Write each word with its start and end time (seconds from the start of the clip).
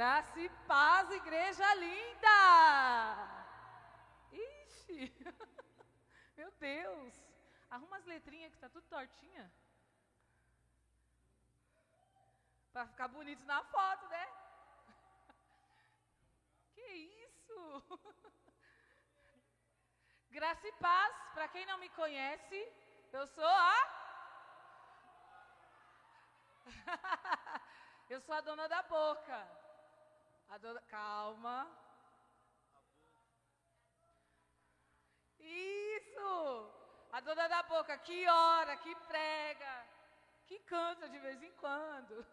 Graça 0.00 0.40
e 0.40 0.48
paz, 0.66 1.10
igreja 1.10 1.74
linda! 1.74 2.36
Ixi! 4.32 5.12
Meu 6.38 6.50
Deus! 6.52 7.14
Arruma 7.68 7.98
as 7.98 8.06
letrinhas 8.06 8.54
que 8.54 8.60
tá 8.62 8.70
tudo 8.70 8.86
tortinha. 8.88 9.52
Para 12.72 12.86
ficar 12.86 13.08
bonito 13.08 13.44
na 13.44 13.62
foto, 13.64 14.08
né? 14.08 14.26
Que 16.74 16.88
isso? 17.26 17.60
Graça 20.30 20.66
e 20.66 20.72
paz, 20.88 21.14
para 21.34 21.46
quem 21.48 21.66
não 21.66 21.76
me 21.76 21.90
conhece, 21.90 22.58
eu 23.12 23.26
sou 23.26 23.44
a 23.44 23.76
Eu 28.08 28.20
sou 28.22 28.34
a 28.34 28.40
dona 28.40 28.66
da 28.66 28.82
boca. 28.82 29.59
Dona, 30.58 30.80
calma. 30.82 31.68
Isso! 35.38 36.72
A 37.12 37.20
dona 37.20 37.48
da 37.48 37.62
boca 37.62 37.96
que 37.98 38.26
ora, 38.28 38.76
que 38.76 38.94
prega, 38.94 39.86
que 40.46 40.58
canta 40.60 41.08
de 41.08 41.18
vez 41.18 41.42
em 41.42 41.52
quando. 41.52 42.26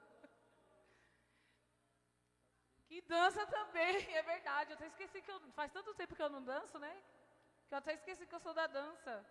Que 2.87 3.01
dança 3.01 3.45
também, 3.47 3.95
é 4.15 4.21
verdade. 4.21 4.71
Eu 4.71 4.75
até 4.75 4.87
esqueci 4.87 5.21
que 5.21 5.31
eu. 5.31 5.39
Faz 5.51 5.71
tanto 5.71 5.93
tempo 5.93 6.15
que 6.15 6.21
eu 6.21 6.29
não 6.29 6.43
danço, 6.43 6.79
né? 6.79 6.93
Que 7.67 7.73
eu 7.73 7.77
até 7.77 7.93
esqueci 7.93 8.25
que 8.25 8.35
eu 8.35 8.39
sou 8.39 8.53
da 8.53 8.67
dança. 8.67 9.25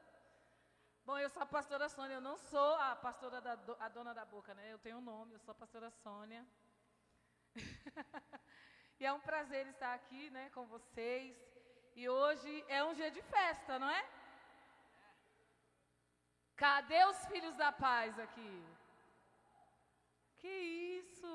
Bom, 1.04 1.18
eu 1.18 1.30
sou 1.30 1.42
a 1.42 1.46
pastora 1.46 1.88
Sônia, 1.88 2.14
eu 2.14 2.20
não 2.20 2.36
sou 2.36 2.74
a 2.74 2.96
pastora 2.96 3.40
da 3.40 3.52
a 3.78 3.88
dona 3.88 4.12
da 4.12 4.24
boca, 4.24 4.52
né? 4.54 4.72
Eu 4.72 4.78
tenho 4.78 4.98
um 4.98 5.00
nome, 5.00 5.34
eu 5.34 5.38
sou 5.40 5.52
a 5.52 5.54
pastora 5.54 5.90
Sônia. 5.90 6.44
e 8.98 9.04
é 9.04 9.12
um 9.12 9.20
prazer 9.20 9.66
estar 9.66 9.92
aqui, 9.94 10.30
né, 10.30 10.50
com 10.54 10.64
vocês. 10.66 11.36
E 11.94 12.08
hoje 12.08 12.64
é 12.68 12.82
um 12.84 12.94
dia 12.94 13.10
de 13.10 13.22
festa, 13.22 13.78
não 13.78 13.90
é? 13.90 14.02
Cadê 16.56 17.04
os 17.04 17.18
filhos 17.26 17.54
da 17.56 17.70
paz 17.70 18.18
aqui? 18.18 18.54
Que 20.38 20.54
isso? 21.00 21.26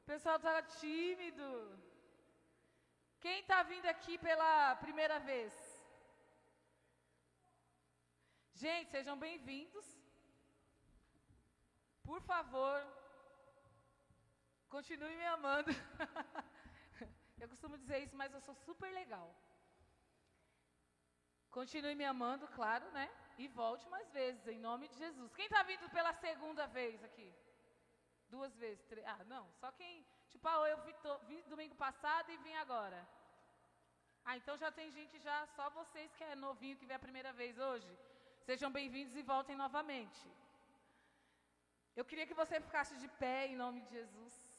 O 0.00 0.04
pessoal 0.04 0.36
está 0.36 0.62
tímido. 0.62 1.50
Quem 3.20 3.40
está 3.40 3.62
vindo 3.62 3.86
aqui 3.86 4.18
pela 4.18 4.74
primeira 4.76 5.18
vez? 5.20 5.52
Gente, 8.54 8.90
sejam 8.90 9.16
bem-vindos. 9.16 9.86
Por 12.02 12.20
favor, 12.22 12.78
continue 14.76 15.16
me 15.16 15.26
amando. 15.26 15.70
eu 17.42 17.48
costumo 17.52 17.76
dizer 17.76 17.98
isso, 18.04 18.16
mas 18.16 18.32
eu 18.32 18.40
sou 18.40 18.54
super 18.54 18.90
legal. 19.00 19.28
Continue 21.50 21.96
me 22.00 22.04
amando, 22.04 22.46
claro, 22.58 22.88
né? 22.92 23.06
E 23.42 23.48
volte 23.48 23.86
mais 23.94 24.08
vezes, 24.18 24.46
em 24.46 24.58
nome 24.58 24.88
de 24.88 24.96
Jesus. 25.04 25.34
Quem 25.34 25.46
está 25.46 25.62
vindo 25.70 25.88
pela 25.90 26.12
segunda 26.12 26.66
vez 26.66 27.02
aqui? 27.08 27.28
Duas 28.28 28.54
vezes? 28.56 28.84
Três? 28.90 29.04
Ah, 29.14 29.24
não. 29.32 29.44
Só 29.60 29.72
quem. 29.72 30.06
Tipo, 30.28 30.46
ah, 30.48 30.68
eu 30.68 30.78
vim, 31.28 31.42
domingo 31.54 31.74
passado 31.74 32.30
e 32.30 32.36
vim 32.44 32.54
agora. 32.64 33.00
Ah, 34.24 34.36
então 34.36 34.56
já 34.56 34.70
tem 34.70 34.90
gente 34.98 35.18
já, 35.18 35.38
só 35.56 35.68
vocês 35.70 36.14
que 36.14 36.22
é 36.22 36.36
novinho 36.36 36.76
que 36.76 36.86
vem 36.86 36.96
a 36.96 37.06
primeira 37.06 37.32
vez 37.32 37.58
hoje. 37.58 37.90
Sejam 38.48 38.70
bem-vindos 38.70 39.16
e 39.16 39.22
voltem 39.22 39.56
novamente. 39.56 40.20
Eu 41.96 42.04
queria 42.04 42.26
que 42.26 42.40
você 42.42 42.60
ficasse 42.60 42.96
de 43.02 43.08
pé 43.08 43.48
em 43.48 43.56
nome 43.56 43.80
de 43.80 43.90
Jesus. 43.98 44.49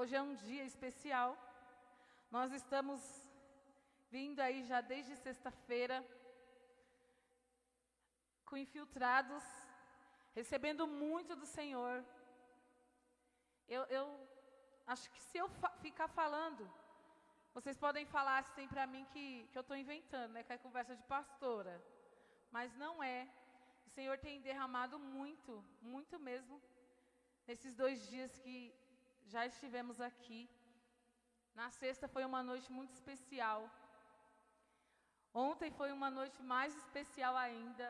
Hoje 0.00 0.14
é 0.14 0.22
um 0.22 0.36
dia 0.48 0.64
especial. 0.64 1.30
Nós 2.30 2.52
estamos 2.52 3.00
vindo 4.12 4.38
aí 4.38 4.58
já 4.62 4.80
desde 4.80 5.16
sexta-feira 5.16 5.96
com 8.46 8.56
infiltrados, 8.56 9.42
recebendo 10.36 10.86
muito 10.86 11.34
do 11.34 11.44
Senhor. 11.44 11.96
Eu, 13.76 13.82
eu 13.98 14.06
acho 14.86 15.10
que 15.10 15.20
se 15.20 15.36
eu 15.36 15.48
fa 15.48 15.70
ficar 15.86 16.08
falando 16.20 16.64
vocês 17.52 17.76
podem 17.76 18.06
falar 18.06 18.38
assim 18.38 18.68
para 18.68 18.86
mim 18.86 19.04
que, 19.12 19.48
que 19.50 19.58
eu 19.58 19.66
estou 19.66 19.76
inventando, 19.84 20.30
né? 20.34 20.44
Que 20.44 20.52
é 20.52 20.66
conversa 20.66 20.94
de 20.94 21.02
pastora. 21.14 21.74
Mas 22.52 22.72
não 22.84 23.02
é. 23.02 23.28
O 23.84 23.90
Senhor 23.90 24.16
tem 24.26 24.40
derramado 24.40 24.96
muito, 24.96 25.64
muito 25.82 26.20
mesmo, 26.20 26.62
nesses 27.48 27.74
dois 27.74 28.08
dias 28.08 28.38
que 28.44 28.72
já 29.34 29.42
estivemos 29.52 30.00
aqui. 30.08 30.40
Na 31.60 31.68
sexta 31.80 32.06
foi 32.14 32.24
uma 32.30 32.42
noite 32.50 32.68
muito 32.78 32.92
especial. 32.98 33.60
Ontem 35.48 35.70
foi 35.78 35.90
uma 35.98 36.10
noite 36.18 36.40
mais 36.52 36.76
especial 36.82 37.34
ainda. 37.36 37.88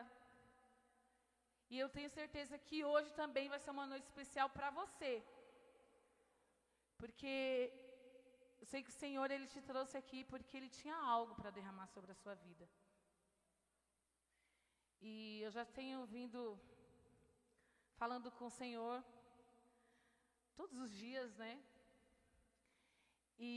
E 1.71 1.77
eu 1.83 1.89
tenho 1.95 2.09
certeza 2.19 2.57
que 2.67 2.77
hoje 2.91 3.11
também 3.21 3.47
vai 3.53 3.59
ser 3.59 3.71
uma 3.77 3.87
noite 3.91 4.05
especial 4.11 4.49
para 4.49 4.69
você. 4.81 5.13
Porque 7.01 7.71
eu 8.61 8.65
sei 8.71 8.81
que 8.83 8.93
o 8.93 8.99
Senhor 9.03 9.29
ele 9.31 9.47
te 9.53 9.61
trouxe 9.61 9.95
aqui 10.01 10.23
porque 10.31 10.57
ele 10.57 10.69
tinha 10.79 10.95
algo 11.15 11.35
para 11.35 11.55
derramar 11.57 11.87
sobre 11.95 12.11
a 12.11 12.19
sua 12.23 12.35
vida. 12.47 12.67
E 15.01 15.41
eu 15.45 15.51
já 15.57 15.63
tenho 15.63 16.05
vindo 16.05 16.41
falando 18.01 18.29
com 18.31 18.45
o 18.47 18.57
Senhor 18.61 18.97
todos 20.59 20.77
os 20.85 20.91
dias, 21.03 21.29
né? 21.41 21.53
E 23.49 23.51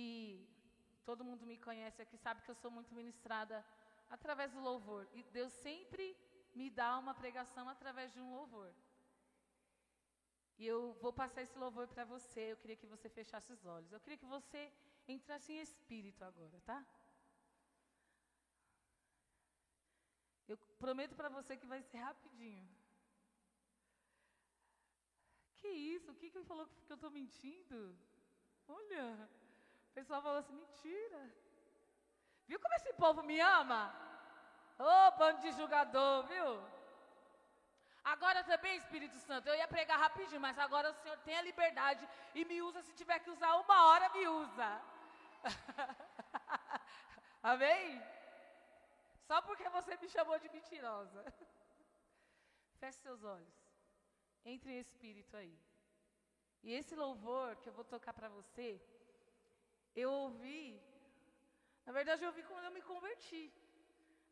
todo 1.08 1.24
mundo 1.28 1.44
me 1.50 1.56
conhece 1.66 2.00
aqui, 2.00 2.16
sabe 2.16 2.42
que 2.42 2.50
eu 2.52 2.54
sou 2.62 2.70
muito 2.70 2.94
ministrada 2.94 3.56
através 4.16 4.52
do 4.52 4.60
louvor. 4.60 5.08
E 5.12 5.24
Deus 5.38 5.52
sempre 5.66 6.06
me 6.54 6.70
dá 6.70 6.90
uma 7.02 7.14
pregação 7.22 7.68
através 7.68 8.12
de 8.12 8.20
um 8.20 8.30
louvor. 8.36 8.72
E 10.58 10.64
eu 10.64 10.80
vou 11.04 11.12
passar 11.12 11.42
esse 11.42 11.58
louvor 11.58 11.88
para 11.88 12.04
você. 12.04 12.42
Eu 12.52 12.58
queria 12.58 12.76
que 12.76 12.92
você 12.94 13.08
fechasse 13.08 13.50
os 13.52 13.64
olhos. 13.66 13.90
Eu 13.90 13.98
queria 13.98 14.20
que 14.22 14.32
você 14.36 14.72
entrasse 15.08 15.52
em 15.52 15.60
espírito 15.60 16.22
agora, 16.30 16.60
tá? 16.60 16.86
Eu 20.46 20.56
prometo 20.84 21.16
para 21.16 21.28
você 21.28 21.56
que 21.56 21.66
vai 21.66 21.82
ser 21.82 21.98
rapidinho. 21.98 22.68
Que 25.62 25.68
isso? 25.68 26.10
O 26.10 26.14
que, 26.16 26.28
que 26.28 26.38
ele 26.38 26.50
falou 26.52 26.66
que 26.66 26.92
eu 26.92 26.96
estou 27.00 27.10
mentindo? 27.10 27.96
Olha, 28.66 29.04
o 29.90 29.94
pessoal 29.98 30.20
falou 30.20 30.38
assim: 30.38 30.54
mentira. 30.54 31.22
Viu 32.48 32.58
como 32.58 32.74
esse 32.74 32.92
povo 32.94 33.22
me 33.22 33.38
ama? 33.40 33.82
Ô, 34.78 34.84
oh, 34.84 35.10
bando 35.18 35.40
de 35.40 35.52
julgador, 35.52 36.26
viu? 36.32 36.50
Agora 38.12 38.42
também, 38.42 38.76
Espírito 38.76 39.16
Santo, 39.18 39.48
eu 39.48 39.54
ia 39.54 39.68
pregar 39.68 40.00
rapidinho, 40.00 40.40
mas 40.40 40.58
agora 40.58 40.90
o 40.90 40.94
Senhor 40.94 41.16
tem 41.18 41.36
a 41.36 41.42
liberdade 41.42 42.08
e 42.34 42.44
me 42.44 42.60
usa 42.60 42.82
se 42.82 42.92
tiver 42.94 43.20
que 43.20 43.30
usar 43.30 43.54
uma 43.54 43.86
hora, 43.86 44.08
me 44.08 44.26
usa. 44.26 44.82
Amém? 47.54 48.02
Só 49.28 49.40
porque 49.42 49.68
você 49.68 49.96
me 49.96 50.08
chamou 50.08 50.36
de 50.40 50.48
mentirosa. 50.48 51.24
Feche 52.80 52.98
seus 52.98 53.22
olhos. 53.22 53.61
Entre 54.44 54.72
em 54.72 54.78
espírito 54.78 55.36
aí. 55.36 55.56
E 56.62 56.72
esse 56.72 56.94
louvor 56.94 57.56
que 57.56 57.68
eu 57.68 57.72
vou 57.72 57.84
tocar 57.84 58.12
para 58.12 58.28
você, 58.28 58.80
eu 59.94 60.10
ouvi, 60.10 60.80
na 61.84 61.92
verdade 61.92 62.22
eu 62.22 62.28
ouvi 62.28 62.42
quando 62.42 62.64
eu 62.64 62.70
me 62.70 62.82
converti, 62.82 63.52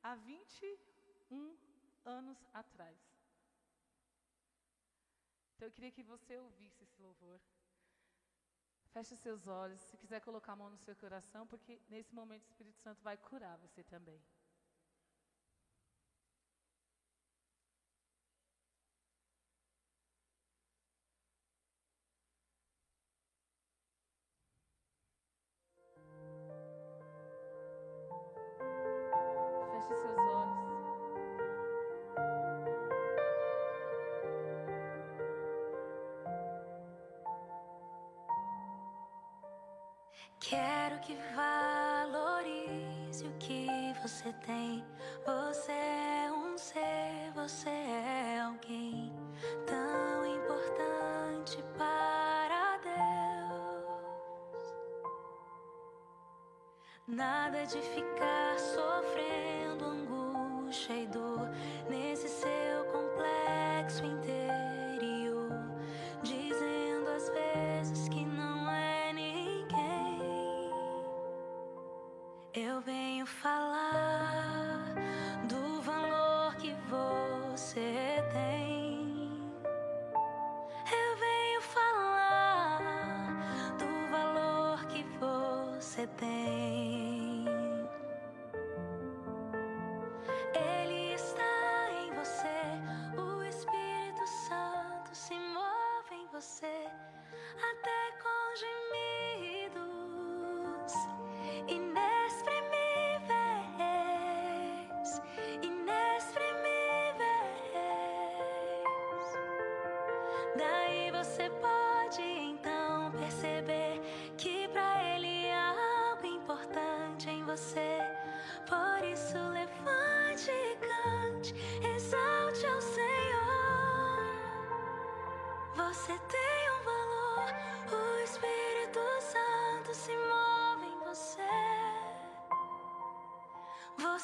há 0.02 0.14
21 0.14 1.56
anos 2.04 2.38
atrás. 2.52 2.98
Então 5.54 5.68
eu 5.68 5.72
queria 5.72 5.90
que 5.90 6.02
você 6.02 6.38
ouvisse 6.38 6.82
esse 6.84 7.00
louvor. 7.02 7.40
Feche 8.92 9.14
seus 9.16 9.46
olhos, 9.46 9.80
se 9.80 9.96
quiser 9.96 10.20
colocar 10.20 10.52
a 10.52 10.56
mão 10.56 10.70
no 10.70 10.78
seu 10.78 10.96
coração, 10.96 11.46
porque 11.46 11.80
nesse 11.88 12.12
momento 12.14 12.42
o 12.42 12.46
Espírito 12.46 12.78
Santo 12.78 13.02
vai 13.02 13.16
curar 13.16 13.56
você 13.58 13.84
também. 13.84 14.20
Nada 57.72 58.09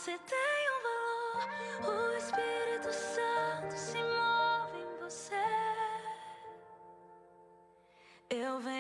Você 0.06 0.16
tem 0.18 0.38
um 0.70 0.82
valor, 1.82 2.12
o 2.12 2.16
Espírito 2.16 2.92
Santo 2.92 3.76
se 3.76 3.98
move 3.98 4.78
em 4.78 5.00
você. 5.00 5.34
Eu 8.30 8.60
venho 8.60 8.75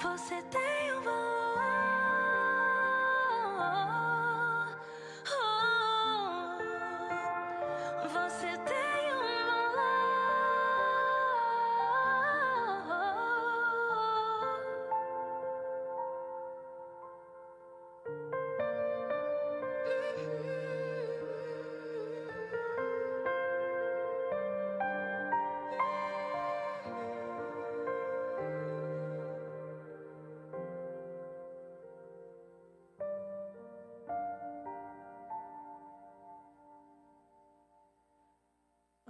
Você 0.00 0.42
tem 0.42 0.92
um 0.98 1.02
valor. 1.02 1.25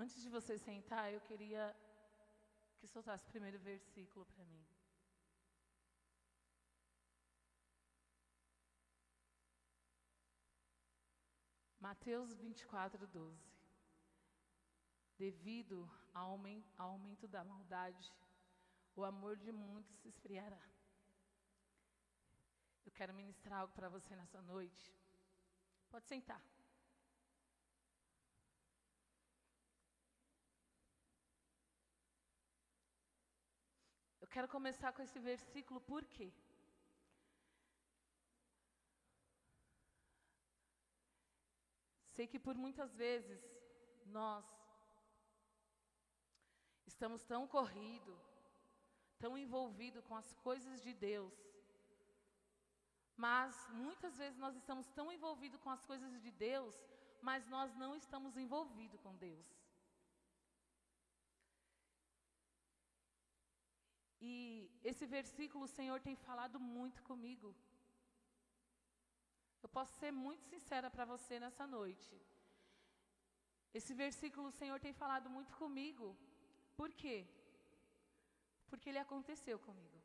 Antes 0.07 0.23
de 0.23 0.29
você 0.29 0.57
sentar, 0.57 1.13
eu 1.13 1.21
queria 1.23 1.77
que 2.79 2.87
soltasse 2.87 3.25
o 3.25 3.29
primeiro 3.29 3.59
versículo 3.59 4.25
para 4.27 4.45
mim. 4.45 4.65
Mateus 11.81 12.33
24, 12.35 13.05
12. 13.09 13.53
Devido 15.19 15.91
ao 16.15 16.31
aumen- 16.31 16.65
ao 16.79 16.91
aumento 16.91 17.27
da 17.27 17.43
maldade, 17.43 18.09
o 18.95 19.03
amor 19.03 19.37
de 19.37 19.51
muitos 19.51 19.97
se 19.97 20.09
esfriará. 20.09 20.65
Eu 22.85 22.93
quero 22.93 23.13
ministrar 23.13 23.59
algo 23.63 23.75
para 23.75 23.89
você 23.89 24.15
nessa 24.15 24.41
noite. 24.41 24.95
Pode 25.91 26.07
sentar. 26.07 26.41
Quero 34.37 34.49
começar 34.57 34.91
com 34.93 35.03
esse 35.05 35.19
versículo, 35.19 35.79
por 35.93 36.03
quê? 36.15 36.27
Sei 42.15 42.27
que 42.33 42.41
por 42.47 42.55
muitas 42.65 42.91
vezes 43.03 43.41
nós 44.19 44.45
estamos 46.93 47.25
tão 47.33 47.43
corrido, 47.57 48.13
tão 49.19 49.33
envolvido 49.45 50.03
com 50.03 50.15
as 50.23 50.31
coisas 50.49 50.83
de 50.87 50.93
Deus, 51.09 51.35
mas 53.27 53.55
muitas 53.85 54.19
vezes 54.23 54.39
nós 54.45 54.55
estamos 54.55 54.87
tão 54.99 55.11
envolvidos 55.17 55.63
com 55.65 55.71
as 55.77 55.83
coisas 55.91 56.21
de 56.27 56.31
Deus, 56.31 56.75
mas 57.23 57.47
nós 57.55 57.75
não 57.85 57.93
estamos 58.03 58.37
envolvidos 58.37 59.01
com 59.01 59.15
Deus. 59.29 59.49
E 64.21 64.71
esse 64.83 65.07
versículo 65.07 65.65
o 65.65 65.75
Senhor 65.79 66.01
tem 66.01 66.17
falado 66.17 66.59
muito 66.59 67.03
comigo. 67.03 67.55
Eu 69.63 69.69
posso 69.69 69.93
ser 69.99 70.13
muito 70.13 70.45
sincera 70.45 70.91
para 70.91 71.05
você 71.05 71.41
nessa 71.41 71.67
noite. 71.67 72.15
Esse 73.75 73.93
versículo 73.93 74.49
o 74.49 74.59
Senhor 74.61 74.79
tem 74.81 74.93
falado 74.93 75.29
muito 75.29 75.53
comigo. 75.57 76.17
Por 76.77 76.91
quê? 76.93 77.27
Porque 78.69 78.89
ele 78.89 78.99
aconteceu 78.99 79.59
comigo. 79.59 79.97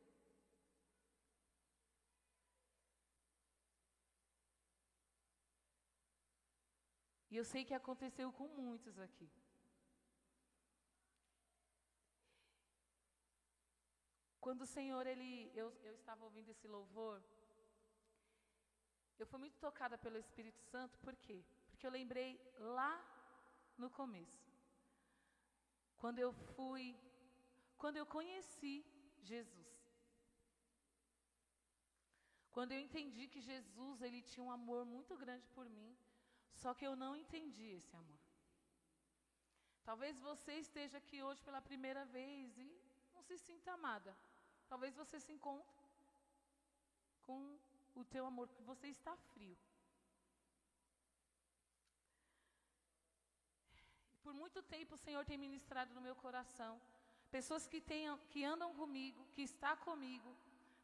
E 7.30 7.36
eu 7.36 7.44
sei 7.46 7.64
que 7.64 7.72
aconteceu 7.72 8.30
com 8.30 8.46
muitos 8.48 8.98
aqui. 8.98 9.26
Quando 14.44 14.62
o 14.62 14.72
Senhor, 14.76 15.04
ele, 15.06 15.30
eu, 15.54 15.68
eu 15.88 15.94
estava 15.94 16.24
ouvindo 16.28 16.48
esse 16.54 16.66
louvor, 16.66 17.22
eu 19.20 19.26
fui 19.30 19.38
muito 19.42 19.58
tocada 19.66 19.96
pelo 20.04 20.18
Espírito 20.18 20.60
Santo, 20.72 20.98
por 20.98 21.14
quê? 21.24 21.38
Porque 21.70 21.86
eu 21.86 21.92
lembrei 21.98 22.30
lá 22.76 22.92
no 23.82 23.88
começo. 23.98 24.42
quando 26.00 26.18
eu 26.18 26.32
fui, 26.54 26.86
quando 27.82 27.98
eu 27.98 28.06
conheci 28.16 28.74
Jesus. 29.30 29.70
Quando 32.50 32.72
eu 32.72 32.80
entendi 32.86 33.28
que 33.28 33.40
Jesus, 33.40 34.02
ele 34.02 34.20
tinha 34.30 34.44
um 34.46 34.50
amor 34.50 34.84
muito 34.84 35.16
grande 35.22 35.46
por 35.56 35.66
mim, 35.76 35.96
só 36.62 36.74
que 36.74 36.86
eu 36.88 36.96
não 37.04 37.12
entendi 37.22 37.68
esse 37.78 37.94
amor. 38.02 38.20
Talvez 39.88 40.18
você 40.18 40.54
esteja 40.66 40.98
aqui 40.98 41.22
hoje 41.22 41.40
pela 41.48 41.62
primeira 41.70 42.04
vez 42.18 42.58
e 42.58 42.68
não 43.14 43.22
se 43.22 43.38
sinta 43.38 43.70
amada. 43.78 44.12
Talvez 44.72 44.94
você 45.00 45.16
se 45.20 45.30
encontre 45.36 45.80
com 47.26 47.38
o 47.94 48.04
teu 48.12 48.24
amor, 48.24 48.46
porque 48.48 48.62
você 48.62 48.86
está 48.88 49.14
frio. 49.32 49.54
Por 54.22 54.32
muito 54.32 54.62
tempo 54.62 54.94
o 54.94 55.02
Senhor 55.04 55.26
tem 55.26 55.36
ministrado 55.36 55.92
no 55.96 56.00
meu 56.00 56.16
coração. 56.16 56.80
Pessoas 57.30 57.66
que, 57.66 57.82
tenham, 57.82 58.16
que 58.30 58.42
andam 58.52 58.72
comigo, 58.74 59.26
que 59.34 59.42
está 59.42 59.76
comigo, 59.76 60.34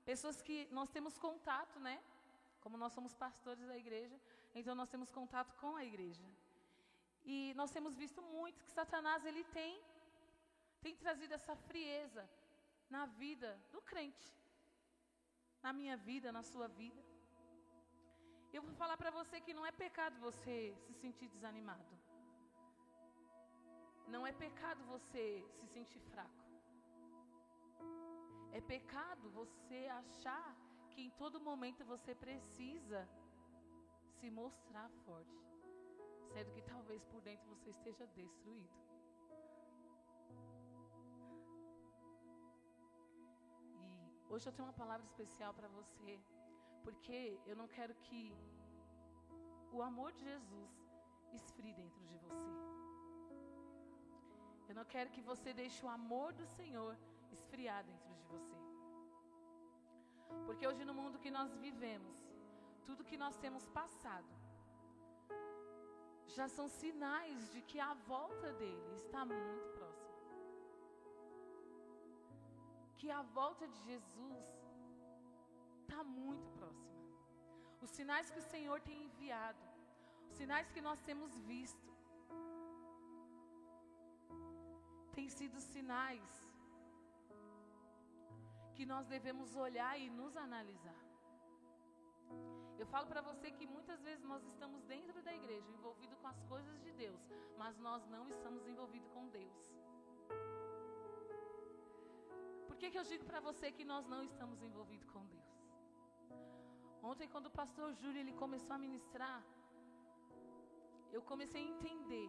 pessoas 0.05 0.43
que 0.43 0.69
nós 0.71 0.91
temos 0.91 1.17
contato, 1.17 1.81
né? 1.81 1.97
Como 2.61 2.77
nós 2.77 2.93
somos 2.93 3.15
pastores 3.15 3.67
da 3.67 3.79
igreja, 3.85 4.21
então 4.55 4.75
nós 4.75 4.91
temos 4.91 5.11
contato 5.11 5.55
com 5.63 5.77
a 5.77 5.85
igreja. 5.91 6.29
E 7.25 7.55
nós 7.57 7.71
temos 7.71 7.97
visto 7.97 8.21
muito 8.21 8.63
que 8.65 8.71
Satanás 8.71 9.25
ele 9.25 9.45
tem 9.45 9.81
tem 10.83 10.95
trazido 10.95 11.33
essa 11.33 11.57
frieza 11.57 12.29
na 12.91 13.07
vida 13.07 13.51
do 13.73 13.81
crente. 13.83 14.29
Na 15.63 15.73
minha 15.73 15.97
vida, 15.97 16.31
na 16.33 16.43
sua 16.43 16.69
vida. 16.69 17.03
Eu 18.53 18.63
vou 18.63 18.75
falar 18.75 18.97
para 18.97 19.11
você 19.11 19.41
que 19.41 19.53
não 19.53 19.67
é 19.67 19.73
pecado 19.73 20.19
você 20.21 20.75
se 20.87 20.95
sentir 20.95 21.29
desanimado. 21.29 21.99
Não 24.07 24.27
é 24.27 24.33
pecado 24.33 24.83
você 24.85 25.45
se 25.59 25.67
sentir 25.67 26.01
fraco. 26.13 26.45
É 28.53 28.61
pecado 28.61 29.29
você 29.31 29.87
achar 30.03 30.57
que 30.91 31.03
em 31.03 31.11
todo 31.11 31.41
momento 31.41 31.85
você 31.85 32.15
precisa 32.15 33.07
se 34.19 34.31
mostrar 34.31 34.89
forte, 35.05 35.39
sendo 36.33 36.51
que 36.53 36.63
talvez 36.63 37.05
por 37.05 37.21
dentro 37.21 37.47
você 37.49 37.71
esteja 37.71 38.07
destruído. 38.07 38.88
Hoje 44.31 44.47
eu 44.49 44.53
tenho 44.53 44.69
uma 44.69 44.79
palavra 44.83 45.05
especial 45.11 45.53
para 45.59 45.69
você, 45.69 46.19
porque 46.85 47.19
eu 47.47 47.57
não 47.61 47.69
quero 47.77 47.95
que 48.07 48.23
o 49.73 49.83
amor 49.83 50.11
de 50.13 50.23
Jesus 50.31 50.71
esfrie 51.33 51.75
dentro 51.75 52.03
de 52.11 52.17
você. 52.25 52.53
Eu 54.69 54.75
não 54.75 54.85
quero 54.85 55.11
que 55.11 55.23
você 55.23 55.53
deixe 55.53 55.85
o 55.85 55.89
amor 55.89 56.33
do 56.41 56.47
Senhor 56.47 56.97
esfriar 57.33 57.83
dentro 57.85 58.13
de 58.15 58.25
você. 58.33 58.59
Porque 60.47 60.67
hoje 60.67 60.85
no 60.85 60.95
mundo 61.01 61.19
que 61.19 61.31
nós 61.31 61.55
vivemos, 61.57 62.17
tudo 62.85 63.09
que 63.11 63.19
nós 63.25 63.37
temos 63.45 63.65
passado, 63.81 64.33
já 66.37 66.47
são 66.49 66.69
sinais 66.69 67.51
de 67.53 67.61
que 67.63 67.81
a 67.81 67.95
volta 68.15 68.53
dele 68.53 68.95
está 68.95 69.25
muito 69.25 69.69
próxima. 69.77 69.98
Que 73.01 73.11
a 73.11 73.23
volta 73.41 73.67
de 73.75 73.79
Jesus 73.91 74.47
está 75.81 76.03
muito 76.05 76.47
próxima. 76.59 76.89
Os 77.85 77.91
sinais 77.99 78.31
que 78.31 78.41
o 78.41 78.49
Senhor 78.55 78.79
tem 78.89 79.05
enviado, 79.05 79.65
os 80.31 80.37
sinais 80.41 80.71
que 80.75 80.81
nós 80.89 81.01
temos 81.09 81.33
visto, 81.53 81.89
têm 85.17 85.29
sido 85.39 85.61
sinais 85.61 86.33
que 88.77 88.85
nós 88.87 89.07
devemos 89.15 89.55
olhar 89.57 89.95
e 89.99 90.09
nos 90.09 90.37
analisar. 90.37 91.01
Eu 92.79 92.87
falo 92.87 93.07
para 93.13 93.21
você 93.21 93.51
que 93.51 93.67
muitas 93.67 94.01
vezes 94.03 94.25
nós 94.33 94.45
estamos 94.45 94.81
dentro 94.85 95.21
da 95.23 95.35
igreja, 95.35 95.69
envolvido 95.77 96.17
com 96.19 96.29
as 96.29 96.41
coisas 96.53 96.81
de 96.85 96.93
Deus, 96.93 97.21
mas 97.57 97.77
nós 97.79 98.07
não 98.07 98.29
estamos 98.29 98.67
envolvidos 98.69 99.11
com 99.17 99.27
Deus. 99.31 99.59
Que, 102.79 102.91
que 102.93 102.99
eu 102.99 103.07
digo 103.13 103.25
para 103.31 103.41
você 103.41 103.67
que 103.77 103.85
nós 103.93 104.07
não 104.13 104.23
estamos 104.23 104.63
envolvidos 104.63 105.09
com 105.15 105.23
Deus? 105.35 105.49
Ontem, 107.11 107.29
quando 107.33 107.47
o 107.47 107.57
pastor 107.63 107.89
Júlio 108.01 108.21
ele 108.21 108.33
começou 108.43 108.75
a 108.77 108.79
ministrar, 108.79 109.41
eu 111.13 111.23
comecei 111.31 111.61
a 111.65 111.71
entender. 111.75 112.29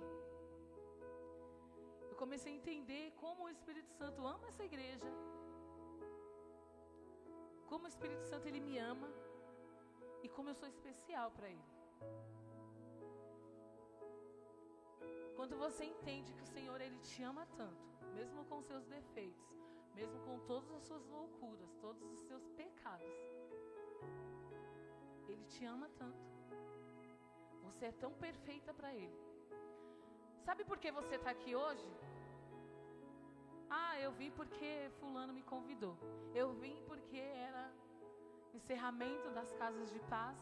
Eu 2.10 2.16
comecei 2.24 2.52
a 2.54 2.56
entender 2.56 3.04
como 3.24 3.44
o 3.44 3.50
Espírito 3.50 3.92
Santo 4.00 4.26
ama 4.26 4.48
essa 4.48 4.64
igreja. 4.64 5.10
Como 7.70 7.86
o 7.86 7.88
Espírito 7.88 8.24
Santo 8.32 8.48
ele 8.48 8.60
me 8.60 8.78
ama 8.80 9.10
e 10.24 10.30
como 10.30 10.50
eu 10.50 10.56
sou 10.56 10.68
especial 10.68 11.30
para 11.32 11.50
Ele. 11.50 11.68
Quando 15.36 15.58
você 15.58 15.86
entende 15.86 16.34
que 16.34 16.44
o 16.44 16.54
Senhor 16.56 16.82
Ele 16.82 16.98
te 17.00 17.22
ama 17.24 17.46
tanto, 17.56 18.06
mesmo 18.16 18.44
com 18.46 18.62
seus 18.62 18.86
defeitos, 18.86 19.59
mesmo 19.96 20.20
com 20.26 20.40
todas 20.48 20.72
as 20.72 20.84
suas 20.84 21.06
loucuras, 21.08 21.74
todos 21.82 22.04
os 22.12 22.22
seus 22.22 22.48
pecados, 22.50 23.08
Ele 25.28 25.44
te 25.46 25.66
ama 25.66 25.90
tanto. 25.98 26.18
Você 27.64 27.86
é 27.86 27.92
tão 27.92 28.12
perfeita 28.14 28.74
para 28.74 28.94
Ele. 28.94 29.18
Sabe 30.44 30.64
por 30.64 30.78
que 30.78 30.92
você 30.92 31.16
está 31.16 31.32
aqui 31.32 31.56
hoje? 31.56 31.88
Ah, 33.70 34.00
eu 34.00 34.12
vim 34.12 34.32
porque 34.32 34.90
Fulano 35.00 35.32
me 35.32 35.44
convidou. 35.44 35.96
Eu 36.34 36.54
vim 36.54 36.82
porque 36.88 37.18
era 37.18 37.72
encerramento 38.54 39.30
das 39.32 39.52
casas 39.54 39.92
de 39.92 40.00
paz 40.16 40.38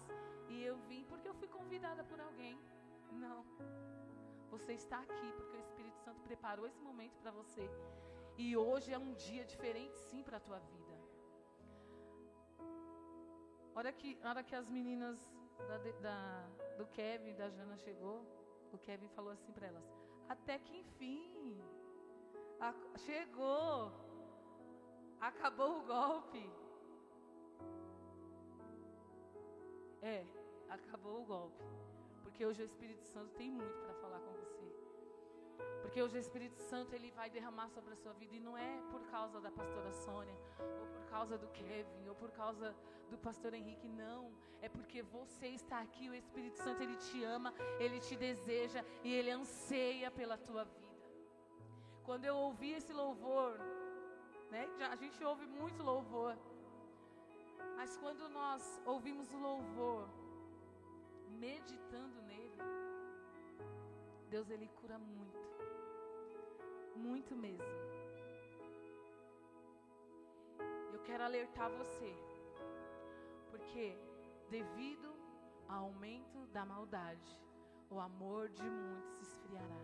e 0.50 0.63
eu 0.63 0.77
vim 0.88 1.04
porque 1.10 1.27
eu 1.27 1.34
fui 1.34 1.48
convidada 1.48 2.04
por 2.06 2.20
alguém. 2.22 2.58
Não. 3.12 3.44
Você 4.50 4.74
está 4.74 5.00
aqui 5.00 5.32
porque 5.36 5.58
o 5.58 5.60
Espírito 5.60 6.00
Santo 6.00 6.22
preparou 6.22 6.66
esse 6.68 6.80
momento 6.80 7.18
para 7.20 7.32
você. 7.32 7.70
E 8.38 8.56
hoje 8.56 8.94
é 8.94 9.00
um 9.00 9.13
dia 9.13 9.44
diferente, 9.44 9.98
sim, 10.10 10.22
para 10.24 10.38
a 10.38 10.39
tua 10.39 10.60
vida. 10.60 10.96
Hora 13.74 13.91
que, 13.91 14.17
hora 14.24 14.44
que 14.44 14.56
as 14.56 14.70
meninas 14.70 15.20
da, 15.67 15.77
da, 15.77 16.48
do 16.77 16.86
Kevin 16.88 17.34
da 17.36 17.50
Jana 17.50 17.77
chegou, 17.77 18.25
o 18.72 18.77
Kevin 18.77 19.08
falou 19.10 19.32
assim 19.32 19.51
para 19.51 19.67
elas: 19.67 19.84
Até 20.29 20.60
que 20.60 20.77
enfim, 20.77 21.60
a, 22.60 22.74
chegou, 23.00 23.91
acabou 25.20 25.79
o 25.79 25.84
golpe. 25.86 26.50
É, 30.01 30.25
acabou 30.70 31.22
o 31.22 31.25
golpe. 31.25 31.63
Porque 32.24 32.46
hoje 32.46 32.62
o 32.62 32.65
Espírito 32.65 33.03
Santo 33.03 33.34
tem 33.36 33.50
muito 33.50 33.79
para 33.82 33.94
falar 33.96 34.20
com 34.20 34.32
você. 34.34 34.57
Porque 35.82 36.02
hoje 36.02 36.18
o 36.18 36.20
Espírito 36.20 36.58
Santo 36.70 36.94
ele 36.94 37.12
vai 37.12 37.30
derramar 37.30 37.70
sobre 37.70 37.94
a 37.94 37.96
sua 37.96 38.14
vida 38.14 38.36
e 38.36 38.40
não 38.40 38.58
é 38.58 38.82
por 38.92 39.02
causa 39.08 39.40
da 39.40 39.52
pastora 39.52 39.92
Sônia, 39.94 40.38
ou 40.82 40.88
por 40.88 41.04
causa 41.10 41.38
do 41.38 41.48
Kevin, 41.50 42.10
ou 42.10 42.16
por 42.16 42.32
causa 42.32 42.76
do 43.10 43.18
pastor 43.18 43.54
Henrique, 43.54 43.88
não. 43.88 44.32
É 44.62 44.70
porque 44.70 45.02
você 45.02 45.48
está 45.48 45.80
aqui, 45.80 46.10
o 46.10 46.16
Espírito 46.16 46.58
Santo 46.58 46.82
ele 46.84 46.96
te 46.96 47.24
ama, 47.24 47.54
ele 47.80 48.00
te 48.00 48.16
deseja 48.16 48.84
e 49.04 49.14
ele 49.14 49.32
anseia 49.32 50.12
pela 50.12 50.38
tua 50.38 50.66
vida. 50.66 50.88
Quando 52.04 52.26
eu 52.26 52.36
ouvi 52.36 52.72
esse 52.74 52.94
louvor, 52.94 53.58
né? 54.50 54.68
A 54.92 54.96
gente 54.96 55.24
ouve 55.24 55.46
muito 55.46 55.84
louvor. 55.84 56.38
Mas 57.76 57.96
quando 57.98 58.28
nós 58.30 58.82
ouvimos 58.86 59.32
o 59.32 59.38
louvor, 59.38 60.08
meditando 61.30 62.22
Deus 64.30 64.50
ele 64.50 64.68
cura 64.80 64.98
muito. 64.98 65.48
Muito 66.96 67.36
mesmo. 67.36 67.66
Eu 70.94 71.00
quero 71.04 71.24
alertar 71.24 71.70
você, 71.72 72.14
porque 73.50 73.98
devido 74.50 75.14
ao 75.68 75.86
aumento 75.86 76.46
da 76.48 76.66
maldade, 76.66 77.32
o 77.90 78.00
amor 78.00 78.50
de 78.50 78.64
muitos 78.64 79.28
se 79.28 79.34
esfriará. 79.36 79.82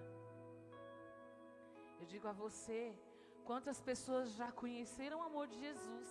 Eu 2.00 2.06
digo 2.06 2.28
a 2.28 2.34
você, 2.34 2.98
quantas 3.46 3.80
pessoas 3.80 4.32
já 4.32 4.52
conheceram 4.52 5.20
o 5.20 5.24
amor 5.24 5.48
de 5.48 5.58
Jesus, 5.60 6.10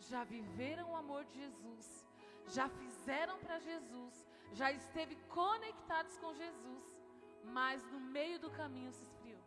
já 0.00 0.24
viveram 0.24 0.90
o 0.90 0.96
amor 0.96 1.24
de 1.24 1.34
Jesus, 1.42 2.04
já 2.48 2.68
fizeram 2.68 3.38
para 3.38 3.58
Jesus, 3.58 4.26
já 4.52 4.72
esteve 4.72 5.16
conectados 5.28 6.16
com 6.18 6.34
Jesus, 6.34 7.03
mas 7.44 7.84
no 7.92 8.00
meio 8.00 8.38
do 8.38 8.50
caminho 8.50 8.92
se 8.92 9.04
esfriou. 9.04 9.42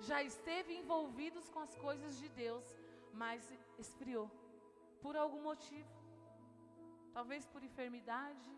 Já 0.00 0.22
esteve 0.22 0.74
envolvidos 0.74 1.48
com 1.48 1.60
as 1.60 1.74
coisas 1.76 2.18
de 2.18 2.28
Deus, 2.28 2.64
mas 3.12 3.52
esfriou 3.78 4.30
por 5.00 5.16
algum 5.16 5.42
motivo. 5.42 5.88
Talvez 7.12 7.46
por 7.46 7.62
enfermidade, 7.62 8.50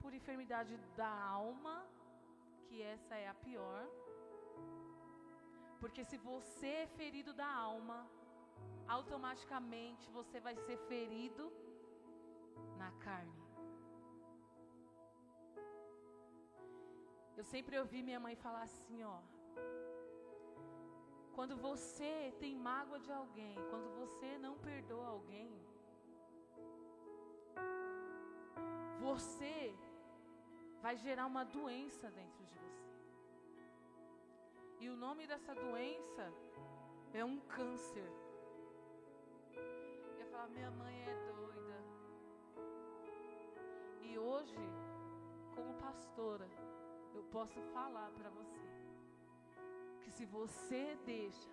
por 0.00 0.12
enfermidade 0.12 0.76
da 0.96 1.08
alma, 1.08 1.86
que 2.66 2.82
essa 2.82 3.14
é 3.14 3.28
a 3.28 3.34
pior. 3.34 3.86
Porque 5.80 6.02
se 6.04 6.16
você 6.16 6.66
é 6.66 6.86
ferido 6.86 7.32
da 7.32 7.46
alma, 7.46 8.06
automaticamente 8.88 10.10
você 10.10 10.40
vai 10.40 10.56
ser 10.56 10.78
ferido 10.88 11.52
na 12.76 12.90
carne. 12.92 13.43
Eu 17.36 17.44
sempre 17.44 17.78
ouvi 17.78 18.00
minha 18.02 18.20
mãe 18.20 18.36
falar 18.36 18.62
assim, 18.62 19.02
ó. 19.02 19.18
Quando 21.34 21.56
você 21.56 22.32
tem 22.38 22.54
mágoa 22.54 22.98
de 23.00 23.10
alguém, 23.12 23.56
quando 23.70 23.88
você 24.00 24.38
não 24.38 24.56
perdoa 24.58 25.06
alguém, 25.08 25.50
você 29.00 29.74
vai 30.80 30.96
gerar 30.96 31.26
uma 31.26 31.44
doença 31.44 32.10
dentro 32.10 32.44
de 32.44 32.54
você. 32.54 32.84
E 34.80 34.88
o 34.88 34.96
nome 34.96 35.26
dessa 35.26 35.54
doença 35.54 36.32
é 37.12 37.24
um 37.24 37.38
câncer. 37.56 38.10
Eu 40.20 40.26
falar, 40.30 40.48
minha 40.48 40.70
mãe 40.70 40.96
é 41.02 41.14
doida. 41.32 41.78
E 44.02 44.18
hoje, 44.18 44.56
como 45.54 45.74
pastora, 45.74 46.48
eu 47.14 47.22
posso 47.24 47.60
falar 47.72 48.10
para 48.10 48.30
você 48.30 48.64
que 50.02 50.10
se 50.10 50.24
você 50.26 50.96
deixa 51.04 51.50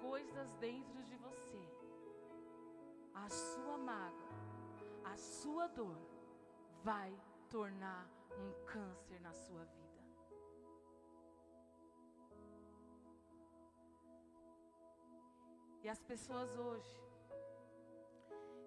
coisas 0.00 0.52
dentro 0.54 1.02
de 1.04 1.16
você, 1.16 1.62
a 3.14 3.28
sua 3.28 3.78
mágoa, 3.78 4.28
a 5.04 5.16
sua 5.16 5.66
dor 5.68 5.98
vai 6.82 7.12
tornar 7.50 8.08
um 8.38 8.64
câncer 8.64 9.20
na 9.20 9.32
sua 9.32 9.64
vida. 9.64 9.78
E 15.82 15.88
as 15.88 16.02
pessoas 16.02 16.56
hoje 16.56 17.00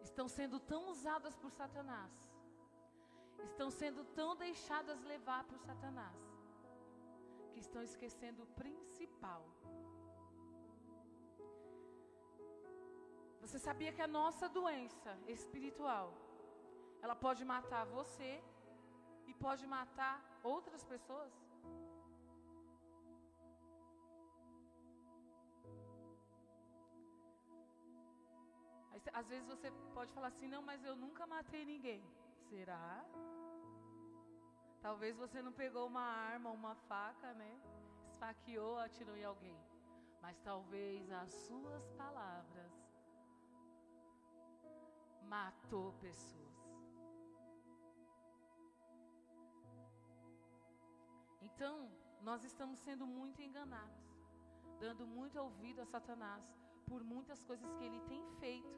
estão 0.01 0.28
sendo 0.28 0.60
tão 0.60 0.90
usadas 0.90 1.36
por 1.36 1.51
Satanás 1.51 2.31
estão 3.50 3.69
sendo 3.79 4.03
tão 4.19 4.29
deixadas 4.36 5.01
levar 5.13 5.43
por 5.50 5.57
Satanás, 5.67 6.21
que 7.51 7.60
estão 7.60 7.83
esquecendo 7.89 8.43
o 8.43 8.51
principal. 8.62 9.43
Você 13.43 13.60
sabia 13.67 13.91
que 13.91 14.03
a 14.07 14.13
nossa 14.19 14.48
doença 14.48 15.12
espiritual, 15.27 16.07
ela 17.01 17.15
pode 17.15 17.43
matar 17.53 17.86
você 17.86 18.31
e 19.29 19.33
pode 19.33 19.65
matar 19.77 20.15
outras 20.43 20.83
pessoas? 20.93 21.33
Às 29.19 29.27
vezes 29.27 29.48
você 29.53 29.69
pode 29.93 30.12
falar 30.13 30.27
assim, 30.27 30.48
não, 30.48 30.62
mas 30.62 30.83
eu 30.86 30.95
nunca 30.95 31.25
matei 31.27 31.63
ninguém. 31.65 32.01
Será? 32.51 33.05
Talvez 34.81 35.15
você 35.15 35.41
não 35.41 35.53
pegou 35.53 35.88
uma 35.88 36.01
arma, 36.01 36.50
uma 36.51 36.75
faca, 36.75 37.34
né? 37.34 37.62
Esfaqueou, 38.10 38.77
atirou 38.77 39.15
em 39.15 39.24
alguém. 39.24 39.58
Mas 40.22 40.38
talvez 40.41 41.10
as 41.12 41.31
suas 41.46 41.89
palavras 41.91 42.74
matou 45.30 45.93
pessoas. 45.93 46.58
Então, 51.41 51.89
nós 52.21 52.43
estamos 52.43 52.80
sendo 52.80 53.08
muito 53.08 53.41
enganados, 53.41 54.04
dando 54.78 55.08
muito 55.08 55.39
ouvido 55.39 55.80
a 55.82 55.86
Satanás 55.86 56.43
por 56.86 57.02
muitas 57.02 57.41
coisas 57.45 57.71
que 57.76 57.86
ele 57.86 58.02
tem 58.02 58.21
feito 58.41 58.78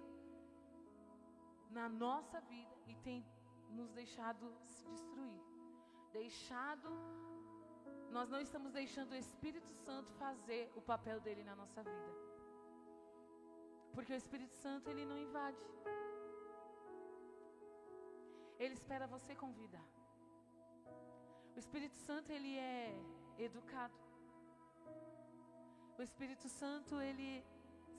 na 1.71 1.89
nossa 1.89 2.39
vida 2.41 2.75
e 2.85 2.95
tem 2.97 3.25
nos 3.73 3.91
deixado 3.91 4.45
se 4.75 4.85
destruir. 4.93 5.41
Deixado, 6.11 6.89
nós 8.11 8.29
não 8.29 8.39
estamos 8.47 8.71
deixando 8.71 9.11
o 9.13 9.15
Espírito 9.15 9.71
Santo 9.85 10.11
fazer 10.13 10.71
o 10.75 10.81
papel 10.81 11.19
dele 11.19 11.43
na 11.43 11.55
nossa 11.55 11.81
vida. 11.83 12.11
Porque 13.93 14.13
o 14.13 14.15
Espírito 14.23 14.55
Santo 14.55 14.89
ele 14.89 15.05
não 15.05 15.17
invade. 15.17 15.57
Ele 18.59 18.73
espera 18.73 19.05
você 19.07 19.35
convidar. 19.35 19.87
O 21.55 21.59
Espírito 21.59 21.97
Santo 22.07 22.31
ele 22.31 22.57
é 22.57 22.95
educado. 23.37 23.97
O 25.97 26.01
Espírito 26.01 26.47
Santo 26.49 26.99
ele 26.99 27.43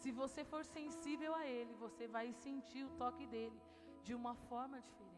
se 0.00 0.10
você 0.12 0.44
for 0.44 0.62
sensível 0.64 1.34
a 1.34 1.46
ele, 1.46 1.72
você 1.74 2.06
vai 2.06 2.32
sentir 2.32 2.84
o 2.84 2.90
toque 2.90 3.26
dele 3.26 3.58
de 4.02 4.14
uma 4.14 4.34
forma 4.34 4.80
diferente. 4.80 5.13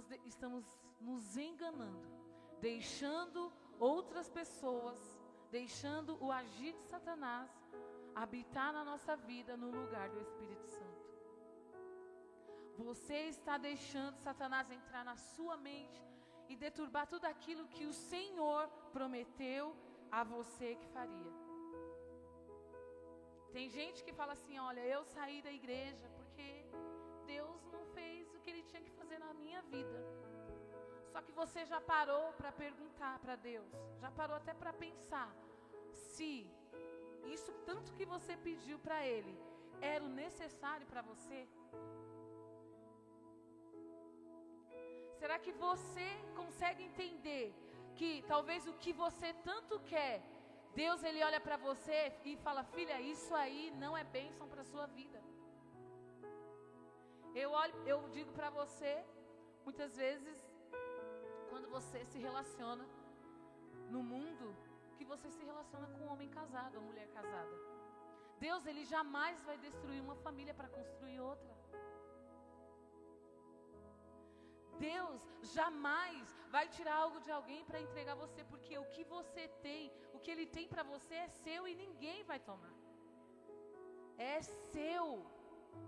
Nós 0.00 0.10
estamos 0.24 0.64
nos 0.98 1.36
enganando, 1.36 2.08
deixando 2.58 3.52
outras 3.78 4.30
pessoas, 4.30 4.98
deixando 5.50 6.16
o 6.24 6.32
agir 6.32 6.72
de 6.72 6.84
Satanás 6.84 7.50
habitar 8.14 8.72
na 8.72 8.82
nossa 8.82 9.14
vida 9.14 9.58
no 9.58 9.70
lugar 9.70 10.08
do 10.08 10.20
Espírito 10.20 10.66
Santo. 10.66 11.00
Você 12.78 13.18
está 13.28 13.58
deixando 13.58 14.16
Satanás 14.16 14.70
entrar 14.70 15.04
na 15.04 15.16
sua 15.16 15.56
mente 15.58 16.02
e 16.48 16.56
deturbar 16.56 17.06
tudo 17.06 17.26
aquilo 17.26 17.68
que 17.68 17.84
o 17.84 17.92
Senhor 17.92 18.68
prometeu 18.94 19.76
a 20.10 20.24
você 20.24 20.76
que 20.76 20.88
faria. 20.88 21.32
Tem 23.52 23.68
gente 23.68 24.02
que 24.02 24.14
fala 24.14 24.32
assim: 24.32 24.58
olha, 24.58 24.80
eu 24.80 25.04
saí 25.04 25.42
da 25.42 25.52
igreja 25.52 26.08
vida. 29.74 29.98
Só 31.12 31.20
que 31.26 31.32
você 31.40 31.60
já 31.72 31.80
parou 31.92 32.26
para 32.38 32.52
perguntar 32.64 33.14
para 33.24 33.36
Deus, 33.50 33.70
já 34.02 34.10
parou 34.18 34.36
até 34.40 34.52
para 34.60 34.72
pensar 34.84 35.30
se 36.14 36.32
isso 37.36 37.52
tanto 37.68 37.94
que 37.98 38.04
você 38.14 38.34
pediu 38.48 38.78
para 38.86 39.00
Ele 39.14 39.34
era 39.92 40.04
o 40.04 40.14
necessário 40.24 40.86
para 40.92 41.02
você? 41.10 41.40
Será 45.20 45.38
que 45.44 45.52
você 45.52 46.08
consegue 46.40 46.82
entender 46.90 47.46
que 47.98 48.10
talvez 48.32 48.66
o 48.66 48.74
que 48.82 48.92
você 49.04 49.30
tanto 49.48 49.78
quer, 49.92 50.22
Deus 50.74 51.02
ele 51.08 51.22
olha 51.28 51.40
para 51.46 51.56
você 51.68 51.98
e 52.24 52.36
fala: 52.44 52.62
"Filha, 52.76 52.96
isso 53.14 53.34
aí 53.42 53.62
não 53.82 53.92
é 54.02 54.04
bênção 54.18 54.46
para 54.52 54.64
sua 54.72 54.86
vida". 55.00 55.20
Eu, 57.42 57.50
olho, 57.62 57.74
eu 57.92 57.98
digo 58.16 58.32
para 58.38 58.50
você, 58.60 58.92
muitas 59.70 59.96
vezes, 60.04 60.38
quando 61.48 61.68
você 61.74 61.98
se 62.10 62.18
relaciona 62.26 62.84
no 63.94 64.00
mundo, 64.12 64.46
que 64.96 65.04
você 65.12 65.28
se 65.36 65.42
relaciona 65.50 65.86
com 65.92 66.00
um 66.04 66.10
homem 66.12 66.28
casado 66.38 66.74
ou 66.78 66.82
mulher 66.88 67.08
casada. 67.18 67.54
Deus, 68.46 68.66
ele 68.70 68.84
jamais 68.94 69.36
vai 69.48 69.56
destruir 69.66 70.00
uma 70.06 70.16
família 70.26 70.54
para 70.58 70.72
construir 70.76 71.18
outra. 71.30 71.52
Deus 74.90 75.20
jamais 75.58 76.26
vai 76.54 76.66
tirar 76.76 76.96
algo 77.04 77.20
de 77.26 77.30
alguém 77.38 77.62
para 77.68 77.84
entregar 77.86 78.16
você, 78.24 78.42
porque 78.52 78.76
o 78.84 78.86
que 78.94 79.04
você 79.16 79.44
tem, 79.66 79.82
o 80.16 80.18
que 80.18 80.32
Ele 80.34 80.46
tem 80.56 80.66
para 80.72 80.84
você 80.94 81.14
é 81.26 81.28
seu 81.44 81.62
e 81.68 81.74
ninguém 81.84 82.20
vai 82.30 82.40
tomar. 82.50 82.74
É 84.32 84.36
seu. 84.72 85.04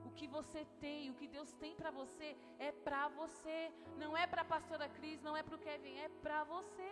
O 0.05 0.11
que 0.19 0.27
você 0.27 0.65
tem, 0.81 1.11
o 1.11 1.15
que 1.15 1.27
Deus 1.27 1.53
tem 1.55 1.75
para 1.75 1.91
você 1.91 2.37
é 2.59 2.71
para 2.71 3.09
você. 3.09 3.73
Não 3.97 4.17
é 4.17 4.27
para 4.27 4.43
a 4.43 4.51
pastora 4.57 4.89
Cris, 4.89 5.23
não 5.23 5.37
é 5.37 5.43
para 5.43 5.57
o 5.57 5.59
Kevin, 5.59 5.97
é 5.99 6.09
para 6.09 6.45
você. 6.45 6.91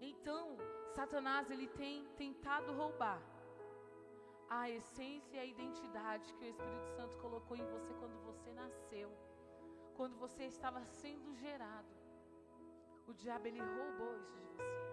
Então, 0.00 0.56
Satanás 0.94 1.50
ele 1.50 1.68
tem 1.68 2.06
tentado 2.16 2.72
roubar 2.72 3.20
a 4.48 4.70
essência 4.70 5.36
e 5.36 5.38
a 5.38 5.44
identidade 5.44 6.32
que 6.34 6.44
o 6.44 6.48
Espírito 6.48 6.88
Santo 6.96 7.16
colocou 7.18 7.56
em 7.56 7.66
você 7.66 7.92
quando 7.94 8.18
você 8.24 8.52
nasceu, 8.52 9.10
quando 9.96 10.16
você 10.16 10.44
estava 10.44 10.84
sendo 10.84 11.34
gerado. 11.34 11.94
O 13.08 13.12
diabo 13.12 13.46
ele 13.46 13.60
roubou 13.60 14.16
isso 14.18 14.38
de 14.38 14.46
você. 14.46 14.86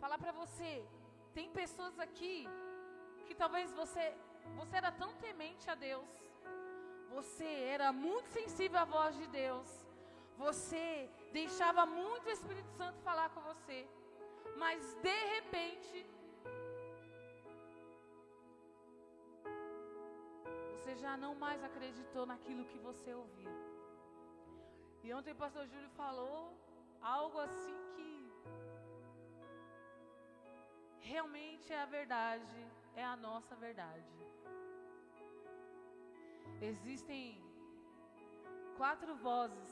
Falar 0.00 0.18
para 0.18 0.32
você, 0.32 0.86
tem 1.34 1.50
pessoas 1.50 1.98
aqui 1.98 2.48
que 3.26 3.34
talvez 3.34 3.72
você 3.72 4.04
você 4.56 4.76
era 4.76 4.90
tão 4.90 5.12
temente 5.24 5.70
a 5.70 5.74
Deus. 5.74 6.10
Você 7.10 7.50
era 7.74 7.92
muito 7.92 8.28
sensível 8.28 8.78
à 8.80 8.84
voz 8.84 9.16
de 9.16 9.26
Deus. 9.28 9.68
Você 10.38 11.08
deixava 11.32 11.84
muito 11.86 12.26
o 12.26 12.30
Espírito 12.30 12.70
Santo 12.80 12.98
falar 13.00 13.28
com 13.30 13.40
você. 13.42 13.86
Mas 14.56 14.94
de 14.96 15.18
repente 15.34 16.06
você 20.74 20.96
já 20.96 21.16
não 21.16 21.34
mais 21.34 21.62
acreditou 21.62 22.26
naquilo 22.26 22.64
que 22.64 22.78
você 22.78 23.14
ouvia. 23.14 23.56
E 25.04 25.12
ontem 25.14 25.32
o 25.32 25.36
pastor 25.36 25.66
Júlio 25.66 25.90
falou 25.90 26.52
algo 27.00 27.38
assim 27.38 27.76
que 27.94 28.11
realmente 31.02 31.72
é 31.72 31.80
a 31.80 31.86
verdade, 31.86 32.66
é 32.94 33.04
a 33.04 33.16
nossa 33.16 33.54
verdade. 33.56 34.22
Existem 36.60 37.42
quatro 38.76 39.14
vozes. 39.16 39.70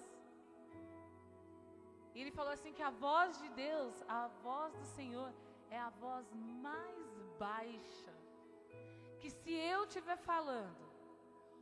E 2.14 2.20
ele 2.20 2.32
falou 2.32 2.52
assim 2.52 2.72
que 2.72 2.82
a 2.82 2.90
voz 2.90 3.38
de 3.40 3.48
Deus, 3.50 4.02
a 4.08 4.26
voz 4.42 4.74
do 4.74 4.84
Senhor, 4.96 5.32
é 5.70 5.78
a 5.78 5.90
voz 5.90 6.26
mais 6.34 7.06
baixa. 7.38 8.14
Que 9.20 9.30
se 9.30 9.52
eu 9.52 9.84
estiver 9.84 10.16
falando, 10.16 10.84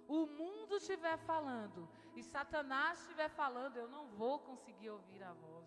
o 0.08 0.26
mundo 0.26 0.76
estiver 0.76 1.18
falando 1.18 1.88
e 2.16 2.22
Satanás 2.22 3.00
estiver 3.00 3.28
falando, 3.28 3.76
eu 3.76 3.88
não 3.88 4.06
vou 4.08 4.38
conseguir 4.38 4.90
ouvir 4.90 5.22
a 5.22 5.32
voz. 5.32 5.57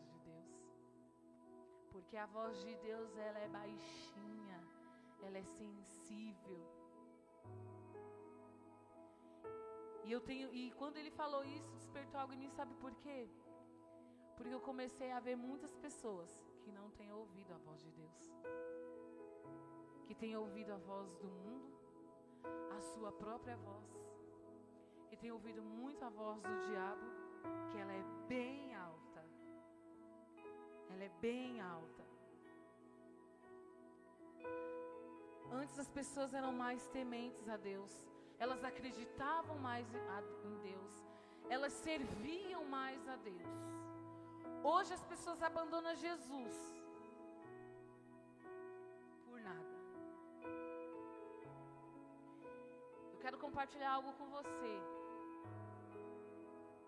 Porque 1.91 2.17
a 2.17 2.25
voz 2.25 2.57
de 2.63 2.75
Deus, 2.77 3.17
ela 3.17 3.39
é 3.39 3.47
baixinha, 3.47 4.59
ela 5.21 5.37
é 5.37 5.43
sensível. 5.43 6.61
E 10.03 10.11
eu 10.11 10.19
tenho 10.19 10.53
e 10.53 10.71
quando 10.71 10.97
ele 10.97 11.11
falou 11.11 11.43
isso, 11.45 11.71
despertou 11.75 12.19
algo 12.19 12.33
em 12.33 12.37
mim, 12.37 12.49
sabe 12.49 12.73
por 12.75 12.93
quê? 12.95 13.29
Porque 14.35 14.53
eu 14.53 14.59
comecei 14.59 15.11
a 15.11 15.19
ver 15.19 15.35
muitas 15.35 15.75
pessoas 15.75 16.29
que 16.63 16.71
não 16.71 16.89
têm 16.91 17.11
ouvido 17.13 17.53
a 17.53 17.57
voz 17.57 17.81
de 17.81 17.91
Deus. 17.91 18.33
Que 20.05 20.15
têm 20.15 20.35
ouvido 20.35 20.73
a 20.73 20.77
voz 20.77 21.15
do 21.17 21.27
mundo, 21.27 21.77
a 22.75 22.81
sua 22.81 23.11
própria 23.11 23.55
voz. 23.57 23.89
E 25.11 25.17
têm 25.17 25.31
ouvido 25.31 25.61
muito 25.61 26.03
a 26.03 26.09
voz 26.09 26.41
do 26.41 26.59
diabo, 26.67 27.05
que 27.71 27.77
ela 27.77 27.93
é 27.93 28.03
bem 28.27 28.73
alta. 28.75 28.90
Ela 30.93 31.03
é 31.03 31.11
bem 31.21 31.61
alta. 31.61 32.03
Antes 35.51 35.77
as 35.77 35.89
pessoas 35.89 36.33
eram 36.33 36.53
mais 36.53 36.87
tementes 36.87 37.47
a 37.49 37.57
Deus 37.57 38.11
elas 38.43 38.63
acreditavam 38.63 39.55
mais 39.59 39.85
em 40.43 40.55
Deus, 40.69 40.93
elas 41.47 41.73
serviam 41.73 42.63
mais 42.65 43.07
a 43.07 43.15
Deus. 43.17 43.51
Hoje 44.63 44.91
as 44.95 45.03
pessoas 45.03 45.43
abandonam 45.43 45.93
Jesus 45.95 46.55
por 49.25 49.39
nada. 49.49 49.75
Eu 53.13 53.19
quero 53.19 53.37
compartilhar 53.37 53.91
algo 53.91 54.11
com 54.13 54.27
você. 54.37 54.73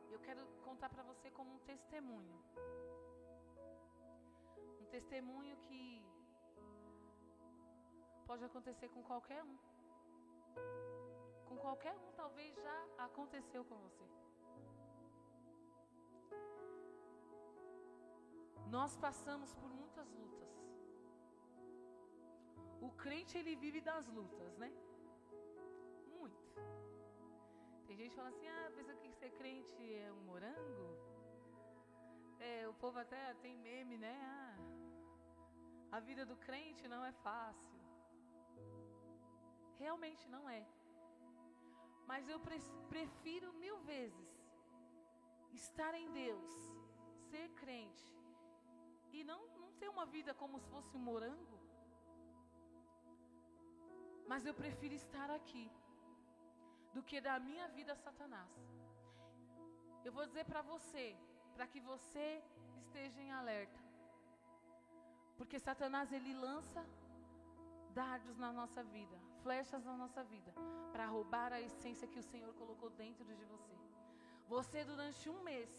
Eu 0.09 0.19
quero 0.27 0.43
contar 0.65 0.89
para 0.89 1.03
você 1.03 1.29
como 1.29 1.53
um 1.53 1.59
testemunho. 1.59 2.39
Testemunho 4.93 5.55
que 5.67 5.79
pode 8.27 8.43
acontecer 8.45 8.87
com 8.89 9.01
qualquer 9.09 9.41
um 9.43 9.55
com 11.47 11.55
qualquer 11.63 11.95
um, 12.03 12.11
talvez 12.11 12.55
já 12.65 12.77
aconteceu 13.05 13.61
com 13.69 13.77
você. 13.85 14.05
Nós 18.75 18.95
passamos 19.05 19.53
por 19.55 19.69
muitas 19.79 20.07
lutas. 20.19 20.53
O 22.81 22.91
crente 23.03 23.37
ele 23.37 23.55
vive 23.55 23.81
das 23.81 24.07
lutas, 24.07 24.57
né? 24.57 24.71
Muito. 26.17 26.43
Tem 27.87 27.97
gente 27.97 28.11
que 28.11 28.15
fala 28.15 28.29
assim: 28.29 28.47
ah, 28.47 28.71
pensa 28.75 28.95
que 28.95 29.11
ser 29.13 29.31
crente 29.41 29.95
é 29.95 30.11
um 30.11 30.23
morango? 30.31 30.87
É, 32.39 32.67
o 32.67 32.73
povo 32.75 32.99
até 32.99 33.33
tem 33.35 33.57
meme, 33.57 33.97
né? 33.97 34.15
Ah, 34.21 34.72
a 35.95 35.99
vida 36.07 36.23
do 36.29 36.35
crente 36.45 36.87
não 36.93 37.01
é 37.09 37.11
fácil. 37.25 37.79
Realmente 39.81 40.23
não 40.35 40.43
é. 40.49 40.61
Mas 42.11 42.27
eu 42.33 42.39
prefiro 42.93 43.49
mil 43.63 43.77
vezes 43.91 44.31
estar 45.61 45.93
em 46.01 46.07
Deus, 46.21 46.51
ser 47.29 47.47
crente 47.61 48.09
e 49.17 49.23
não, 49.29 49.39
não 49.61 49.71
ter 49.81 49.89
uma 49.95 50.05
vida 50.15 50.33
como 50.41 50.59
se 50.63 50.67
fosse 50.73 50.91
um 50.97 51.05
morango. 51.11 51.59
Mas 54.31 54.47
eu 54.49 54.55
prefiro 54.63 54.95
estar 54.95 55.29
aqui 55.29 55.65
do 56.95 57.03
que 57.03 57.21
dar 57.27 57.39
minha 57.51 57.67
vida 57.77 57.93
a 57.93 58.01
Satanás. 58.07 58.51
Eu 60.03 60.11
vou 60.17 60.25
dizer 60.25 60.45
para 60.45 60.63
você, 60.73 61.07
para 61.55 61.67
que 61.67 61.79
você 61.91 62.27
esteja 62.83 63.21
em 63.21 63.31
alerta. 63.31 63.82
Porque 65.43 65.59
Satanás 65.59 66.09
ele 66.17 66.33
lança 66.33 66.81
dardos 67.93 68.37
na 68.37 68.51
nossa 68.59 68.81
vida, 68.81 69.17
flechas 69.41 69.83
na 69.83 69.95
nossa 70.01 70.23
vida, 70.23 70.53
para 70.93 71.05
roubar 71.05 71.51
a 71.51 71.59
essência 71.59 72.07
que 72.07 72.17
o 72.17 72.23
Senhor 72.31 72.53
colocou 72.53 72.89
dentro 72.91 73.25
de 73.25 73.35
você. 73.43 73.75
Você, 74.47 74.85
durante 74.85 75.29
um 75.29 75.43
mês, 75.43 75.69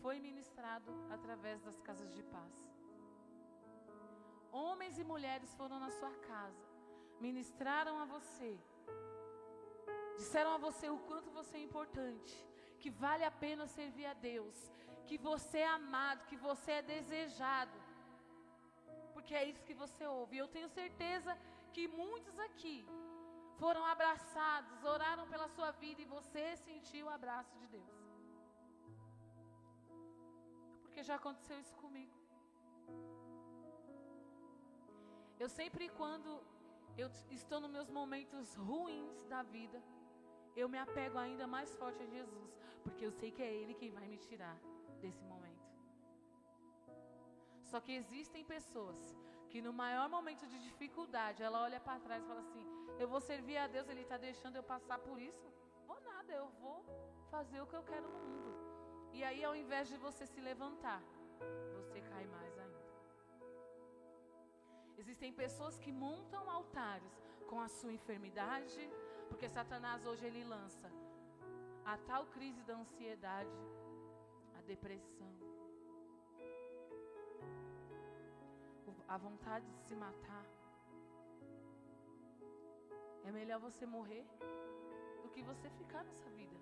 foi 0.00 0.20
ministrado 0.20 0.92
através 1.10 1.60
das 1.62 1.80
casas 1.80 2.14
de 2.14 2.22
paz. 2.22 2.54
Homens 4.52 4.96
e 5.00 5.04
mulheres 5.12 5.52
foram 5.56 5.80
na 5.80 5.90
sua 5.90 6.14
casa, 6.30 6.64
ministraram 7.20 7.98
a 7.98 8.04
você, 8.04 8.56
disseram 10.16 10.52
a 10.52 10.58
você 10.58 10.88
o 10.88 10.98
quanto 11.10 11.28
você 11.32 11.56
é 11.56 11.64
importante, 11.68 12.36
que 12.78 12.88
vale 12.88 13.24
a 13.24 13.32
pena 13.32 13.66
servir 13.66 14.06
a 14.06 14.14
Deus, 14.14 14.56
que 15.08 15.16
você 15.30 15.58
é 15.58 15.70
amado, 15.80 16.26
que 16.30 16.38
você 16.48 16.70
é 16.78 16.82
desejado, 16.94 17.78
porque 19.14 19.34
é 19.40 19.44
isso 19.50 19.66
que 19.68 19.76
você 19.82 20.04
ouve. 20.06 20.36
Eu 20.36 20.48
tenho 20.54 20.68
certeza 20.80 21.32
que 21.74 21.84
muitos 21.88 22.36
aqui 22.48 22.76
foram 23.62 23.84
abraçados, 23.94 24.84
oraram 24.94 25.26
pela 25.32 25.48
sua 25.56 25.70
vida 25.84 26.00
e 26.02 26.12
você 26.16 26.44
sentiu 26.68 27.06
o 27.06 27.14
abraço 27.18 27.54
de 27.60 27.66
Deus. 27.76 27.94
Porque 30.82 31.02
já 31.02 31.16
aconteceu 31.20 31.58
isso 31.64 31.76
comigo. 31.84 32.12
Eu 35.38 35.48
sempre, 35.48 35.88
quando 36.00 36.30
eu 36.96 37.08
estou 37.38 37.60
nos 37.60 37.70
meus 37.76 37.90
momentos 37.90 38.54
ruins 38.54 39.24
da 39.32 39.42
vida, 39.56 39.82
eu 40.60 40.68
me 40.68 40.78
apego 40.78 41.18
ainda 41.18 41.46
mais 41.56 41.74
forte 41.80 42.02
a 42.02 42.06
Jesus, 42.06 42.52
porque 42.84 43.04
eu 43.04 43.12
sei 43.20 43.30
que 43.32 43.42
é 43.42 43.52
Ele 43.52 43.74
quem 43.74 43.90
vai 43.90 44.06
me 44.06 44.18
tirar 44.28 44.56
desse 45.04 45.24
momento. 45.32 45.64
Só 47.70 47.78
que 47.84 47.92
existem 48.02 48.42
pessoas 48.56 49.02
que 49.50 49.60
no 49.66 49.72
maior 49.82 50.06
momento 50.16 50.44
de 50.52 50.58
dificuldade, 50.68 51.42
ela 51.46 51.58
olha 51.66 51.80
para 51.86 52.02
trás 52.06 52.22
e 52.22 52.28
fala 52.30 52.42
assim: 52.46 52.64
Eu 53.02 53.08
vou 53.12 53.20
servir 53.30 53.56
a 53.64 53.66
Deus, 53.74 53.88
Ele 53.88 54.04
está 54.06 54.16
deixando 54.28 54.56
eu 54.60 54.64
passar 54.74 54.98
por 55.08 55.18
isso? 55.30 55.46
Vou 55.88 56.00
nada, 56.12 56.32
eu 56.42 56.48
vou 56.62 56.78
fazer 57.34 57.60
o 57.60 57.68
que 57.70 57.78
eu 57.80 57.84
quero 57.90 58.08
no 58.14 58.20
mundo. 58.28 58.52
E 59.16 59.22
aí, 59.28 59.40
ao 59.48 59.54
invés 59.62 59.88
de 59.92 59.98
você 60.06 60.24
se 60.32 60.40
levantar, 60.50 61.00
você 61.76 62.00
cai 62.10 62.24
mais 62.36 62.54
ainda. 62.64 62.82
Existem 65.02 65.32
pessoas 65.44 65.78
que 65.84 65.92
montam 66.06 66.44
altares 66.58 67.16
com 67.50 67.60
a 67.66 67.68
sua 67.78 67.92
enfermidade, 67.98 68.82
porque 69.28 69.48
Satanás 69.48 70.04
hoje 70.10 70.24
ele 70.30 70.44
lança 70.54 70.88
a 71.92 71.96
tal 72.10 72.24
crise 72.36 72.62
da 72.68 72.74
ansiedade, 72.82 73.58
depressão 74.64 75.34
a 79.14 79.16
vontade 79.16 79.64
de 79.70 79.78
se 79.86 79.94
matar. 79.94 80.44
É 83.24 83.30
melhor 83.30 83.60
você 83.60 83.86
morrer 83.86 84.24
do 85.22 85.28
que 85.28 85.40
você 85.42 85.70
ficar 85.70 86.02
nessa 86.04 86.28
vida. 86.30 86.58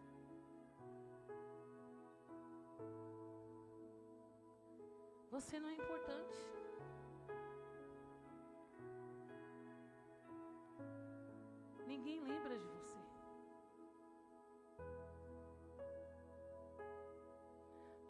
Você 5.30 5.58
não 5.58 5.70
é 5.70 5.74
importante. 5.74 6.38
Ninguém 11.86 12.20
lembra 12.20 12.58
de 12.58 12.68
você. 12.68 12.91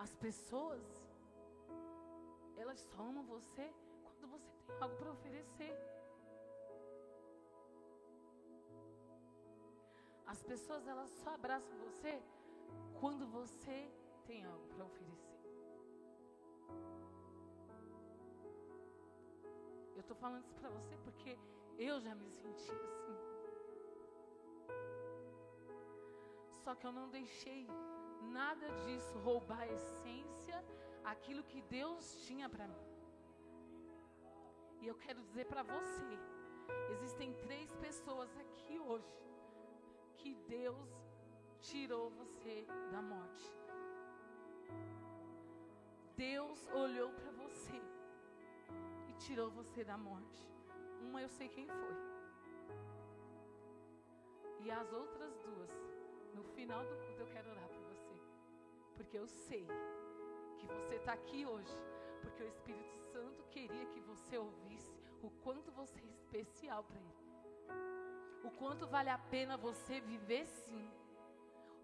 As 0.02 0.12
pessoas, 0.16 0.82
elas 2.56 2.80
somam 2.94 3.22
você 3.24 3.72
quando 4.02 4.26
você 4.32 4.50
tem 4.66 4.76
algo 4.80 4.96
para 4.96 5.12
oferecer. 5.12 5.74
As 10.26 10.42
pessoas 10.42 10.88
elas 10.88 11.08
só 11.22 11.30
abraçam 11.34 11.78
você 11.78 12.20
quando 12.98 13.28
você 13.28 13.78
tem 14.26 14.44
algo 14.44 14.66
para 14.74 14.84
oferecer. 14.86 15.38
Eu 19.94 20.00
estou 20.00 20.16
falando 20.16 20.42
isso 20.42 20.54
para 20.56 20.70
você 20.70 20.96
porque 21.04 21.38
eu 21.78 22.00
já 22.00 22.12
me 22.16 22.28
senti 22.28 22.72
assim. 22.72 23.18
Só 26.64 26.74
que 26.74 26.86
eu 26.88 26.92
não 26.92 27.08
deixei 27.08 27.68
nada 28.22 28.68
disso 28.84 29.18
roubar 29.18 29.60
a 29.60 29.72
essência, 29.72 30.64
aquilo 31.04 31.42
que 31.44 31.60
Deus 31.62 32.24
tinha 32.26 32.48
para 32.48 32.66
mim. 32.66 32.86
E 34.80 34.86
eu 34.86 34.94
quero 34.96 35.20
dizer 35.22 35.46
para 35.46 35.62
você, 35.62 36.18
existem 36.90 37.32
três 37.34 37.72
pessoas 37.76 38.30
aqui 38.36 38.78
hoje 38.78 39.22
que 40.18 40.34
Deus 40.48 40.88
tirou 41.60 42.10
você 42.10 42.66
da 42.90 43.00
morte. 43.00 43.50
Deus 46.16 46.68
olhou 46.72 47.10
para 47.12 47.30
você 47.32 47.80
e 49.08 49.12
tirou 49.14 49.50
você 49.50 49.84
da 49.84 49.96
morte. 49.96 50.46
Uma 51.00 51.22
eu 51.22 51.28
sei 51.28 51.48
quem 51.48 51.66
foi. 51.66 51.96
E 54.64 54.70
as 54.70 54.92
outras 54.92 55.36
duas, 55.38 55.70
no 56.34 56.44
final 56.44 56.84
do 56.84 56.96
culto 57.04 57.20
eu 57.20 57.26
quero 57.26 57.50
orar 57.50 57.68
você. 57.68 57.81
Porque 59.02 59.18
eu 59.18 59.26
sei 59.26 59.66
que 60.58 60.66
você 60.66 60.94
está 60.94 61.12
aqui 61.12 61.44
hoje. 61.44 61.76
Porque 62.20 62.42
o 62.44 62.46
Espírito 62.46 62.96
Santo 63.12 63.42
queria 63.50 63.86
que 63.86 64.00
você 64.00 64.38
ouvisse 64.38 64.94
o 65.20 65.30
quanto 65.42 65.72
você 65.72 65.98
é 66.00 66.04
especial 66.04 66.84
para 66.84 67.00
Ele. 67.00 67.22
O 68.44 68.50
quanto 68.60 68.86
vale 68.86 69.10
a 69.10 69.18
pena 69.18 69.56
você 69.56 70.00
viver 70.00 70.46
sim. 70.46 70.88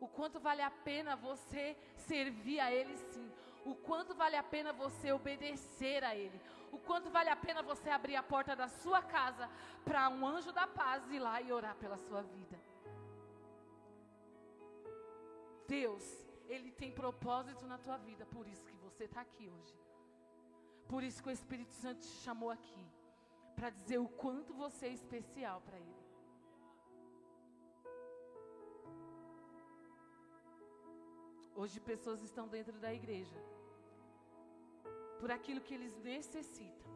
O 0.00 0.06
quanto 0.06 0.38
vale 0.38 0.62
a 0.62 0.70
pena 0.70 1.16
você 1.16 1.76
servir 1.96 2.60
a 2.60 2.72
Ele 2.72 2.96
sim. 2.96 3.28
O 3.66 3.74
quanto 3.74 4.14
vale 4.14 4.36
a 4.36 4.42
pena 4.42 4.72
você 4.72 5.10
obedecer 5.10 6.04
a 6.04 6.14
Ele. 6.14 6.40
O 6.70 6.78
quanto 6.78 7.10
vale 7.10 7.30
a 7.30 7.36
pena 7.36 7.62
você 7.62 7.90
abrir 7.90 8.14
a 8.14 8.22
porta 8.22 8.54
da 8.54 8.68
sua 8.68 9.02
casa 9.02 9.50
para 9.84 10.08
um 10.08 10.24
anjo 10.24 10.52
da 10.52 10.68
paz 10.68 11.10
ir 11.10 11.18
lá 11.18 11.42
e 11.42 11.52
orar 11.52 11.74
pela 11.74 11.96
sua 11.96 12.22
vida. 12.22 12.58
Deus, 15.66 16.27
Ele 16.48 16.70
tem 16.72 16.90
propósito 16.90 17.66
na 17.66 17.78
tua 17.78 17.98
vida, 17.98 18.24
por 18.26 18.46
isso 18.46 18.64
que 18.64 18.76
você 18.76 19.04
está 19.04 19.20
aqui 19.20 19.48
hoje. 19.48 19.76
Por 20.88 21.02
isso 21.02 21.22
que 21.22 21.28
o 21.28 21.36
Espírito 21.38 21.74
Santo 21.74 22.00
te 22.00 22.14
chamou 22.24 22.50
aqui, 22.50 22.86
para 23.54 23.70
dizer 23.70 23.98
o 23.98 24.08
quanto 24.08 24.54
você 24.54 24.86
é 24.86 24.92
especial 24.92 25.60
para 25.60 25.78
Ele. 25.78 25.98
Hoje 31.54 31.80
pessoas 31.80 32.22
estão 32.22 32.46
dentro 32.46 32.78
da 32.78 32.94
igreja 32.94 33.38
por 35.20 35.30
aquilo 35.30 35.60
que 35.60 35.74
eles 35.74 35.94
necessitam. 35.98 36.88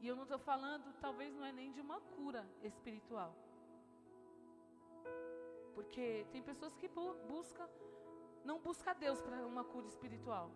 E 0.00 0.06
eu 0.06 0.14
não 0.14 0.22
estou 0.22 0.38
falando, 0.38 0.92
talvez 1.00 1.34
não 1.34 1.44
é 1.44 1.50
nem 1.50 1.72
de 1.72 1.80
uma 1.80 2.00
cura 2.00 2.48
espiritual. 2.62 3.34
Porque 5.78 6.26
tem 6.32 6.42
pessoas 6.42 6.74
que 6.74 6.88
bu 6.88 7.14
busca, 7.28 7.64
não 8.44 8.58
busca 8.58 8.92
Deus 8.92 9.20
para 9.20 9.36
uma 9.46 9.62
cura 9.62 9.86
espiritual. 9.86 10.50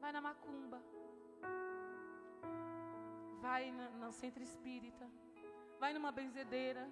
Vai 0.00 0.10
na 0.10 0.22
macumba. 0.22 0.80
Vai 3.42 3.70
na, 3.70 3.90
no 3.90 4.10
centro 4.20 4.42
espírita. 4.42 5.06
Vai 5.78 5.92
numa 5.92 6.10
benzedeira. 6.10 6.82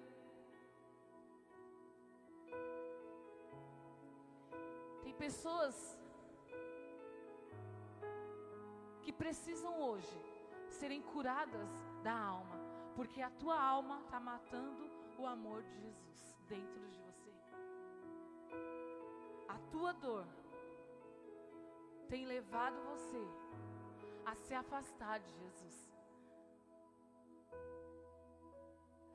Tem 5.01 5.15
pessoas 5.15 5.75
que 9.01 9.11
precisam 9.11 9.73
hoje 9.81 10.15
serem 10.69 11.01
curadas 11.01 11.71
da 12.03 12.15
alma, 12.15 12.59
porque 12.95 13.19
a 13.19 13.31
tua 13.31 13.59
alma 13.59 13.99
está 14.05 14.19
matando 14.19 14.83
o 15.17 15.25
amor 15.25 15.63
de 15.63 15.75
Jesus 15.79 16.35
dentro 16.47 16.79
de 16.87 16.99
você. 16.99 17.04
Tua 19.71 19.93
dor 19.93 20.25
tem 22.07 22.25
levado 22.25 22.75
você 22.83 23.23
a 24.25 24.35
se 24.35 24.53
afastar 24.53 25.19
de 25.19 25.31
Jesus. 25.39 25.91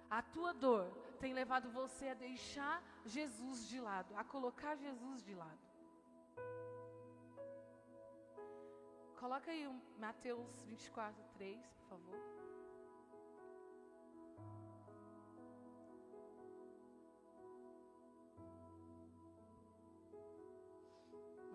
A 0.09 0.23
tua 0.23 0.53
dor 0.53 0.87
tem 1.21 1.33
levado 1.33 1.71
você 1.71 2.09
a 2.09 2.15
deixar 2.15 2.83
Jesus 3.05 3.69
de 3.69 3.81
lado, 3.81 4.15
a 4.17 4.25
colocar 4.25 4.75
Jesus 4.75 5.23
de 5.23 5.35
lado. 5.35 5.71
Coloca 9.19 9.51
aí 9.51 9.69
Mateus 9.99 10.65
24, 10.65 11.23
3, 11.35 11.67
por 11.67 11.89
favor. 11.91 12.40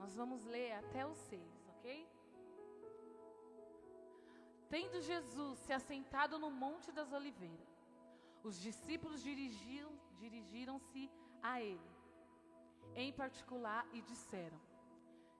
Nós 0.05 0.15
vamos 0.15 0.45
ler 0.45 0.71
até 0.73 1.03
o 1.03 1.15
6, 1.15 1.41
ok? 1.69 2.07
Tendo 4.69 5.01
Jesus 5.01 5.57
se 5.61 5.73
assentado 5.73 6.37
no 6.37 6.51
Monte 6.51 6.91
das 6.91 7.11
Oliveiras, 7.11 7.73
os 8.43 8.59
discípulos 8.59 9.23
dirigiram, 9.23 9.91
dirigiram-se 10.19 11.09
a 11.41 11.59
ele, 11.59 11.89
em 12.93 13.11
particular, 13.11 13.83
e 13.93 14.01
disseram: 14.03 14.61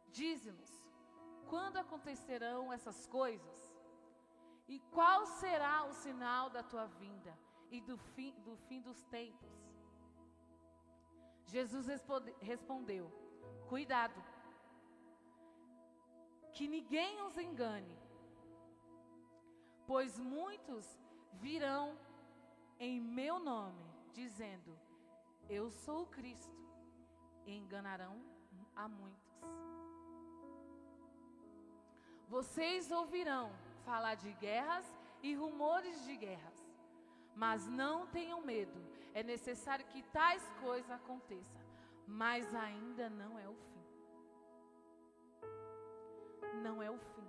Dize-nos, 0.10 0.74
quando 1.48 1.78
acontecerão 1.78 2.74
essas 2.74 3.06
coisas? 3.06 3.58
E 4.68 4.80
qual 4.98 5.28
será 5.28 5.84
o 5.84 5.94
sinal 5.94 6.50
da 6.50 6.64
tua 6.64 6.88
vinda 6.88 7.38
e 7.70 7.80
do 7.82 8.00
fim, 8.16 8.32
do 8.40 8.58
fim 8.68 8.82
dos 8.82 9.04
tempos? 9.18 9.56
Jesus 11.46 11.86
responde, 11.86 12.34
respondeu: 12.42 13.12
Cuidado, 13.70 14.35
que 16.56 16.68
ninguém 16.70 17.22
os 17.22 17.38
engane, 17.38 17.96
pois 19.86 20.18
muitos 20.18 20.86
virão 21.34 21.98
em 22.80 23.00
meu 23.00 23.40
nome, 23.40 23.86
dizendo: 24.14 24.72
Eu 25.50 25.70
sou 25.70 26.04
o 26.04 26.12
Cristo, 26.18 26.56
e 27.46 27.58
enganarão 27.58 28.16
a 28.74 28.88
muitos. 28.88 29.36
Vocês 32.30 32.90
ouvirão 32.90 33.52
falar 33.84 34.16
de 34.16 34.32
guerras 34.34 34.86
e 35.22 35.36
rumores 35.36 36.04
de 36.06 36.16
guerras, 36.16 36.58
mas 37.36 37.68
não 37.68 38.08
tenham 38.08 38.42
medo. 38.42 38.80
É 39.14 39.22
necessário 39.24 39.86
que 39.88 40.02
tais 40.04 40.44
coisas 40.62 40.90
aconteçam, 40.90 41.62
mas 42.08 42.54
ainda 42.56 43.10
não 43.10 43.38
é 43.38 43.48
o 43.48 43.56
fim. 43.56 43.75
Não 46.64 46.82
é 46.82 46.90
o 46.90 46.98
fim. 46.98 47.28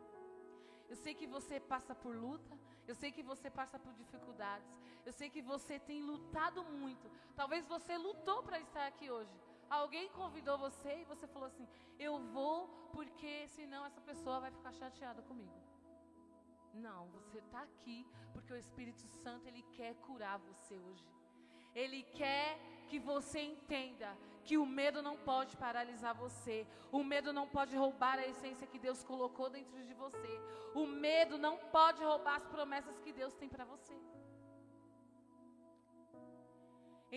Eu 0.88 0.96
sei 0.96 1.14
que 1.14 1.26
você 1.26 1.58
passa 1.58 1.94
por 1.94 2.14
luta, 2.14 2.56
eu 2.86 2.94
sei 2.94 3.10
que 3.10 3.22
você 3.22 3.50
passa 3.50 3.78
por 3.78 3.92
dificuldades, 3.94 4.68
eu 5.04 5.12
sei 5.12 5.28
que 5.28 5.42
você 5.42 5.78
tem 5.78 6.02
lutado 6.02 6.62
muito. 6.64 7.10
Talvez 7.34 7.66
você 7.66 7.96
lutou 7.96 8.42
para 8.42 8.60
estar 8.60 8.86
aqui 8.86 9.10
hoje. 9.10 9.34
Alguém 9.68 10.08
convidou 10.10 10.56
você 10.56 11.00
e 11.00 11.04
você 11.04 11.26
falou 11.26 11.48
assim: 11.48 11.66
Eu 11.98 12.18
vou 12.18 12.68
porque 12.92 13.48
senão 13.48 13.84
essa 13.84 14.00
pessoa 14.00 14.40
vai 14.40 14.50
ficar 14.50 14.72
chateada 14.72 15.22
comigo. 15.22 15.60
Não, 16.74 17.08
você 17.08 17.38
está 17.38 17.62
aqui 17.62 18.06
porque 18.32 18.52
o 18.52 18.56
Espírito 18.56 19.06
Santo 19.08 19.46
ele 19.48 19.62
quer 19.76 19.94
curar 19.96 20.38
você 20.38 20.78
hoje. 20.78 21.04
Ele 21.74 22.02
quer 22.02 22.58
que 22.88 22.98
você 22.98 23.40
entenda 23.40 24.16
que 24.46 24.56
o 24.64 24.66
medo 24.80 25.00
não 25.06 25.16
pode 25.30 25.52
paralisar 25.64 26.14
você. 26.24 26.56
O 26.98 27.02
medo 27.12 27.30
não 27.38 27.46
pode 27.56 27.74
roubar 27.82 28.16
a 28.18 28.28
essência 28.32 28.70
que 28.72 28.78
Deus 28.86 29.00
colocou 29.10 29.48
dentro 29.56 29.78
de 29.88 29.94
você. 30.02 30.34
O 30.82 30.86
medo 31.06 31.36
não 31.46 31.54
pode 31.76 32.00
roubar 32.10 32.36
as 32.40 32.46
promessas 32.54 33.00
que 33.04 33.12
Deus 33.20 33.34
tem 33.40 33.48
para 33.48 33.64
você. 33.72 33.96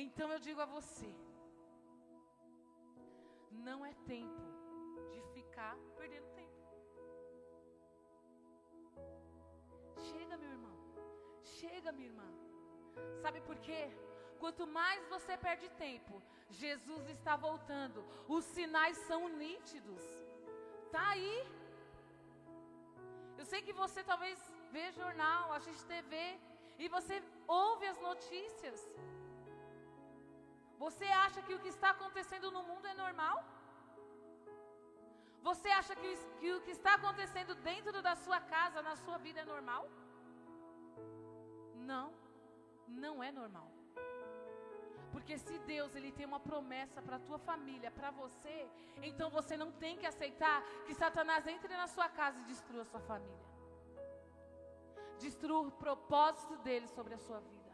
Então 0.06 0.28
eu 0.36 0.40
digo 0.48 0.62
a 0.62 0.70
você: 0.78 1.10
não 3.70 3.80
é 3.86 3.94
tempo 4.16 4.46
de 5.14 5.22
ficar 5.36 5.76
perdendo 5.98 6.28
tempo. 6.42 6.60
Chega, 10.10 10.38
meu 10.44 10.52
irmão. 10.58 10.78
Chega, 11.58 11.92
minha 11.92 12.10
irmã. 12.12 12.30
Sabe 13.22 13.42
por 13.42 13.58
quê? 13.68 13.82
Quanto 14.42 14.66
mais 14.80 15.02
você 15.14 15.34
perde 15.46 15.68
tempo, 15.86 16.22
Jesus 16.62 17.04
está 17.16 17.36
voltando. 17.36 18.06
Os 18.36 18.46
sinais 18.56 18.98
são 19.10 19.22
nítidos. 19.44 20.04
Tá 20.96 21.06
aí. 21.16 21.36
Eu 23.38 23.46
sei 23.52 23.62
que 23.62 23.74
você 23.82 24.04
talvez 24.12 24.38
vê 24.72 24.86
jornal, 24.92 25.54
assiste 25.54 25.86
TV 25.94 26.16
e 26.78 26.88
você 26.96 27.16
ouve 27.48 27.86
as 27.94 28.00
notícias. 28.10 28.80
Você 30.84 31.08
acha 31.26 31.42
que 31.46 31.54
o 31.54 31.62
que 31.64 31.72
está 31.76 31.90
acontecendo 31.92 32.50
no 32.58 32.64
mundo 32.70 32.86
é 32.88 32.94
normal? 32.94 33.38
Você 35.48 35.70
acha 35.80 35.94
que, 36.02 36.12
que 36.40 36.52
o 36.54 36.62
que 36.66 36.72
está 36.72 36.94
acontecendo 36.96 37.54
dentro 37.56 38.02
da 38.02 38.16
sua 38.16 38.40
casa, 38.40 38.82
na 38.82 38.96
sua 38.96 39.18
vida, 39.18 39.42
é 39.42 39.46
normal? 39.46 39.84
Não, 41.92 42.08
não 42.88 43.24
é 43.24 43.32
normal. 43.32 43.79
Porque 45.12 45.38
se 45.38 45.58
Deus 45.60 45.96
ele 45.96 46.12
tem 46.12 46.26
uma 46.26 46.40
promessa 46.40 47.02
para 47.02 47.16
a 47.18 47.20
tua 47.28 47.40
família, 47.40 47.92
para 47.92 48.12
você, 48.12 48.68
então 49.02 49.30
você 49.30 49.58
não 49.58 49.72
tem 49.72 49.98
que 49.98 50.06
aceitar 50.06 50.64
que 50.86 50.94
Satanás 50.94 51.48
entre 51.48 51.76
na 51.76 51.88
sua 51.88 52.08
casa 52.10 52.40
e 52.40 52.44
destrua 52.44 52.82
a 52.84 52.86
sua 52.86 53.00
família. 53.00 53.50
Destrua 55.20 55.62
o 55.68 55.72
propósito 55.72 56.58
dele 56.58 56.88
sobre 56.88 57.14
a 57.14 57.18
sua 57.18 57.40
vida. 57.40 57.72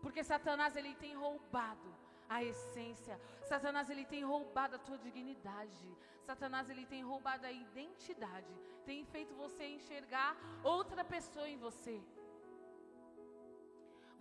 Porque 0.00 0.22
Satanás 0.22 0.76
ele 0.76 0.94
tem 0.94 1.14
roubado 1.14 1.94
a 2.28 2.42
essência. 2.42 3.20
Satanás 3.42 3.90
ele 3.90 4.04
tem 4.04 4.24
roubado 4.24 4.76
a 4.76 4.78
tua 4.78 4.98
dignidade. 4.98 5.88
Satanás 6.22 6.70
ele 6.70 6.86
tem 6.86 7.02
roubado 7.02 7.46
a 7.46 7.52
identidade. 7.52 8.54
Tem 8.84 9.04
feito 9.04 9.34
você 9.34 9.66
enxergar 9.66 10.36
outra 10.62 11.04
pessoa 11.04 11.48
em 11.48 11.58
você. 11.58 12.02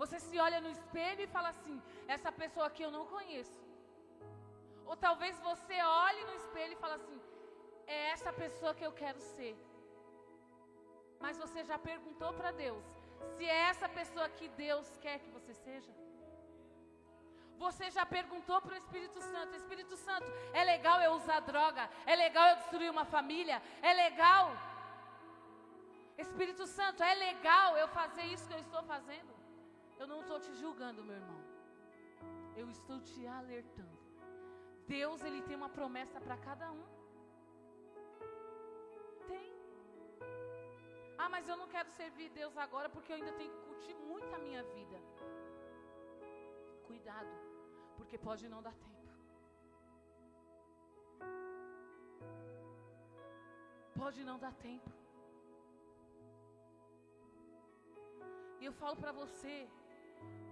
Você 0.03 0.19
se 0.19 0.37
olha 0.45 0.59
no 0.63 0.71
espelho 0.77 1.21
e 1.23 1.33
fala 1.35 1.49
assim: 1.55 1.75
essa 2.15 2.31
pessoa 2.41 2.65
aqui 2.69 2.83
eu 2.83 2.91
não 2.95 3.05
conheço. 3.15 3.59
Ou 4.89 4.95
talvez 5.05 5.35
você 5.49 5.77
olhe 5.81 6.23
no 6.29 6.35
espelho 6.41 6.73
e 6.73 6.81
fala 6.83 6.95
assim: 6.99 7.19
é 7.87 7.99
essa 8.13 8.31
pessoa 8.41 8.75
que 8.77 8.85
eu 8.87 8.93
quero 9.01 9.21
ser. 9.35 9.53
Mas 11.23 11.37
você 11.43 11.63
já 11.71 11.77
perguntou 11.91 12.31
para 12.39 12.51
Deus 12.63 12.83
se 13.35 13.45
é 13.45 13.59
essa 13.71 13.87
pessoa 13.99 14.27
que 14.37 14.47
Deus 14.65 14.87
quer 15.03 15.19
que 15.23 15.29
você 15.37 15.53
seja? 15.53 15.93
Você 17.65 17.85
já 17.97 18.05
perguntou 18.17 18.59
para 18.61 18.73
o 18.75 18.81
Espírito 18.83 19.21
Santo: 19.31 19.55
Espírito 19.61 19.95
Santo, 19.95 20.27
é 20.61 20.65
legal 20.73 20.99
eu 21.01 21.13
usar 21.19 21.39
droga? 21.51 21.89
É 22.05 22.15
legal 22.25 22.49
eu 22.49 22.57
destruir 22.57 22.91
uma 22.91 23.05
família? 23.05 23.61
É 23.81 23.93
legal? 24.05 24.51
Espírito 26.25 26.65
Santo, 26.67 27.01
é 27.11 27.15
legal 27.27 27.77
eu 27.77 27.87
fazer 27.99 28.25
isso 28.33 28.47
que 28.49 28.53
eu 28.53 28.59
estou 28.67 28.83
fazendo? 28.83 29.32
Eu 29.99 30.07
não 30.11 30.21
estou 30.21 30.39
te 30.39 30.53
julgando, 30.61 31.03
meu 31.03 31.15
irmão. 31.15 31.41
Eu 32.55 32.69
estou 32.69 32.99
te 33.09 33.25
alertando. 33.39 33.97
Deus, 34.87 35.23
Ele 35.23 35.41
tem 35.41 35.55
uma 35.55 35.69
promessa 35.69 36.19
para 36.25 36.37
cada 36.37 36.71
um. 36.71 36.85
Tem. 39.27 39.51
Ah, 41.17 41.29
mas 41.29 41.47
eu 41.47 41.57
não 41.61 41.67
quero 41.67 41.89
servir 41.91 42.29
Deus 42.29 42.55
agora 42.57 42.89
porque 42.89 43.11
eu 43.11 43.17
ainda 43.17 43.33
tenho 43.33 43.51
que 43.51 43.65
curtir 43.69 43.95
muito 43.95 44.33
a 44.35 44.39
minha 44.39 44.63
vida. 44.75 44.97
Cuidado, 46.87 47.35
porque 47.97 48.17
pode 48.17 48.47
não 48.49 48.61
dar 48.61 48.75
tempo. 48.87 48.93
Pode 54.01 54.23
não 54.29 54.37
dar 54.37 54.53
tempo. 54.67 54.91
E 58.59 58.65
eu 58.65 58.73
falo 58.81 58.95
para 58.95 59.11
você, 59.11 59.55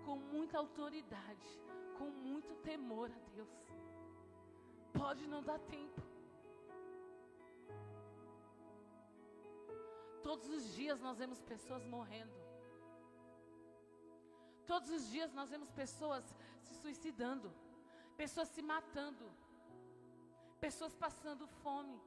com 0.06 0.16
muita 0.34 0.58
autoridade, 0.58 1.50
com 1.98 2.10
muito 2.28 2.54
temor 2.70 3.12
a 3.12 3.20
Deus. 3.36 3.50
Pode 4.94 5.28
não 5.28 5.42
dar 5.44 5.60
tempo. 5.60 6.02
Todos 10.24 10.48
os 10.58 10.74
dias 10.76 11.00
nós 11.00 11.18
vemos 11.18 11.40
pessoas 11.42 11.84
morrendo. 11.86 12.40
Todos 14.72 14.90
os 14.90 15.10
dias 15.10 15.34
nós 15.34 15.50
vemos 15.50 15.70
pessoas 15.72 16.24
se 16.64 16.76
suicidando, 16.76 17.52
pessoas 18.16 18.48
se 18.50 18.62
matando, 18.62 19.26
pessoas 20.60 20.94
passando 20.96 21.48
fome. 21.64 22.00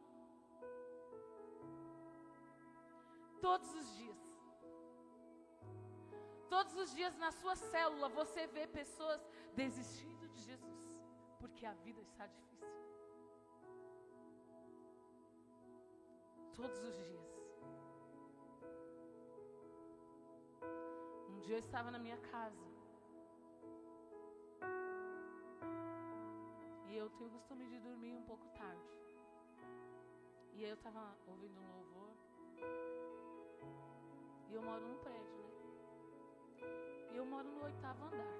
Todos 3.41 3.75
os 3.75 3.97
dias. 3.99 4.24
Todos 6.49 6.75
os 6.77 6.95
dias 6.95 7.17
na 7.17 7.31
sua 7.33 7.57
célula 7.57 8.09
você 8.09 8.47
vê 8.47 8.67
pessoas 8.67 9.21
desistindo 9.55 10.29
de 10.29 10.41
Jesus, 10.43 10.85
porque 11.39 11.65
a 11.67 11.73
vida 11.75 12.01
está 12.01 12.27
difícil. 12.27 12.45
Todos 16.55 16.79
os 16.83 16.97
dias. 16.97 17.25
Um 21.29 21.41
dia 21.41 21.57
eu 21.57 21.59
estava 21.59 21.91
na 21.91 21.99
minha 21.99 22.17
casa. 22.19 22.67
E 26.89 26.97
eu 26.97 27.11
tenho 27.11 27.29
o 27.29 27.33
costume 27.33 27.67
de 27.67 27.79
dormir 27.81 28.15
um 28.15 28.23
pouco 28.23 28.47
tarde. 28.51 28.95
E 30.53 30.63
eu 30.63 30.75
estava 30.75 31.17
ouvindo 31.27 31.59
um 31.61 31.67
louvor. 31.77 32.13
E 34.49 34.55
eu 34.55 34.63
moro 34.63 34.87
num 34.87 34.99
prédio, 34.99 35.39
né? 35.39 35.54
E 37.13 37.17
eu 37.17 37.25
moro 37.25 37.49
no 37.49 37.65
oitavo 37.65 38.05
andar. 38.07 38.35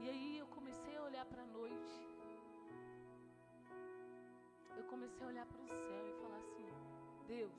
E 0.00 0.08
aí 0.08 0.38
eu 0.38 0.46
comecei 0.46 0.96
a 0.96 1.02
olhar 1.02 1.26
para 1.26 1.42
a 1.42 1.46
noite. 1.46 2.00
Eu 4.76 4.84
comecei 4.84 5.24
a 5.24 5.28
olhar 5.28 5.46
para 5.46 5.62
o 5.62 5.68
céu 5.68 6.08
e 6.08 6.12
falar 6.22 6.38
assim: 6.38 6.70
Deus, 7.26 7.52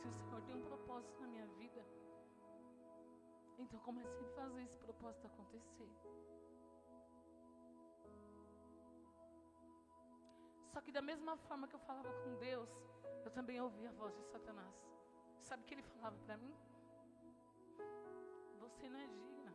se 0.00 0.08
o 0.08 0.12
Senhor 0.12 0.42
tem 0.42 0.56
um 0.56 0.62
propósito 0.62 1.20
na 1.20 1.28
minha 1.28 1.46
vida, 1.58 1.84
então 3.58 3.80
comecei 3.80 4.26
a 4.26 4.34
fazer 4.34 4.62
esse 4.62 4.78
propósito 4.78 5.26
acontecer. 5.26 5.90
Só 10.76 10.82
que 10.82 10.92
da 10.92 11.00
mesma 11.00 11.38
forma 11.48 11.66
que 11.66 11.74
eu 11.74 11.80
falava 11.80 12.12
com 12.22 12.34
Deus, 12.36 12.68
eu 13.24 13.30
também 13.30 13.58
ouvi 13.58 13.86
a 13.86 13.92
voz 13.92 14.14
de 14.14 14.22
Satanás. 14.24 14.74
Sabe 15.40 15.62
o 15.62 15.66
que 15.66 15.72
ele 15.72 15.82
falava 15.82 16.18
para 16.26 16.36
mim? 16.36 16.54
Você 18.58 18.86
não 18.90 18.98
é 18.98 19.06
digna. 19.06 19.54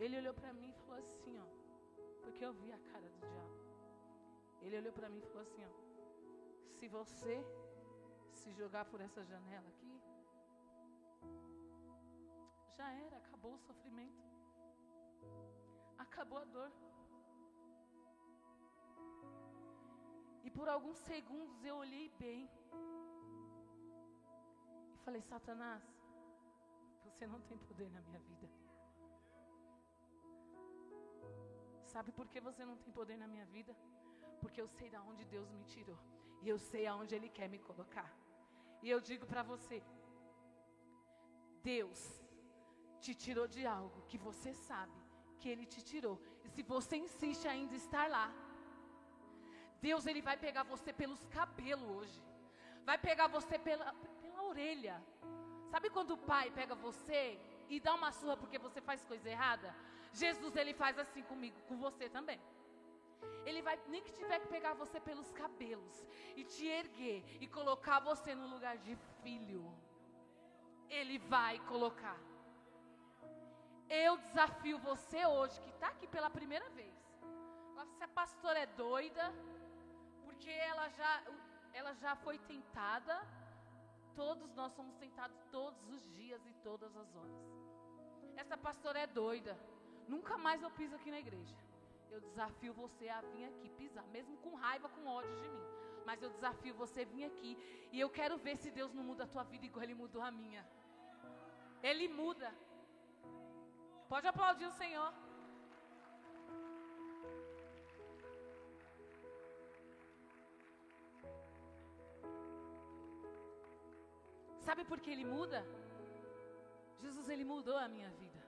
Ele 0.00 0.18
olhou 0.18 0.34
para 0.34 0.52
mim 0.52 0.70
e 0.70 0.74
falou 0.80 0.96
assim, 0.96 1.38
ó, 1.38 1.46
porque 2.24 2.44
eu 2.44 2.52
vi 2.54 2.72
a 2.72 2.78
cara 2.90 3.08
do 3.08 3.20
diabo. 3.20 3.56
Ele 4.62 4.76
olhou 4.78 4.92
para 4.92 5.08
mim 5.08 5.20
e 5.20 5.26
falou 5.28 5.42
assim, 5.42 5.64
ó, 5.64 5.72
se 6.76 6.88
você 6.88 7.46
se 8.32 8.52
jogar 8.52 8.84
por 8.86 9.00
essa 9.00 9.24
janela 9.24 9.68
aqui, 9.68 10.02
já 12.76 12.90
era, 12.90 13.16
acabou 13.18 13.54
o 13.54 13.58
sofrimento. 13.58 14.33
Acabou 15.98 16.38
a 16.38 16.44
dor. 16.44 16.70
E 20.42 20.50
por 20.50 20.68
alguns 20.68 20.98
segundos 20.98 21.64
eu 21.64 21.76
olhei 21.76 22.08
bem. 22.18 22.50
E 24.94 24.98
falei: 25.04 25.22
Satanás, 25.22 25.82
você 27.04 27.26
não 27.26 27.40
tem 27.42 27.58
poder 27.58 27.90
na 27.90 28.00
minha 28.02 28.20
vida. 28.20 28.48
Sabe 31.92 32.10
por 32.12 32.26
que 32.28 32.40
você 32.40 32.64
não 32.64 32.76
tem 32.76 32.92
poder 32.92 33.16
na 33.16 33.28
minha 33.28 33.46
vida? 33.46 33.74
Porque 34.40 34.60
eu 34.60 34.68
sei 34.68 34.90
de 34.90 34.96
onde 34.96 35.24
Deus 35.24 35.50
me 35.50 35.64
tirou. 35.64 35.98
E 36.42 36.48
eu 36.48 36.58
sei 36.58 36.86
aonde 36.86 37.14
Ele 37.14 37.28
quer 37.28 37.48
me 37.48 37.58
colocar. 37.58 38.10
E 38.82 38.90
eu 38.90 39.00
digo 39.00 39.26
para 39.26 39.42
você: 39.42 39.82
Deus 41.62 42.00
te 43.00 43.14
tirou 43.14 43.46
de 43.46 43.64
algo 43.66 44.02
que 44.08 44.18
você 44.18 44.52
sabe 44.52 45.03
que 45.44 45.50
Ele 45.54 45.66
te 45.74 45.80
tirou. 45.90 46.16
E 46.42 46.48
se 46.54 46.62
você 46.74 46.96
insiste 46.96 47.46
ainda 47.54 47.74
estar 47.82 48.06
lá, 48.16 48.26
Deus 49.86 50.06
ele 50.10 50.22
vai 50.28 50.36
pegar 50.44 50.62
você 50.74 50.90
pelos 51.00 51.22
cabelos 51.36 51.88
hoje. 51.96 52.20
Vai 52.88 52.96
pegar 53.08 53.26
você 53.36 53.56
pela, 53.66 53.92
pela 54.22 54.42
orelha. 54.50 54.96
Sabe 55.72 55.90
quando 55.96 56.12
o 56.14 56.22
pai 56.30 56.46
pega 56.58 56.74
você 56.88 57.22
e 57.68 57.78
dá 57.86 57.92
uma 58.00 58.10
surra 58.20 58.36
porque 58.42 58.58
você 58.66 58.80
faz 58.88 59.04
coisa 59.10 59.28
errada? 59.36 59.68
Jesus 60.22 60.56
ele 60.56 60.72
faz 60.82 60.98
assim 61.04 61.22
comigo, 61.32 61.58
com 61.68 61.76
você 61.86 62.08
também. 62.08 62.40
Ele 63.44 63.60
vai 63.68 63.76
nem 63.92 64.02
que 64.06 64.12
tiver 64.20 64.38
que 64.42 64.48
pegar 64.56 64.72
você 64.82 64.98
pelos 65.08 65.30
cabelos 65.42 65.96
e 66.40 66.44
te 66.52 66.66
erguer 66.80 67.22
e 67.42 67.46
colocar 67.58 67.98
você 68.10 68.34
no 68.34 68.46
lugar 68.54 68.78
de 68.86 68.96
filho. 69.22 69.64
Ele 70.88 71.18
vai 71.34 71.58
colocar. 71.72 72.18
Eu 73.88 74.16
desafio 74.16 74.78
você 74.78 75.24
hoje 75.26 75.60
que 75.60 75.70
está 75.70 75.88
aqui 75.88 76.06
pela 76.06 76.30
primeira 76.30 76.68
vez. 76.70 76.94
Se 77.98 78.02
a 78.02 78.08
pastora 78.08 78.58
é 78.58 78.66
doida, 78.66 79.32
porque 80.24 80.50
ela 80.50 80.88
já, 80.88 81.22
ela 81.72 81.92
já 81.94 82.16
foi 82.16 82.38
tentada. 82.38 83.26
Todos 84.14 84.54
nós 84.54 84.72
somos 84.72 84.94
tentados 84.96 85.36
todos 85.50 85.88
os 85.90 86.02
dias 86.14 86.40
e 86.46 86.54
todas 86.62 86.96
as 86.96 87.14
horas. 87.14 87.36
Essa 88.36 88.56
pastora 88.56 89.00
é 89.00 89.06
doida. 89.06 89.58
Nunca 90.08 90.36
mais 90.36 90.62
eu 90.62 90.70
piso 90.70 90.94
aqui 90.94 91.10
na 91.10 91.18
igreja. 91.18 91.54
Eu 92.10 92.20
desafio 92.20 92.72
você 92.72 93.08
a 93.08 93.20
vir 93.20 93.44
aqui 93.46 93.68
pisar, 93.70 94.06
mesmo 94.08 94.36
com 94.38 94.54
raiva, 94.54 94.88
com 94.88 95.06
ódio 95.06 95.34
de 95.42 95.48
mim. 95.48 95.64
Mas 96.06 96.22
eu 96.22 96.30
desafio 96.30 96.74
você 96.74 97.02
a 97.02 97.04
vir 97.04 97.24
aqui. 97.24 97.56
E 97.92 97.98
eu 97.98 98.08
quero 98.10 98.36
ver 98.38 98.56
se 98.56 98.70
Deus 98.70 98.92
não 98.92 99.02
muda 99.02 99.24
a 99.24 99.26
tua 99.26 99.42
vida 99.44 99.66
igual 99.66 99.82
Ele 99.82 99.94
mudou 99.94 100.22
a 100.22 100.30
minha. 100.30 100.64
Ele 101.82 102.08
muda. 102.08 102.52
Pode 104.08 104.26
aplaudir 104.28 104.66
o 104.66 104.72
Senhor. 104.72 105.12
Sabe 114.60 114.84
por 114.84 114.98
que 115.00 115.10
ele 115.10 115.24
muda? 115.24 115.64
Jesus, 117.00 117.28
ele 117.28 117.44
mudou 117.44 117.76
a 117.76 117.86
minha 117.86 118.10
vida. 118.10 118.42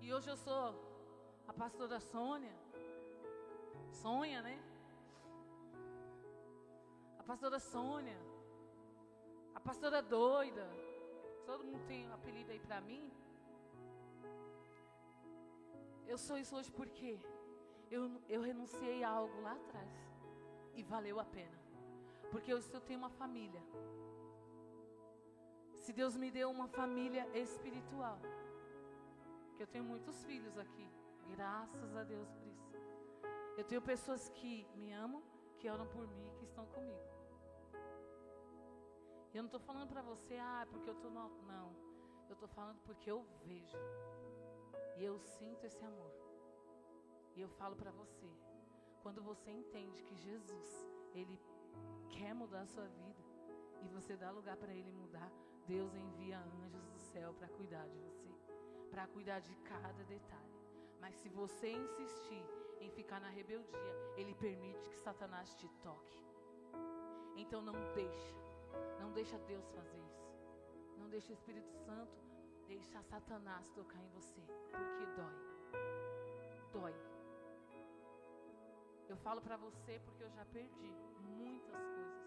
E 0.00 0.12
hoje 0.12 0.28
eu 0.28 0.36
sou 0.36 0.74
a 1.46 1.52
pastora 1.52 2.00
Sônia. 2.00 2.54
Sonha, 4.02 4.42
né? 4.42 4.56
A 7.18 7.22
pastora 7.22 7.58
Sônia. 7.58 8.18
A 9.54 9.60
pastora 9.60 10.02
doida. 10.02 10.68
Todo 11.46 11.64
mundo 11.64 11.86
tem 11.86 12.08
um 12.08 12.12
apelido 12.12 12.50
aí 12.50 12.58
para 12.58 12.80
mim. 12.80 13.10
Eu 16.06 16.18
sou 16.18 16.36
isso 16.36 16.54
hoje 16.56 16.70
porque 16.70 17.18
eu, 17.90 18.10
eu 18.28 18.40
renunciei 18.42 19.02
a 19.02 19.10
algo 19.10 19.40
lá 19.40 19.52
atrás. 19.52 19.90
E 20.74 20.82
valeu 20.82 21.20
a 21.20 21.24
pena. 21.24 21.58
Porque 22.30 22.52
hoje 22.52 22.68
eu 22.72 22.80
tenho 22.80 22.98
uma 22.98 23.10
família. 23.10 23.62
Se 25.76 25.92
Deus 25.92 26.16
me 26.16 26.30
deu 26.30 26.50
uma 26.50 26.68
família 26.68 27.26
espiritual. 27.38 28.18
Que 29.56 29.62
eu 29.62 29.66
tenho 29.66 29.84
muitos 29.84 30.24
filhos 30.24 30.56
aqui. 30.58 30.88
Graças 31.30 31.96
a 31.96 32.02
Deus 32.02 32.28
por 32.32 32.46
isso. 32.48 32.74
Eu 33.56 33.64
tenho 33.64 33.80
pessoas 33.80 34.28
que 34.30 34.66
me 34.74 34.92
amam, 34.92 35.22
que 35.58 35.68
oram 35.70 35.86
por 35.86 36.06
mim, 36.08 36.30
que 36.38 36.44
estão 36.44 36.66
comigo. 36.66 37.14
Eu 39.32 39.42
não 39.42 39.46
estou 39.46 39.60
falando 39.60 39.88
para 39.88 40.02
você, 40.02 40.36
ah, 40.38 40.66
porque 40.70 40.88
eu 40.88 40.94
estou 40.94 41.10
no. 41.10 41.28
Não. 41.42 41.74
Eu 42.28 42.34
estou 42.34 42.48
falando 42.48 42.78
porque 42.84 43.10
eu 43.10 43.24
vejo. 43.44 43.78
E 44.96 45.04
eu 45.04 45.18
sinto 45.18 45.64
esse 45.64 45.84
amor. 45.84 46.12
E 47.36 47.40
eu 47.40 47.48
falo 47.48 47.74
para 47.74 47.90
você, 47.90 48.30
quando 49.02 49.22
você 49.22 49.50
entende 49.50 50.02
que 50.02 50.14
Jesus, 50.16 50.86
Ele 51.14 51.38
quer 52.10 52.32
mudar 52.34 52.62
a 52.62 52.66
sua 52.66 52.86
vida, 52.86 53.22
e 53.82 53.88
você 53.88 54.16
dá 54.16 54.30
lugar 54.30 54.56
para 54.56 54.72
Ele 54.72 54.92
mudar, 54.92 55.30
Deus 55.66 55.94
envia 55.94 56.38
anjos 56.38 56.86
do 56.86 56.98
céu 56.98 57.34
para 57.34 57.48
cuidar 57.48 57.86
de 57.88 57.98
você, 57.98 58.30
para 58.90 59.06
cuidar 59.08 59.40
de 59.40 59.54
cada 59.56 60.04
detalhe. 60.04 60.54
Mas 61.00 61.16
se 61.16 61.28
você 61.28 61.70
insistir 61.70 62.44
em 62.80 62.90
ficar 62.90 63.20
na 63.20 63.28
rebeldia, 63.28 63.94
Ele 64.16 64.34
permite 64.34 64.88
que 64.88 64.96
Satanás 64.98 65.54
te 65.54 65.68
toque. 65.82 66.22
Então 67.36 67.60
não 67.60 67.74
deixa, 67.94 68.36
não 69.00 69.12
deixa 69.12 69.36
Deus 69.40 69.68
fazer 69.70 69.98
isso. 69.98 70.24
Não 70.98 71.08
deixa 71.08 71.30
o 71.30 71.34
Espírito 71.34 71.70
Santo 71.84 72.16
deixar 72.66 73.02
Satanás 73.02 73.68
tocar 73.70 73.98
em 73.98 74.08
você, 74.10 74.40
porque 74.70 75.06
dói. 75.16 75.36
Dói. 76.72 76.94
Eu 79.08 79.16
falo 79.18 79.40
para 79.40 79.56
você 79.56 80.00
porque 80.04 80.24
eu 80.24 80.30
já 80.30 80.44
perdi 80.46 80.92
muitas 81.20 81.82
coisas. 81.96 82.24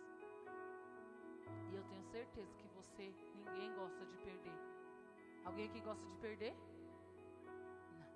E 1.72 1.76
eu 1.76 1.84
tenho 1.84 2.04
certeza 2.06 2.54
que 2.56 2.68
você, 2.70 3.14
ninguém 3.36 3.74
gosta 3.76 4.06
de 4.06 4.18
perder. 4.18 4.58
Alguém 5.46 5.68
aqui 5.68 5.80
gosta 5.82 6.06
de 6.06 6.18
perder? 6.18 6.56
Não. 8.00 8.08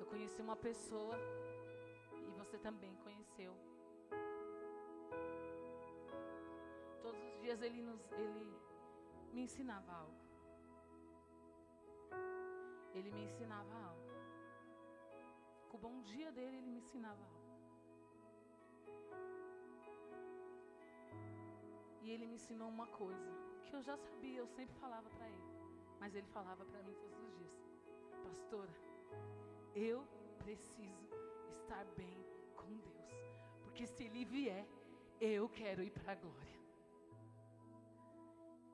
Eu 0.00 0.06
conheci 0.06 0.40
uma 0.42 0.56
pessoa 0.56 1.16
e 2.26 2.30
você 2.38 2.58
também 2.58 2.94
conheceu. 2.96 3.71
Todos 7.02 7.20
os 7.28 7.40
dias 7.40 7.60
ele 7.60 7.82
nos 7.82 8.00
ele 8.12 8.62
me 9.32 9.42
ensinava 9.42 9.92
algo. 9.92 10.22
Ele 12.94 13.10
me 13.10 13.24
ensinava 13.24 13.74
algo. 13.74 14.02
Com 15.68 15.76
o 15.78 15.80
bom 15.80 16.02
dia 16.02 16.30
dele, 16.30 16.56
ele 16.58 16.70
me 16.70 16.78
ensinava 16.78 17.22
algo. 17.24 17.42
E 22.02 22.10
ele 22.10 22.26
me 22.26 22.34
ensinou 22.34 22.68
uma 22.68 22.86
coisa 22.86 23.32
que 23.64 23.74
eu 23.74 23.82
já 23.82 23.96
sabia, 23.96 24.38
eu 24.38 24.46
sempre 24.46 24.74
falava 24.76 25.08
para 25.10 25.26
ele. 25.28 25.52
Mas 25.98 26.14
ele 26.14 26.26
falava 26.28 26.64
para 26.64 26.82
mim 26.82 26.94
todos 26.94 27.18
os 27.26 27.34
dias: 27.38 27.52
Pastora, 28.24 28.74
eu 29.74 30.04
preciso 30.38 31.08
estar 31.60 31.84
bem 31.96 32.18
com 32.54 32.76
Deus. 32.76 33.12
Porque 33.62 33.86
se 33.86 34.04
ele 34.04 34.24
vier, 34.24 34.66
eu 35.20 35.48
quero 35.48 35.82
ir 35.82 35.90
para 35.90 36.12
a 36.12 36.16
glória. 36.16 36.61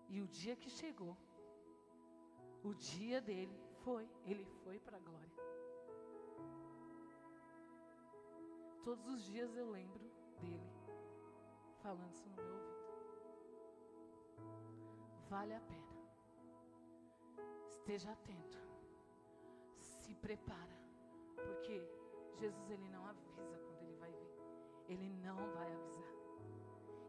E 0.08 0.20
o 0.20 0.26
dia 0.26 0.56
que 0.56 0.70
chegou, 0.70 1.16
o 2.62 2.74
dia 2.74 3.20
dele 3.20 3.58
foi, 3.84 4.08
ele 4.24 4.44
foi 4.64 4.78
para 4.80 4.96
a 4.96 5.00
glória. 5.00 5.32
Todos 8.82 9.06
os 9.06 9.22
dias 9.24 9.54
eu 9.56 9.70
lembro 9.70 10.10
dele 10.40 10.70
falando 11.82 12.12
isso 12.12 12.28
no 12.28 12.36
meu 12.36 12.44
ouvido 12.44 12.78
vale 15.28 15.54
a 15.54 15.60
pena. 15.60 15.86
Esteja 17.68 18.12
atento. 18.12 18.58
Se 19.78 20.14
prepara, 20.14 20.76
porque 21.36 21.86
Jesus 22.36 22.70
ele 22.70 22.88
não 22.88 23.06
avisa 23.06 23.58
quando 23.58 23.82
ele 23.82 23.96
vai 23.96 24.10
vir. 24.10 24.32
Ele 24.88 25.08
não 25.26 25.36
vai 25.52 25.70
avisar. 25.72 26.14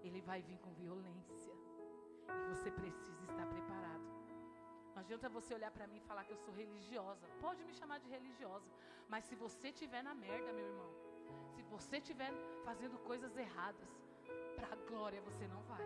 Ele 0.04 0.22
vai 0.22 0.42
vir 0.42 0.60
com 0.60 0.74
violência. 0.74 1.59
E 2.38 2.56
você 2.56 2.72
precisa 2.72 3.24
estar 3.24 3.46
preparado. 3.46 4.08
Não 4.94 5.02
adianta 5.02 5.30
você 5.30 5.54
olhar 5.54 5.72
para 5.72 5.88
mim 5.88 5.98
e 5.98 6.08
falar 6.10 6.24
que 6.24 6.34
eu 6.34 6.38
sou 6.38 6.54
religiosa. 6.54 7.28
Pode 7.42 7.64
me 7.64 7.74
chamar 7.74 8.00
de 8.00 8.10
religiosa, 8.10 8.70
mas 9.08 9.26
se 9.26 9.36
você 9.36 9.70
estiver 9.70 10.04
na 10.04 10.14
merda, 10.14 10.52
meu 10.54 10.66
irmão, 10.66 10.92
se 11.56 11.62
você 11.64 11.98
estiver 11.98 12.32
fazendo 12.64 12.98
coisas 13.00 13.36
erradas, 13.38 13.90
para 14.56 14.68
a 14.74 14.76
glória 14.90 15.22
você 15.22 15.48
não 15.48 15.62
vai. 15.64 15.86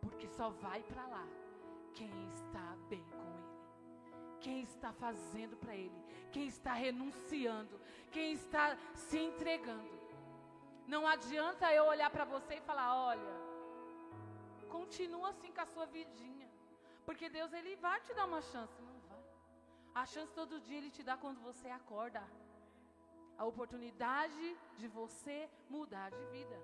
Porque 0.00 0.28
só 0.28 0.50
vai 0.50 0.82
para 0.82 1.06
lá 1.06 1.26
quem 1.94 2.10
está 2.30 2.76
bem 2.88 3.04
com 3.04 3.22
Ele. 3.22 3.52
Quem 4.40 4.62
está 4.62 4.92
fazendo 4.92 5.56
para 5.56 5.74
Ele. 5.74 6.04
Quem 6.32 6.46
está 6.46 6.72
renunciando. 6.72 7.80
Quem 8.10 8.32
está 8.32 8.76
se 8.94 9.18
entregando. 9.18 10.02
Não 10.86 11.06
adianta 11.06 11.72
eu 11.72 11.84
olhar 11.84 12.10
para 12.10 12.24
você 12.24 12.54
e 12.54 12.60
falar: 12.60 12.94
olha, 12.94 13.41
continua 14.76 15.28
assim 15.32 15.52
com 15.56 15.62
a 15.64 15.72
sua 15.74 15.86
vidinha. 15.96 16.48
Porque 17.06 17.28
Deus 17.36 17.52
ele 17.58 17.74
vai 17.86 17.98
te 18.06 18.12
dar 18.18 18.26
uma 18.30 18.42
chance, 18.52 18.76
não 18.88 18.98
vai. 19.08 19.22
A 20.02 20.04
chance 20.12 20.32
todo 20.40 20.60
dia 20.66 20.78
ele 20.78 20.92
te 20.96 21.02
dá 21.08 21.16
quando 21.24 21.40
você 21.48 21.68
acorda. 21.80 22.22
A 23.42 23.44
oportunidade 23.52 24.46
de 24.80 24.88
você 25.00 25.38
mudar 25.68 26.08
de 26.18 26.24
vida. 26.36 26.58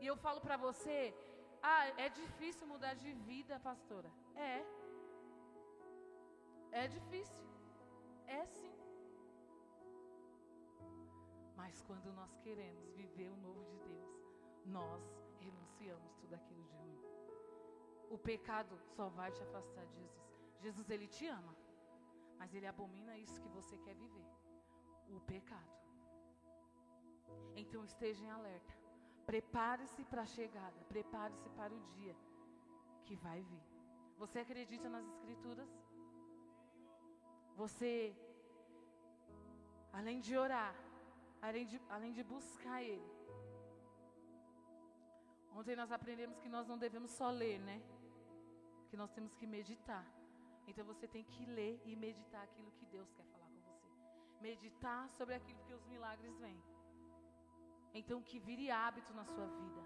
E 0.00 0.06
eu 0.10 0.16
falo 0.24 0.40
para 0.46 0.56
você, 0.66 1.14
ah, 1.62 1.86
é 2.04 2.08
difícil 2.08 2.66
mudar 2.66 2.94
de 2.94 3.12
vida, 3.30 3.60
pastora. 3.68 4.10
É. 4.34 4.56
É 6.82 6.88
difícil. 6.96 7.46
É 8.26 8.44
sim. 8.46 8.74
Mas 11.60 11.82
quando 11.82 12.10
nós 12.20 12.34
queremos 12.44 12.90
viver 13.00 13.28
o 13.30 13.36
novo 13.36 13.62
de 13.70 13.78
Deus, 13.88 14.10
nós 14.78 15.02
renunciamos 15.38 16.12
tudo 16.20 16.34
aquilo 16.34 16.62
de 16.64 16.76
ruim. 16.76 17.09
O 18.14 18.18
pecado 18.18 18.74
só 18.96 19.08
vai 19.08 19.30
te 19.36 19.42
afastar 19.46 19.86
de 19.86 19.94
Jesus. 19.94 20.20
Jesus, 20.64 20.90
ele 20.90 21.06
te 21.16 21.26
ama, 21.26 21.54
mas 22.38 22.52
ele 22.54 22.66
abomina 22.66 23.16
isso 23.24 23.40
que 23.40 23.48
você 23.48 23.76
quer 23.78 23.94
viver 23.94 24.26
o 25.16 25.20
pecado. 25.20 25.72
Então 27.56 27.84
esteja 27.84 28.22
em 28.24 28.30
alerta. 28.30 28.74
Prepare-se 29.26 30.04
para 30.04 30.22
a 30.22 30.26
chegada, 30.26 30.78
prepare-se 30.88 31.48
para 31.50 31.72
o 31.74 31.80
dia 31.96 32.16
que 33.04 33.14
vai 33.16 33.40
vir. 33.42 33.62
Você 34.18 34.38
acredita 34.40 34.88
nas 34.88 35.06
Escrituras? 35.12 35.68
Você, 37.56 37.92
além 39.92 40.20
de 40.20 40.36
orar, 40.36 40.74
além 41.40 41.66
de, 41.66 41.80
além 41.88 42.12
de 42.12 42.22
buscar 42.22 42.82
Ele. 42.82 43.10
Ontem 45.54 45.76
nós 45.76 45.92
aprendemos 45.92 46.38
que 46.38 46.48
nós 46.48 46.66
não 46.66 46.78
devemos 46.78 47.10
só 47.10 47.30
ler, 47.30 47.58
né? 47.60 47.82
Que 48.90 48.96
nós 48.96 49.12
temos 49.12 49.34
que 49.34 49.46
meditar. 49.46 50.04
Então 50.66 50.84
você 50.84 51.06
tem 51.14 51.24
que 51.24 51.44
ler 51.46 51.80
e 51.84 51.94
meditar 51.96 52.42
aquilo 52.44 52.70
que 52.72 52.86
Deus 52.86 53.10
quer 53.16 53.24
falar 53.32 53.48
com 53.54 53.60
você. 53.70 53.88
Meditar 54.48 55.08
sobre 55.18 55.34
aquilo 55.34 55.62
que 55.66 55.74
os 55.78 55.86
milagres 55.86 56.36
vêm. 56.38 56.60
Então, 57.92 58.22
que 58.22 58.38
vire 58.38 58.70
hábito 58.70 59.12
na 59.12 59.24
sua 59.24 59.46
vida. 59.46 59.82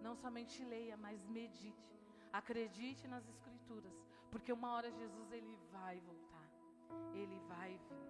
Não 0.00 0.14
somente 0.16 0.64
leia, 0.64 0.96
mas 0.96 1.26
medite. 1.26 1.92
Acredite 2.32 3.06
nas 3.06 3.26
Escrituras. 3.28 3.94
Porque 4.30 4.52
uma 4.52 4.72
hora 4.74 4.90
Jesus 4.90 5.30
ele 5.30 5.54
vai 5.70 6.00
voltar. 6.00 6.48
Ele 7.14 7.38
vai 7.40 7.70
vir. 7.88 8.06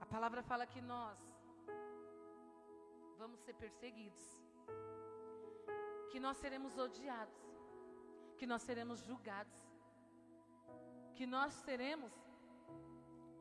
A 0.00 0.06
palavra 0.06 0.42
fala 0.42 0.66
que 0.66 0.80
nós 0.80 1.18
vamos 3.16 3.38
ser 3.46 3.54
perseguidos. 3.54 4.24
Que 6.10 6.18
nós 6.18 6.36
seremos 6.38 6.76
odiados. 6.76 7.39
Que 8.40 8.46
nós 8.52 8.62
seremos 8.68 9.00
julgados. 9.08 9.58
Que 11.16 11.26
nós 11.36 11.52
seremos 11.66 12.14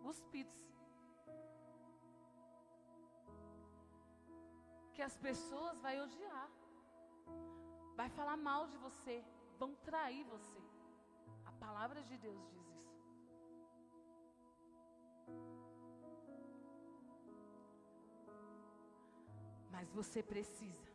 cuspidos. 0.01 0.59
Porque 4.81 5.01
as 5.01 5.17
pessoas 5.27 5.79
vão 5.85 6.03
odiar. 6.05 6.49
Vai 7.99 8.09
falar 8.17 8.35
mal 8.49 8.67
de 8.67 8.77
você, 8.85 9.15
vão 9.61 9.71
trair 9.89 10.25
você. 10.25 10.61
A 11.45 11.53
palavra 11.65 12.03
de 12.09 12.17
Deus 12.17 12.41
diz 12.51 12.65
isso. 12.77 12.99
Mas 19.71 19.89
você 19.99 20.21
precisa 20.21 20.91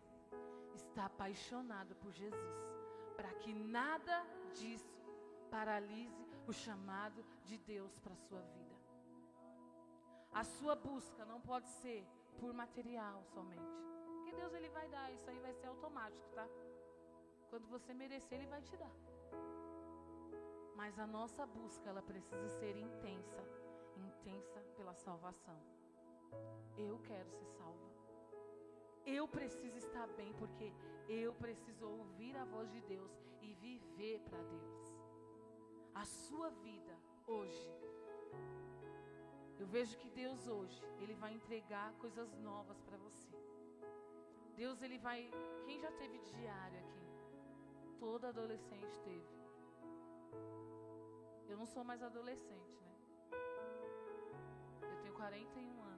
estar 0.75 1.07
apaixonado 1.07 1.95
por 2.03 2.13
Jesus, 2.13 2.84
para 3.17 3.33
que 3.35 3.53
nada 3.53 4.25
disso 4.55 5.03
paralise 5.51 6.27
o 6.47 6.53
chamado 6.53 7.25
de 7.45 7.57
Deus 7.59 7.97
para 7.99 8.13
a 8.13 8.17
sua 8.17 8.41
vida. 8.41 8.75
A 10.33 10.43
sua 10.43 10.75
busca 10.75 11.25
não 11.25 11.41
pode 11.41 11.69
ser 11.69 12.05
por 12.39 12.53
material 12.53 13.23
somente. 13.33 13.63
Porque 14.17 14.33
Deus 14.33 14.53
ele 14.53 14.69
vai 14.71 14.89
dar, 14.89 15.13
isso 15.13 15.29
aí 15.31 15.39
vai 15.39 15.55
ser 15.55 15.69
automático, 15.69 16.29
tá? 16.35 16.47
Quando 17.51 17.69
você 17.69 17.95
merecer, 17.95 18.39
ele 18.39 18.49
vai 18.49 18.61
te 18.63 18.77
dar. 18.77 18.91
Mas 20.75 20.99
a 20.99 21.07
nossa 21.07 21.47
busca, 21.47 21.89
ela 21.89 22.03
precisa 22.03 22.49
ser 22.59 22.77
intensa, 22.77 23.41
intensa 23.97 24.61
pela 24.77 24.93
salvação. 24.93 25.57
Eu 26.77 26.99
quero 26.99 27.31
ser 27.31 27.47
salva. 27.47 27.94
Eu 29.07 29.29
preciso 29.29 29.77
estar 29.77 30.07
bem 30.09 30.33
porque 30.35 30.73
eu 31.09 31.33
preciso 31.35 31.87
ouvir 31.87 32.37
a 32.37 32.45
voz 32.45 32.71
de 32.71 32.81
Deus 32.83 33.13
e 33.43 33.55
viver 33.55 34.21
para 34.21 34.43
Deus. 34.43 34.95
A 35.95 36.05
sua 36.05 36.51
vida 36.51 36.99
hoje 37.27 37.75
eu 39.59 39.67
vejo 39.67 39.97
que 39.97 40.11
Deus 40.11 40.47
hoje, 40.47 40.83
Ele 41.01 41.15
vai 41.15 41.33
entregar 41.33 41.93
coisas 41.95 42.37
novas 42.39 42.81
para 42.83 42.97
você. 42.99 43.37
Deus, 44.57 44.83
Ele 44.83 44.99
vai. 44.99 45.31
Quem 45.65 45.79
já 45.81 45.91
teve 45.93 46.19
diário 46.19 46.79
aqui? 46.79 47.07
Toda 47.99 48.29
adolescente 48.29 49.01
teve. 49.01 49.27
Eu 51.49 51.57
não 51.57 51.67
sou 51.67 51.85
mais 51.85 52.03
adolescente, 52.03 52.79
né? 52.83 52.95
Eu 54.83 55.01
tenho 55.03 55.15
41 55.15 55.83
anos, 55.83 55.94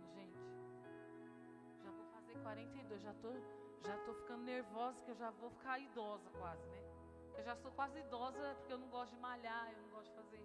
fazer 2.37 2.43
42. 2.43 3.03
Já 3.03 3.13
tô, 3.15 3.33
já 3.85 3.97
tô 4.05 4.15
ficando 4.15 4.43
nervosa 4.45 5.01
que 5.03 5.11
eu 5.11 5.15
já 5.15 5.31
vou 5.31 5.51
ficar 5.51 5.79
idosa 5.79 6.31
quase, 6.39 6.67
né? 6.69 6.83
Eu 7.37 7.45
já 7.45 7.55
sou 7.57 7.71
quase 7.73 7.99
idosa 7.99 8.55
porque 8.57 8.73
eu 8.73 8.79
não 8.79 8.89
gosto 8.89 9.15
de 9.15 9.21
malhar, 9.21 9.73
eu 9.73 9.83
não 9.83 9.91
gosto 9.91 10.11
de 10.11 10.17
fazer 10.17 10.43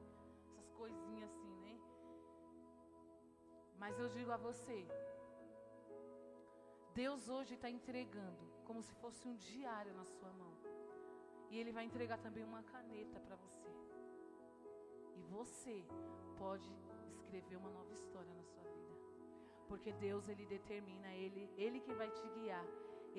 essas 0.49 0.69
coisinhas 0.71 1.29
assim. 1.29 1.51
Mas 3.77 3.97
eu 3.99 4.07
digo 4.09 4.31
a 4.31 4.37
você, 4.37 4.87
Deus 6.93 7.29
hoje 7.29 7.55
está 7.55 7.67
entregando 7.67 8.43
como 8.63 8.81
se 8.83 8.93
fosse 8.95 9.27
um 9.27 9.35
diário 9.35 9.93
na 9.93 10.05
sua 10.05 10.31
mão. 10.33 10.53
E 11.49 11.57
Ele 11.57 11.71
vai 11.71 11.83
entregar 11.85 12.19
também 12.19 12.43
uma 12.43 12.61
caneta 12.61 13.19
para 13.19 13.35
você. 13.37 13.69
E 15.17 15.21
você 15.23 15.83
pode 16.37 16.69
escrever 17.09 17.55
uma 17.55 17.71
nova 17.71 17.91
história 17.91 18.31
na 18.35 18.43
sua 18.43 18.63
vida. 18.63 18.80
Porque 19.71 19.91
Deus, 19.93 20.27
Ele 20.27 20.45
determina, 20.45 21.09
Ele, 21.23 21.49
Ele 21.65 21.79
que 21.79 21.93
vai 21.93 22.09
te 22.17 22.27
guiar. 22.35 22.65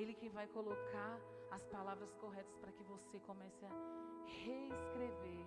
Ele 0.01 0.13
que 0.21 0.29
vai 0.29 0.47
colocar 0.49 1.13
as 1.51 1.65
palavras 1.75 2.13
corretas 2.23 2.55
para 2.63 2.73
que 2.73 2.85
você 2.85 3.19
comece 3.21 3.65
a 3.65 3.71
reescrever 4.27 5.47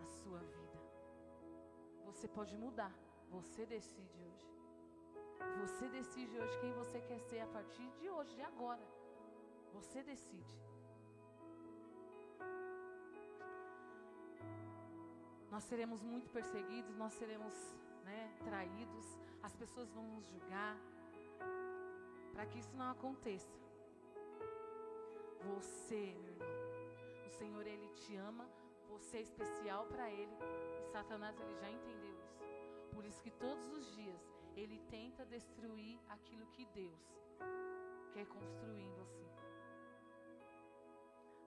a 0.00 0.06
sua 0.06 0.38
vida. 0.38 0.78
Você 2.04 2.28
pode 2.28 2.56
mudar. 2.56 2.94
Você 3.30 3.66
decide 3.66 4.18
hoje. 4.28 4.48
Você 5.62 5.88
decide 5.88 6.38
hoje 6.38 6.56
quem 6.60 6.72
você 6.72 7.00
quer 7.00 7.18
ser 7.28 7.40
a 7.40 7.48
partir 7.48 7.88
de 7.98 8.08
hoje, 8.08 8.32
de 8.36 8.42
agora. 8.42 8.86
Você 9.72 10.04
decide. 10.04 10.54
Nós 15.50 15.64
seremos 15.64 16.00
muito 16.00 16.30
perseguidos, 16.30 16.96
nós 16.96 17.12
seremos 17.14 17.54
né, 18.04 18.20
traídos, 18.44 19.06
as 19.42 19.54
pessoas 19.54 19.90
vão 19.90 20.06
nos 20.14 20.24
julgar. 20.26 20.76
Para 22.32 22.46
que 22.46 22.58
isso 22.58 22.74
não 22.76 22.90
aconteça, 22.90 23.52
você, 25.44 26.16
meu 26.22 26.32
irmão, 26.32 26.48
o 27.26 27.30
Senhor 27.30 27.66
ele 27.66 27.88
te 27.90 28.16
ama, 28.16 28.48
você 28.88 29.18
é 29.18 29.20
especial 29.20 29.86
para 29.86 30.10
ele, 30.10 30.34
e 30.80 30.86
Satanás 30.90 31.38
ele 31.38 31.54
já 31.56 31.70
entendeu 31.70 32.16
por 32.92 33.04
isso 33.04 33.22
que 33.22 33.30
todos 33.30 33.66
os 33.72 33.84
dias 33.94 34.22
ele 34.54 34.78
tenta 34.88 35.24
destruir 35.26 35.98
aquilo 36.08 36.46
que 36.46 36.64
Deus 36.66 37.00
quer 38.12 38.26
construir 38.26 38.82
em 38.82 38.92
você. 38.94 39.26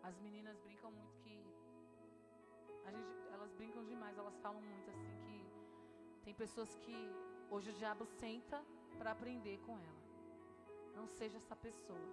As 0.04 0.18
meninas 0.20 0.60
brincam 0.60 0.92
muito 0.92 1.16
que 1.18 1.36
gente, 2.96 3.16
elas 3.32 3.52
brincam 3.54 3.84
demais, 3.84 4.18
elas 4.18 4.38
falam 4.40 4.62
muito 4.62 4.90
assim 4.90 5.16
que 5.26 5.38
tem 6.24 6.34
pessoas 6.34 6.76
que 6.78 6.96
hoje 7.50 7.70
o 7.70 7.74
diabo 7.74 8.06
senta 8.06 8.64
para 8.98 9.12
aprender 9.12 9.60
com 9.66 9.78
ela. 9.78 10.04
Não 10.96 11.08
seja 11.08 11.38
essa 11.38 11.56
pessoa. 11.56 12.08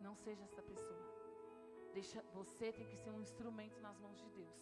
Não 0.00 0.14
seja 0.14 0.44
essa 0.44 0.62
pessoa. 0.62 1.06
Deixa, 1.92 2.22
você 2.32 2.72
tem 2.72 2.86
que 2.86 2.96
ser 2.96 3.10
um 3.10 3.20
instrumento 3.20 3.80
nas 3.80 3.98
mãos 3.98 4.18
de 4.18 4.28
Deus. 4.30 4.58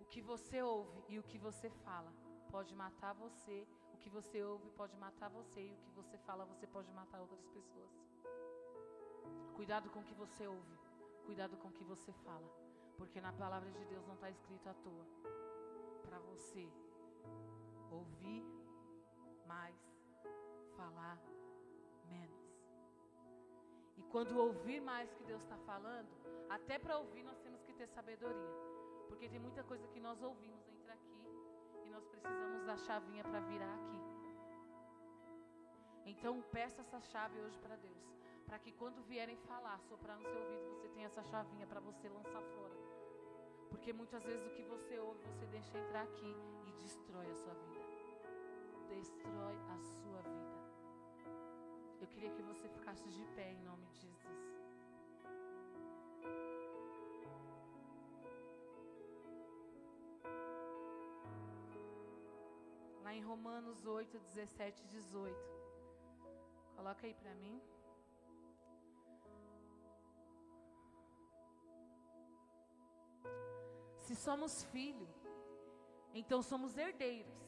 O 0.00 0.04
que 0.04 0.20
você 0.20 0.62
ouve 0.62 1.04
e 1.08 1.18
o 1.18 1.22
que 1.22 1.38
você 1.38 1.68
fala 1.84 2.12
pode 2.50 2.74
matar 2.74 3.12
você. 3.14 3.66
O 3.92 3.96
que 3.98 4.08
você 4.08 4.42
ouve 4.42 4.70
pode 4.70 4.96
matar 4.96 5.28
você. 5.28 5.60
E 5.60 5.72
o 5.72 5.76
que 5.78 5.90
você 5.90 6.16
fala, 6.18 6.44
você 6.44 6.66
pode 6.66 6.90
matar 6.92 7.20
outras 7.20 7.46
pessoas. 7.48 7.90
Cuidado 9.54 9.90
com 9.90 10.00
o 10.00 10.04
que 10.04 10.14
você 10.14 10.46
ouve. 10.46 10.78
Cuidado 11.24 11.56
com 11.56 11.68
o 11.68 11.72
que 11.72 11.84
você 11.84 12.12
fala. 12.12 12.48
Porque 12.96 13.20
na 13.20 13.32
palavra 13.32 13.70
de 13.70 13.84
Deus 13.86 14.06
não 14.06 14.14
está 14.14 14.30
escrito 14.30 14.68
à 14.68 14.74
toa. 14.74 15.06
Para 16.04 16.18
você 16.20 16.70
ouvir 17.90 18.44
mais, 19.46 19.76
falar 20.76 21.18
menos. 22.08 22.46
E 23.96 24.02
quando 24.02 24.38
ouvir 24.38 24.80
mais 24.80 25.12
que 25.14 25.24
Deus 25.24 25.42
está 25.42 25.56
falando, 25.58 26.08
até 26.48 26.78
para 26.78 26.98
ouvir 26.98 27.22
nós 27.22 27.38
temos 27.40 27.62
que 27.62 27.72
ter 27.72 27.86
sabedoria. 27.88 28.54
Porque 29.08 29.28
tem 29.28 29.38
muita 29.38 29.62
coisa 29.64 29.86
que 29.88 30.00
nós 30.00 30.22
ouvimos 30.22 30.66
entre 30.68 30.90
aqui 30.90 31.24
e 31.84 31.90
nós 31.90 32.04
precisamos 32.06 32.64
da 32.64 32.76
chavinha 32.76 33.24
para 33.24 33.40
virar 33.40 33.74
aqui. 33.74 34.06
Então 36.06 36.40
peça 36.52 36.80
essa 36.82 37.00
chave 37.00 37.40
hoje 37.40 37.58
para 37.58 37.76
Deus, 37.76 38.04
para 38.44 38.58
que 38.58 38.72
quando 38.72 39.02
vierem 39.02 39.36
falar, 39.38 39.80
soprar 39.80 40.16
no 40.16 40.22
seu 40.22 40.38
ouvido, 40.38 40.64
você 40.70 40.88
tenha 40.88 41.06
essa 41.06 41.22
chavinha 41.24 41.66
para 41.66 41.80
você 41.80 42.08
lançar 42.08 42.42
fora. 42.42 42.76
Porque 43.68 43.92
muitas 43.92 44.22
vezes 44.22 44.46
o 44.46 44.50
que 44.50 44.62
você 44.62 44.98
ouve, 44.98 45.20
você 45.24 45.46
deixa 45.46 45.76
entrar 45.78 46.02
aqui 46.02 46.34
e 46.66 46.72
destrói 46.82 47.28
a 47.30 47.34
sua 47.34 47.54
vida. 47.54 47.75
Destrói 48.88 49.56
a 49.68 49.78
sua 49.78 50.22
vida. 50.22 50.58
Eu 52.00 52.06
queria 52.08 52.30
que 52.30 52.42
você 52.42 52.68
ficasse 52.68 53.08
de 53.08 53.24
pé 53.34 53.52
em 53.52 53.62
nome 53.62 53.86
de 53.86 54.00
Jesus. 54.00 54.56
em 63.16 63.22
Romanos 63.22 63.86
8, 63.86 64.18
17 64.18 64.82
e 64.82 64.86
18. 64.88 65.34
Coloca 66.76 67.06
aí 67.06 67.14
para 67.14 67.34
mim. 67.36 67.60
Se 74.00 74.14
somos 74.16 74.64
filhos, 74.64 75.14
então 76.14 76.42
somos 76.42 76.76
herdeiros, 76.76 77.45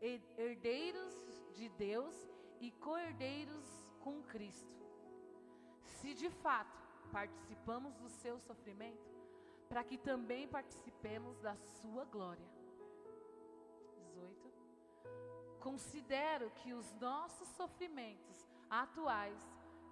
herdeiros 0.00 1.14
de 1.54 1.68
Deus 1.70 2.14
e 2.60 2.70
co-herdeiros 2.72 3.66
com 4.00 4.22
Cristo. 4.22 4.84
Se 5.84 6.14
de 6.14 6.30
fato 6.30 6.78
participamos 7.10 7.94
do 7.96 8.08
seu 8.08 8.38
sofrimento, 8.40 9.16
para 9.68 9.82
que 9.82 9.98
também 9.98 10.46
participemos 10.46 11.40
da 11.40 11.56
sua 11.56 12.04
glória. 12.04 12.46
Considero 15.60 16.50
que 16.50 16.72
os 16.72 16.94
nossos 17.00 17.48
sofrimentos 17.48 18.46
atuais 18.70 19.36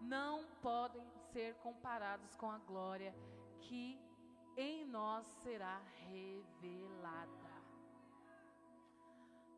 não 0.00 0.44
podem 0.62 1.04
ser 1.32 1.54
comparados 1.56 2.36
com 2.36 2.48
a 2.48 2.58
glória 2.58 3.12
que 3.60 3.98
em 4.56 4.84
nós 4.84 5.26
será 5.42 5.82
revelada. 6.08 7.43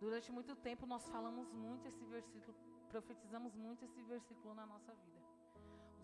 Durante 0.01 0.30
muito 0.30 0.55
tempo 0.57 0.86
nós 0.86 1.09
falamos 1.09 1.51
muito 1.53 1.86
esse 1.88 2.05
versículo, 2.05 2.55
profetizamos 2.88 3.55
muito 3.55 3.84
esse 3.84 4.03
versículo 4.03 4.55
na 4.55 4.66
nossa 4.66 4.92
vida. 4.94 5.20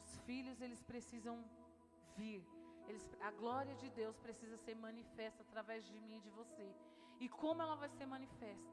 Os 0.01 0.16
filhos, 0.20 0.61
eles 0.61 0.82
precisam 0.82 1.45
vir. 2.16 2.43
Eles, 2.88 3.05
a 3.20 3.30
glória 3.30 3.74
de 3.76 3.88
Deus 3.90 4.16
precisa 4.18 4.57
ser 4.57 4.74
manifesta 4.74 5.43
através 5.43 5.84
de 5.84 5.97
mim 6.01 6.16
e 6.16 6.20
de 6.20 6.30
você. 6.30 6.74
E 7.20 7.28
como 7.28 7.62
ela 7.62 7.76
vai 7.76 7.88
ser 7.88 8.07
manifesta? 8.07 8.70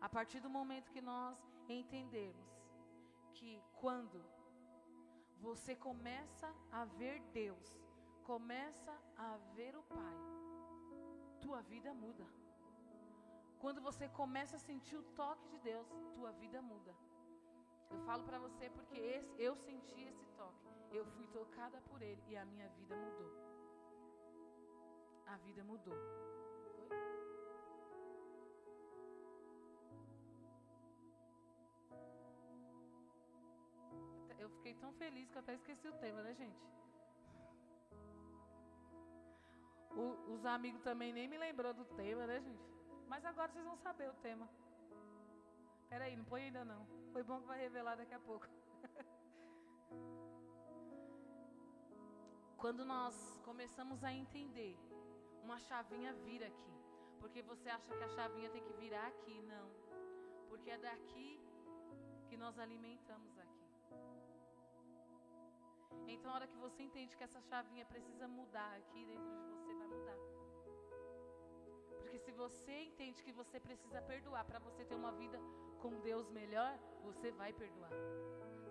A 0.00 0.08
partir 0.08 0.40
do 0.40 0.50
momento 0.50 0.90
que 0.90 1.00
nós 1.00 1.38
entendermos 1.68 2.50
que 3.34 3.62
quando 3.80 4.20
você 5.40 5.74
começa 5.76 6.52
a 6.70 6.84
ver 6.84 7.20
Deus, 7.32 7.68
começa 8.24 8.92
a 9.16 9.36
ver 9.54 9.76
o 9.76 9.82
Pai, 9.82 10.16
tua 11.40 11.60
vida 11.62 11.92
muda. 11.92 12.26
Quando 13.62 13.80
você 13.80 14.08
começa 14.08 14.56
a 14.56 14.58
sentir 14.58 14.96
o 14.96 15.04
toque 15.20 15.46
de 15.48 15.58
Deus, 15.60 15.86
tua 16.16 16.32
vida 16.32 16.60
muda. 16.60 16.92
Eu 17.92 17.98
falo 18.08 18.24
para 18.24 18.38
você 18.44 18.68
porque 18.76 18.96
esse, 18.96 19.32
eu 19.38 19.54
senti 19.54 20.00
esse 20.02 20.24
toque. 20.36 20.66
Eu 20.90 21.04
fui 21.12 21.26
tocada 21.28 21.80
por 21.82 22.02
Ele 22.02 22.20
e 22.28 22.36
a 22.36 22.44
minha 22.44 22.68
vida 22.70 22.96
mudou. 22.96 23.30
A 25.26 25.36
vida 25.36 25.62
mudou. 25.62 26.00
Eu 34.40 34.50
fiquei 34.56 34.74
tão 34.74 34.92
feliz 34.94 35.30
que 35.30 35.36
eu 35.38 35.40
até 35.46 35.54
esqueci 35.54 35.86
o 35.86 35.98
tema, 36.04 36.20
né, 36.22 36.34
gente? 36.34 36.60
O, 39.92 40.34
os 40.34 40.44
amigos 40.44 40.82
também 40.82 41.12
nem 41.12 41.28
me 41.28 41.38
lembrou 41.38 41.72
do 41.72 41.84
tema, 41.84 42.26
né, 42.26 42.40
gente? 42.40 42.81
Mas 43.08 43.24
agora 43.24 43.52
vocês 43.52 43.64
vão 43.64 43.76
saber 43.76 44.08
o 44.08 44.14
tema. 44.14 44.48
Peraí, 45.88 46.16
não 46.16 46.24
põe 46.24 46.42
ainda 46.44 46.64
não. 46.64 46.86
Foi 47.12 47.22
bom 47.22 47.40
que 47.40 47.46
vai 47.46 47.60
revelar 47.60 47.94
daqui 47.96 48.14
a 48.14 48.20
pouco. 48.20 48.46
Quando 52.56 52.84
nós 52.84 53.38
começamos 53.44 54.02
a 54.04 54.12
entender, 54.12 54.76
uma 55.42 55.58
chavinha 55.58 56.12
vira 56.24 56.46
aqui. 56.46 56.72
Porque 57.20 57.42
você 57.42 57.68
acha 57.68 57.94
que 57.94 58.04
a 58.04 58.08
chavinha 58.08 58.48
tem 58.50 58.62
que 58.62 58.72
virar 58.74 59.08
aqui. 59.08 59.42
Não. 59.42 59.68
Porque 60.48 60.70
é 60.70 60.78
daqui 60.78 61.40
que 62.28 62.36
nós 62.36 62.58
alimentamos 62.58 63.36
aqui. 63.38 63.52
Então, 66.08 66.30
a 66.30 66.34
hora 66.34 66.46
que 66.46 66.56
você 66.56 66.82
entende 66.82 67.16
que 67.16 67.24
essa 67.24 67.40
chavinha 67.42 67.84
precisa 67.84 68.26
mudar 68.28 68.74
aqui 68.76 69.04
dentro 69.04 69.30
de 69.34 69.42
você, 69.50 69.74
vai 69.74 69.86
mudar. 69.86 70.31
Porque 72.02 72.18
se 72.18 72.32
você 72.32 72.72
entende 72.90 73.22
que 73.22 73.32
você 73.32 73.58
precisa 73.58 74.00
perdoar 74.02 74.44
para 74.44 74.58
você 74.58 74.84
ter 74.84 74.94
uma 74.94 75.12
vida 75.12 75.38
com 75.80 76.00
Deus 76.00 76.28
melhor, 76.30 76.78
você 77.02 77.30
vai 77.30 77.52
perdoar. 77.52 77.92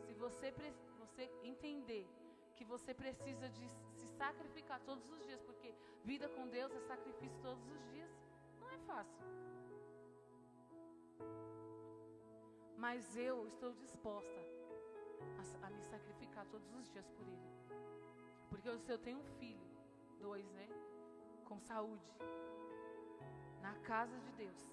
Se 0.06 0.14
você, 0.14 0.54
você 1.00 1.24
entender 1.44 2.08
que 2.56 2.66
você 2.66 2.94
precisa 2.94 3.50
de 3.50 3.68
se 4.00 4.08
sacrificar 4.18 4.80
todos 4.82 5.10
os 5.10 5.26
dias, 5.26 5.42
porque 5.42 5.74
vida 6.04 6.28
com 6.30 6.48
Deus 6.48 6.72
é 6.76 6.82
sacrifício 6.82 7.40
todos 7.42 7.66
os 7.76 7.82
dias, 7.92 8.12
não 8.60 8.70
é 8.70 8.78
fácil. 8.80 9.26
Mas 12.78 13.16
eu 13.16 13.48
estou 13.48 13.74
disposta 13.74 14.42
a, 15.40 15.68
a 15.68 15.70
me 15.70 15.84
sacrificar 15.84 16.46
todos 16.48 16.74
os 16.74 16.90
dias 16.92 17.08
por 17.10 17.28
Ele. 17.28 17.52
Porque 18.50 18.78
se 18.78 18.92
eu 18.92 18.98
tenho 18.98 19.20
um 19.20 19.30
filho, 19.40 19.68
dois, 20.20 20.48
né? 20.52 20.68
Com 21.46 21.60
saúde, 21.60 22.12
na 23.62 23.74
casa 23.90 24.18
de 24.20 24.32
Deus, 24.34 24.72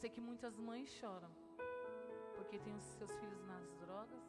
sei 0.00 0.08
que 0.08 0.20
muitas 0.20 0.58
mães 0.58 0.88
choram 0.98 1.30
porque 2.34 2.58
tem 2.58 2.74
os 2.74 2.84
seus 2.96 3.14
filhos 3.18 3.42
nas 3.44 3.70
drogas, 3.80 4.24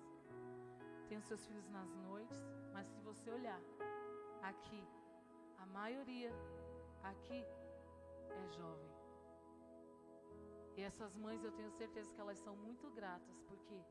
tem 1.08 1.18
os 1.18 1.24
seus 1.24 1.46
filhos 1.48 1.70
nas 1.70 1.90
noites, 1.96 2.38
mas 2.74 2.86
se 2.90 3.00
você 3.00 3.32
olhar 3.32 3.62
aqui, 4.42 4.84
a 5.58 5.66
maioria 5.68 6.30
aqui 7.04 7.42
é 8.40 8.50
jovem. 8.58 8.92
E 10.76 10.82
essas 10.82 11.16
mães 11.16 11.42
eu 11.42 11.54
tenho 11.54 11.72
certeza 11.72 12.14
que 12.14 12.20
elas 12.20 12.38
são 12.40 12.54
muito 12.58 12.90
gratas 12.90 13.40
porque 13.48 13.82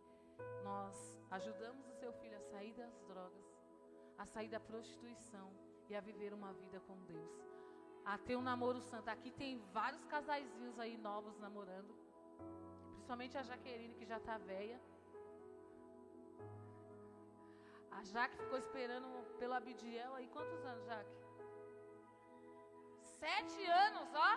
nós 0.63 1.19
ajudamos 1.31 1.89
o 1.89 1.95
seu 1.95 2.13
filho 2.13 2.37
a 2.37 2.43
sair 2.43 2.75
das 2.75 3.01
drogas, 3.09 3.47
a 4.19 4.27
sair 4.27 4.51
da 4.51 4.61
prostituição 4.61 5.51
e 5.91 5.97
a 5.97 6.01
viver 6.01 6.33
uma 6.33 6.53
vida 6.53 6.81
com 6.87 6.97
Deus 7.13 7.51
a 8.05 8.19
ter 8.19 8.37
um 8.37 8.43
namoro 8.43 8.81
santo. 8.81 9.09
Aqui 9.09 9.31
tem 9.31 9.63
vários 9.73 10.05
casaizinhos 10.05 10.79
aí 10.79 10.97
novos 10.97 11.39
namorando. 11.39 11.95
Principalmente 12.93 13.37
a 13.37 13.43
Jaqueline, 13.43 13.95
que 13.95 14.05
já 14.05 14.19
está 14.19 14.39
velha. 14.39 14.81
A 17.93 18.03
Jaque 18.05 18.37
ficou 18.37 18.59
esperando 18.59 19.09
pelo 19.39 19.55
Abidiel 19.55 20.15
aí. 20.15 20.29
Quantos 20.29 20.65
anos, 20.65 20.85
Jaque? 20.87 21.17
Sete 23.19 23.65
anos, 23.67 24.09
ó. 24.15 24.31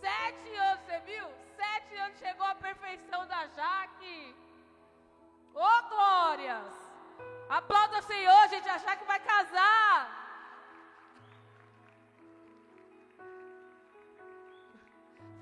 Sete 0.00 0.54
anos, 0.56 0.84
você 0.84 0.98
viu? 1.00 1.26
Sete 1.56 1.94
anos 1.96 2.18
chegou 2.18 2.46
a 2.46 2.54
perfeição 2.54 3.26
da 3.26 3.46
Jaque. 3.48 4.34
Ô, 5.54 5.60
oh, 5.60 5.88
glórias! 5.88 6.90
Aplauda 7.48 7.98
o 7.98 8.02
Senhor, 8.02 8.48
gente. 8.48 8.68
A 8.68 8.78
Jaque 8.78 9.04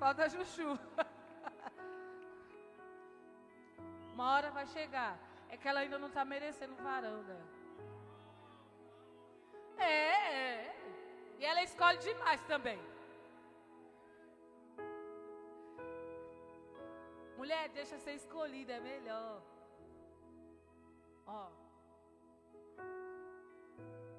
Falta 0.09 0.25
chuchu. 0.27 0.67
Uma 4.13 4.33
hora 4.33 4.49
vai 4.49 4.65
chegar. 4.65 5.19
É 5.49 5.55
que 5.55 5.67
ela 5.67 5.81
ainda 5.81 5.99
não 5.99 6.07
está 6.07 6.25
merecendo 6.25 6.73
dela. 6.73 7.39
É, 9.77 9.85
é. 9.85 10.75
E 11.37 11.45
ela 11.45 11.61
escolhe 11.61 11.99
demais 11.99 12.41
também. 12.45 12.81
Mulher, 17.37 17.69
deixa 17.69 17.99
ser 17.99 18.15
escolhida, 18.15 18.73
é 18.73 18.79
melhor. 18.79 19.43
Ó. 21.27 21.51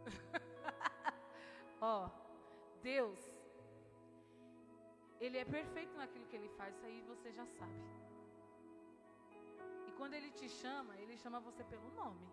Ó. 1.82 2.08
Deus 2.80 3.29
ele 5.20 5.36
é 5.38 5.44
perfeito 5.44 5.94
naquilo 6.00 6.26
que 6.26 6.36
ele 6.36 6.48
faz, 6.58 6.74
isso 6.74 6.86
aí 6.86 7.00
você 7.02 7.30
já 7.38 7.46
sabe. 7.58 7.82
E 9.86 9.92
quando 9.98 10.14
ele 10.14 10.30
te 10.30 10.48
chama, 10.48 10.96
ele 11.02 11.16
chama 11.16 11.38
você 11.48 11.62
pelo 11.64 11.90
nome. 11.90 12.26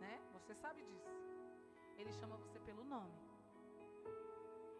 Né? 0.00 0.14
Você 0.34 0.54
sabe 0.54 0.82
disso. 0.82 1.14
Ele 1.98 2.12
chama 2.12 2.36
você 2.36 2.58
pelo 2.60 2.84
nome. 2.84 3.18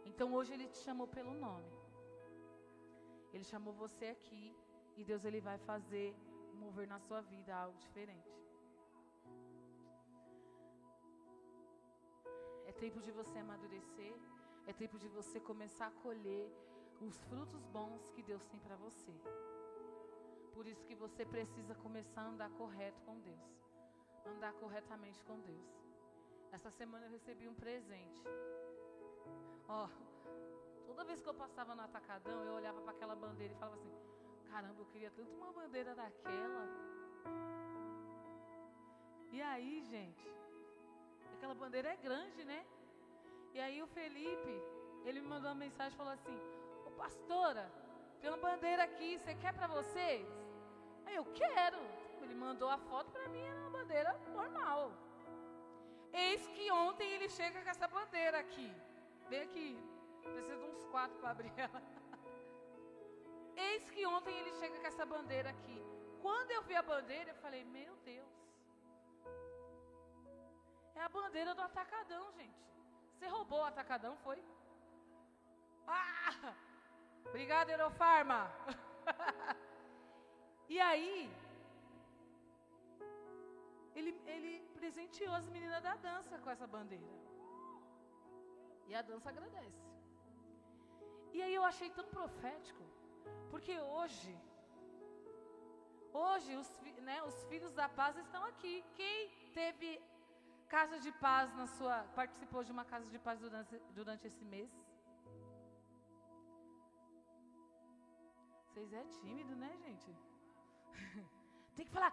Então 0.05 0.32
hoje 0.32 0.53
ele 0.53 0.68
te 0.68 0.78
chamou 0.78 1.09
pelo 1.09 1.34
nome. 1.34 1.72
Ele 3.32 3.45
chamou 3.45 3.74
você 3.74 4.07
aqui 4.07 4.55
e 4.97 5.05
Deus 5.05 5.24
ele 5.24 5.41
vai 5.41 5.59
fazer 5.59 6.14
mover 6.55 6.87
na 6.87 7.01
sua 7.01 7.20
vida 7.20 7.55
algo 7.55 7.78
diferente. 7.78 8.30
É 12.64 12.72
tempo 12.72 13.01
de 13.01 13.11
você 13.11 13.39
amadurecer, 13.39 14.14
é 14.66 14.72
tempo 14.72 14.97
de 14.99 15.09
você 15.09 15.39
começar 15.41 15.89
a 15.89 15.97
colher 16.05 16.47
os 17.01 17.21
frutos 17.25 17.65
bons 17.67 18.09
que 18.11 18.23
Deus 18.23 18.45
tem 18.47 18.59
para 18.61 18.77
você. 18.77 19.13
Por 20.55 20.67
isso 20.67 20.85
que 20.87 20.95
você 20.95 21.25
precisa 21.25 21.75
começar 21.75 22.23
a 22.23 22.29
andar 22.29 22.51
correto 22.51 23.01
com 23.03 23.19
Deus. 23.21 23.41
Andar 24.25 24.53
corretamente 24.55 25.23
com 25.25 25.39
Deus. 25.41 25.87
Essa 26.53 26.71
semana 26.71 27.07
eu 27.07 27.11
recebi 27.11 27.47
um 27.47 27.55
presente. 27.55 28.23
Ó, 29.69 29.89
toda 30.87 31.05
vez 31.05 31.21
que 31.21 31.29
eu 31.29 31.35
passava 31.35 31.75
no 31.75 31.83
atacadão, 31.83 32.43
eu 32.45 32.55
olhava 32.55 32.81
para 32.81 32.93
aquela 32.93 33.15
bandeira 33.15 33.53
e 33.53 33.57
falava 33.57 33.77
assim: 33.77 33.93
caramba, 34.51 34.81
eu 34.81 34.87
queria 34.87 35.11
tanto 35.11 35.35
uma 35.35 35.53
bandeira 35.53 35.95
daquela. 35.95 36.67
E 39.31 39.43
aí, 39.43 39.83
gente, 39.83 40.27
aquela 41.35 41.55
bandeira 41.55 41.91
é 41.91 41.97
grande, 41.97 42.45
né? 42.45 42.65
E 43.53 43.61
aí 43.61 43.83
o 43.83 43.87
Felipe, 43.89 44.63
ele 45.05 45.21
me 45.21 45.29
mandou 45.29 45.51
uma 45.51 45.57
mensagem 45.57 45.93
e 45.93 45.97
falou 45.97 46.13
assim: 46.13 46.56
pastora, 47.03 47.65
tem 48.21 48.31
uma 48.31 48.39
bandeira 48.49 48.83
aqui, 48.89 49.19
você 49.19 49.35
quer 49.43 49.53
para 49.59 49.69
vocês? 49.79 50.27
Aí 51.07 51.15
eu 51.15 51.25
quero. 51.41 51.81
Ele 52.23 52.35
mandou 52.35 52.69
a 52.69 52.79
foto 52.79 53.11
para 53.11 53.29
mim, 53.29 53.45
era 53.51 53.61
uma 53.61 53.71
bandeira 53.79 54.13
normal. 54.39 54.93
Eis 56.13 56.47
que 56.55 56.71
ontem 56.71 57.09
ele 57.15 57.29
chega 57.29 57.63
com 57.63 57.71
essa 57.75 57.87
bandeira 57.87 58.39
aqui. 58.45 58.71
Vem 59.29 59.43
aqui. 59.43 59.69
Precisa 60.23 60.57
de 60.57 60.65
uns 60.65 60.85
quatro 60.87 61.17
para 61.19 61.31
abrir 61.31 61.53
ela. 61.57 61.83
Eis 63.69 63.91
que 63.91 64.05
ontem 64.07 64.37
ele 64.39 64.53
chega 64.61 64.79
com 64.81 64.87
essa 64.87 65.07
bandeira 65.07 65.51
aqui. 65.51 65.79
Quando 66.21 66.51
eu 66.51 66.63
vi 66.63 66.75
a 66.75 66.83
bandeira, 66.83 67.31
eu 67.31 67.37
falei: 67.37 67.65
Meu 67.65 67.95
Deus. 68.11 68.35
É 70.95 71.03
a 71.03 71.09
bandeira 71.09 71.55
do 71.55 71.63
atacadão, 71.63 72.33
gente. 72.33 72.67
Você 73.13 73.27
roubou 73.29 73.61
o 73.61 73.65
atacadão, 73.65 74.17
foi? 74.25 74.43
Ah! 75.87 76.55
Obrigada, 77.29 77.72
Eurofarma. 77.72 78.41
e 80.68 80.81
aí, 80.81 81.31
ele, 83.95 84.12
ele 84.27 84.53
presenteou 84.74 85.35
as 85.35 85.49
meninas 85.49 85.83
da 85.83 85.95
dança 85.97 86.39
com 86.39 86.51
essa 86.51 86.66
bandeira. 86.66 87.14
E 88.89 88.95
a 88.95 89.03
dança 89.03 89.29
agradece. 89.31 89.85
E 91.33 91.43
aí 91.43 91.55
eu 91.55 91.64
achei 91.64 91.91
tão 91.91 92.07
profético, 92.07 92.85
porque 93.51 93.79
hoje 93.81 94.35
Hoje, 96.24 96.57
os, 96.57 96.68
né, 97.03 97.22
os 97.24 97.45
filhos 97.45 97.72
da 97.74 97.89
paz 97.91 98.16
estão 98.16 98.43
aqui. 98.45 98.83
Quem 98.95 99.29
teve 99.53 100.01
casa 100.66 100.99
de 100.99 101.12
paz 101.12 101.55
na 101.55 101.66
sua. 101.66 102.05
participou 102.14 102.64
de 102.64 102.72
uma 102.72 102.87
casa 102.87 103.07
de 103.07 103.18
paz 103.18 103.39
durante, 103.39 103.79
durante 103.95 104.27
esse 104.27 104.45
mês? 104.45 104.70
Vocês 108.77 108.93
é 108.93 109.05
tímido, 109.20 109.57
né, 109.57 109.74
gente? 109.85 110.14
Tem 111.74 111.87
que 111.87 111.91
falar, 111.91 112.12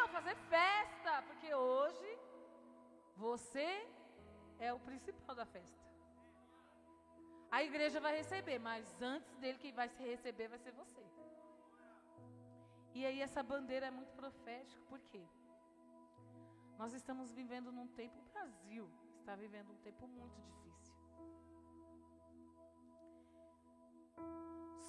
eu 0.00 0.08
fazer 0.08 0.34
festa, 0.48 1.20
porque 1.26 1.54
hoje 1.54 2.18
você 3.14 3.86
é 4.58 4.72
o 4.72 4.80
principal 4.80 5.36
da 5.36 5.44
festa. 5.44 5.84
A 7.50 7.62
igreja 7.62 8.00
vai 8.00 8.16
receber, 8.16 8.58
mas 8.58 9.02
antes 9.02 9.36
dele 9.36 9.58
quem 9.58 9.70
vai 9.74 9.90
se 9.90 10.02
receber 10.02 10.48
vai 10.48 10.58
ser 10.58 10.72
você. 10.72 11.04
E 12.94 13.04
aí 13.04 13.20
essa 13.20 13.42
bandeira 13.42 13.88
é 13.88 13.90
muito 13.90 14.14
profética, 14.14 14.80
por 14.88 15.00
quê? 15.10 15.22
Nós 16.78 16.94
estamos 16.94 17.30
vivendo 17.30 17.70
num 17.70 17.88
tempo, 17.88 18.18
o 18.18 18.32
Brasil 18.32 18.88
está 19.20 19.36
vivendo 19.36 19.70
um 19.70 19.76
tempo 19.82 20.08
muito 20.08 20.40
difícil. 20.40 20.94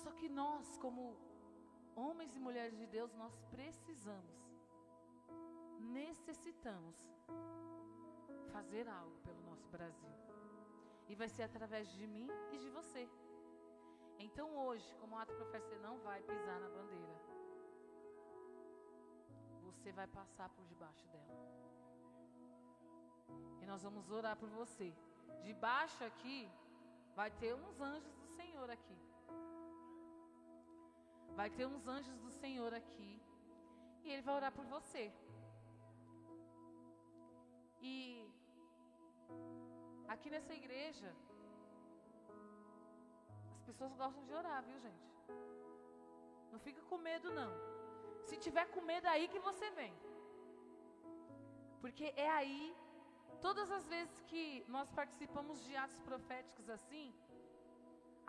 Só 0.04 0.12
que 0.20 0.28
nós, 0.30 0.78
como 0.78 1.02
homens 1.96 2.36
e 2.36 2.40
mulheres 2.40 2.78
de 2.82 2.88
Deus, 2.88 3.14
nós 3.22 3.36
precisamos, 3.56 4.38
necessitamos 5.80 6.96
fazer 8.54 8.88
algo 8.88 9.18
pelo 9.26 9.42
nosso 9.50 9.68
Brasil. 9.70 10.14
E 11.08 11.16
vai 11.16 11.28
ser 11.36 11.44
através 11.44 11.90
de 11.98 12.06
mim 12.08 12.30
e 12.54 12.58
de 12.58 12.70
você. 12.70 13.04
Então 14.20 14.48
hoje, 14.66 14.88
como 15.00 15.18
ato 15.18 15.34
profético, 15.34 15.70
você 15.70 15.80
não 15.88 15.98
vai 16.00 16.22
pisar 16.22 16.60
na 16.60 16.70
bandeira. 16.70 17.16
Você 19.68 19.92
vai 19.92 20.08
passar 20.08 20.50
por 20.50 20.66
debaixo 20.66 21.06
dela. 21.08 21.38
E 23.62 23.66
nós 23.66 23.82
vamos 23.84 24.10
orar 24.12 24.36
por 24.38 24.50
você. 24.50 24.94
Debaixo 25.44 26.04
aqui 26.04 26.50
vai 27.16 27.32
ter 27.32 27.54
uns 27.56 27.80
anjos 27.80 28.14
do 28.16 28.28
Senhor 28.28 28.70
aqui. 28.70 29.09
Vai 31.36 31.50
ter 31.50 31.66
uns 31.66 31.88
anjos 31.88 32.18
do 32.18 32.30
Senhor 32.30 32.74
aqui. 32.74 33.22
E 34.04 34.12
ele 34.12 34.22
vai 34.22 34.36
orar 34.36 34.52
por 34.52 34.66
você. 34.66 35.12
E 37.82 38.30
Aqui 40.14 40.30
nessa 40.34 40.54
igreja, 40.54 41.10
as 43.56 43.62
pessoas 43.68 43.94
gostam 43.94 44.24
de 44.26 44.34
orar, 44.34 44.64
viu, 44.64 44.80
gente? 44.80 45.08
Não 46.52 46.60
fica 46.60 46.82
com 46.90 46.98
medo, 46.98 47.32
não. 47.32 47.52
Se 48.26 48.36
tiver 48.46 48.66
com 48.72 48.82
medo, 48.82 49.06
é 49.06 49.12
aí 49.12 49.28
que 49.28 49.38
você 49.48 49.70
vem. 49.70 49.94
Porque 51.80 52.12
é 52.16 52.28
aí, 52.28 52.76
todas 53.40 53.70
as 53.72 53.88
vezes 53.88 54.20
que 54.22 54.66
nós 54.68 54.90
participamos 54.92 55.64
de 55.64 55.76
atos 55.76 56.00
proféticos 56.00 56.68
assim, 56.78 57.14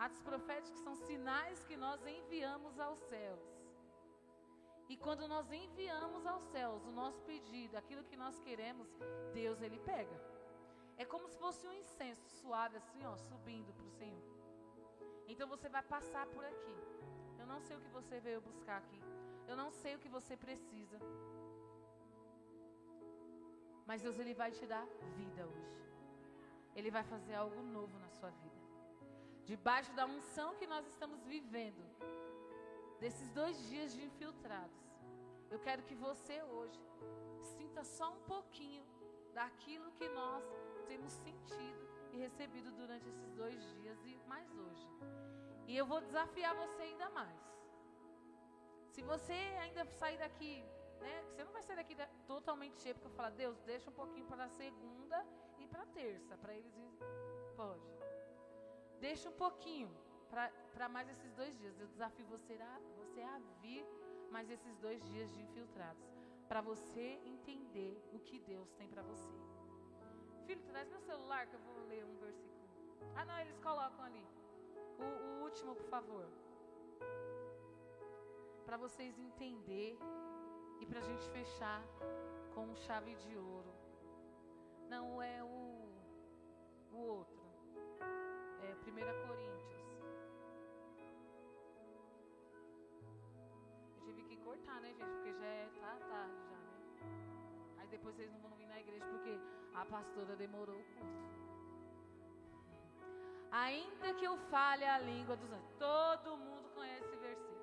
atos 0.05 0.21
proféticos 0.29 0.79
são 0.85 0.95
sinais 1.07 1.63
que 1.67 1.77
nós 1.77 1.99
enviamos 2.17 2.79
aos 2.79 2.99
céus. 3.11 3.43
E 4.91 4.97
quando 4.97 5.27
nós 5.33 5.49
enviamos 5.51 6.25
aos 6.25 6.43
céus 6.53 6.85
o 6.85 6.91
nosso 7.01 7.21
pedido, 7.29 7.77
aquilo 7.77 8.03
que 8.09 8.17
nós 8.23 8.39
queremos, 8.45 8.87
Deus 9.33 9.61
ele 9.61 9.79
pega. 9.91 10.17
É 10.97 11.05
como 11.05 11.27
se 11.27 11.37
fosse 11.43 11.67
um 11.67 11.73
incenso 11.81 12.27
suave 12.39 12.77
assim, 12.77 13.05
ó, 13.05 13.15
subindo 13.29 13.71
para 13.73 13.85
o 13.85 13.95
Senhor. 13.99 14.23
Então 15.27 15.47
você 15.47 15.69
vai 15.69 15.83
passar 15.83 16.25
por 16.33 16.43
aqui. 16.43 16.77
Eu 17.39 17.45
não 17.45 17.59
sei 17.61 17.77
o 17.77 17.81
que 17.81 17.91
você 17.99 18.19
veio 18.19 18.41
buscar 18.41 18.77
aqui. 18.77 19.01
Eu 19.47 19.55
não 19.55 19.69
sei 19.71 19.95
o 19.95 19.99
que 19.99 20.09
você 20.09 20.35
precisa. 20.35 20.97
Mas 23.85 24.01
Deus 24.01 24.17
ele 24.19 24.33
vai 24.33 24.51
te 24.51 24.65
dar 24.65 24.85
vida 25.19 25.45
hoje. 25.45 25.79
Ele 26.75 26.91
vai 26.97 27.03
fazer 27.03 27.35
algo 27.35 27.61
novo 27.61 27.97
na 27.99 28.09
sua 28.09 28.31
vida. 28.41 28.60
Debaixo 29.45 29.91
da 29.93 30.05
unção 30.05 30.55
que 30.55 30.67
nós 30.67 30.85
estamos 30.87 31.23
vivendo, 31.25 31.83
desses 32.99 33.29
dois 33.31 33.57
dias 33.67 33.93
de 33.93 34.03
infiltrados, 34.03 34.81
eu 35.49 35.59
quero 35.59 35.83
que 35.83 35.95
você 35.95 36.41
hoje 36.43 36.79
sinta 37.57 37.83
só 37.83 38.13
um 38.13 38.21
pouquinho 38.21 38.83
daquilo 39.33 39.91
que 39.93 40.07
nós 40.09 40.43
temos 40.87 41.11
sentido 41.13 41.81
e 42.13 42.17
recebido 42.17 42.71
durante 42.71 43.07
esses 43.09 43.31
dois 43.33 43.59
dias 43.73 43.97
e 44.05 44.15
mais 44.27 44.49
hoje. 44.57 44.87
E 45.67 45.75
eu 45.75 45.85
vou 45.85 46.01
desafiar 46.01 46.55
você 46.55 46.81
ainda 46.83 47.09
mais. 47.09 47.41
Se 48.89 49.01
você 49.01 49.33
ainda 49.33 49.85
sair 49.85 50.17
daqui, 50.17 50.63
né? 50.99 51.23
Você 51.29 51.43
não 51.43 51.51
vai 51.51 51.63
sair 51.63 51.75
daqui 51.77 51.95
totalmente 52.27 52.79
cheio, 52.81 52.95
porque 52.95 53.07
eu 53.07 53.11
falo, 53.11 53.35
Deus, 53.35 53.59
deixa 53.61 53.89
um 53.89 53.93
pouquinho 53.93 54.25
para 54.25 54.45
a 54.45 54.49
segunda 54.49 55.25
e 55.59 55.67
para 55.67 55.83
a 55.83 55.87
terça, 55.87 56.37
para 56.37 56.53
eles. 56.53 56.73
Pode. 57.55 58.00
Deixa 59.07 59.27
um 59.29 59.37
pouquinho 59.45 59.89
para 60.75 60.87
mais 60.87 61.09
esses 61.09 61.31
dois 61.33 61.57
dias. 61.57 61.79
Eu 61.79 61.87
desafio 61.87 62.25
você 62.27 62.53
a, 62.53 62.79
você 62.99 63.21
a 63.21 63.39
vir 63.61 63.83
mais 64.29 64.49
esses 64.49 64.77
dois 64.77 65.03
dias 65.11 65.29
de 65.33 65.41
infiltrados. 65.41 66.07
Para 66.47 66.61
você 66.61 67.19
entender 67.25 67.99
o 68.13 68.19
que 68.19 68.37
Deus 68.39 68.71
tem 68.73 68.87
para 68.87 69.01
você. 69.01 69.33
Filho, 70.45 70.61
traz 70.69 70.87
meu 70.87 71.01
celular 71.01 71.47
que 71.47 71.55
eu 71.55 71.59
vou 71.61 71.87
ler 71.87 72.05
um 72.05 72.15
versículo. 72.17 72.69
Ah, 73.15 73.25
não, 73.25 73.39
eles 73.39 73.57
colocam 73.59 74.05
ali. 74.05 74.25
O, 74.99 75.03
o 75.03 75.43
último, 75.45 75.75
por 75.75 75.87
favor. 75.95 76.27
Para 78.65 78.77
vocês 78.77 79.17
entender 79.17 79.97
e 80.79 80.85
para 80.85 80.99
a 80.99 81.07
gente 81.09 81.27
fechar 81.29 81.83
com 82.53 82.75
chave 82.75 83.15
de 83.15 83.35
ouro. 83.35 83.73
Não 84.87 85.21
é 85.21 85.43
o, 85.43 85.89
o 86.93 86.97
outro. 86.97 87.40
É 88.81 88.89
1 88.89 89.27
Coríntios. 89.27 89.81
Eu 93.95 94.01
tive 94.05 94.23
que 94.23 94.37
cortar, 94.37 94.81
né, 94.81 94.91
gente? 94.93 95.11
Porque 95.15 95.33
já 95.33 95.45
é 95.45 95.69
tá 95.79 95.95
tarde 96.09 96.35
já, 96.49 96.57
né? 96.57 96.77
Aí 97.77 97.87
depois 97.87 98.15
vocês 98.15 98.31
não 98.31 98.39
vão 98.39 98.51
vir 98.57 98.67
na 98.67 98.79
igreja 98.79 99.05
porque 99.05 99.39
a 99.75 99.85
pastora 99.85 100.35
demorou 100.35 100.75
o 100.75 100.83
culto. 100.83 101.21
Ainda 103.51 104.13
que 104.15 104.25
eu 104.25 104.35
fale 104.49 104.85
a 104.85 104.97
língua 104.97 105.35
dos 105.35 105.51
anjos. 105.51 105.73
Todo 105.77 106.37
mundo 106.37 106.69
conhece 106.73 107.05
esse 107.05 107.17
versículo. 107.17 107.61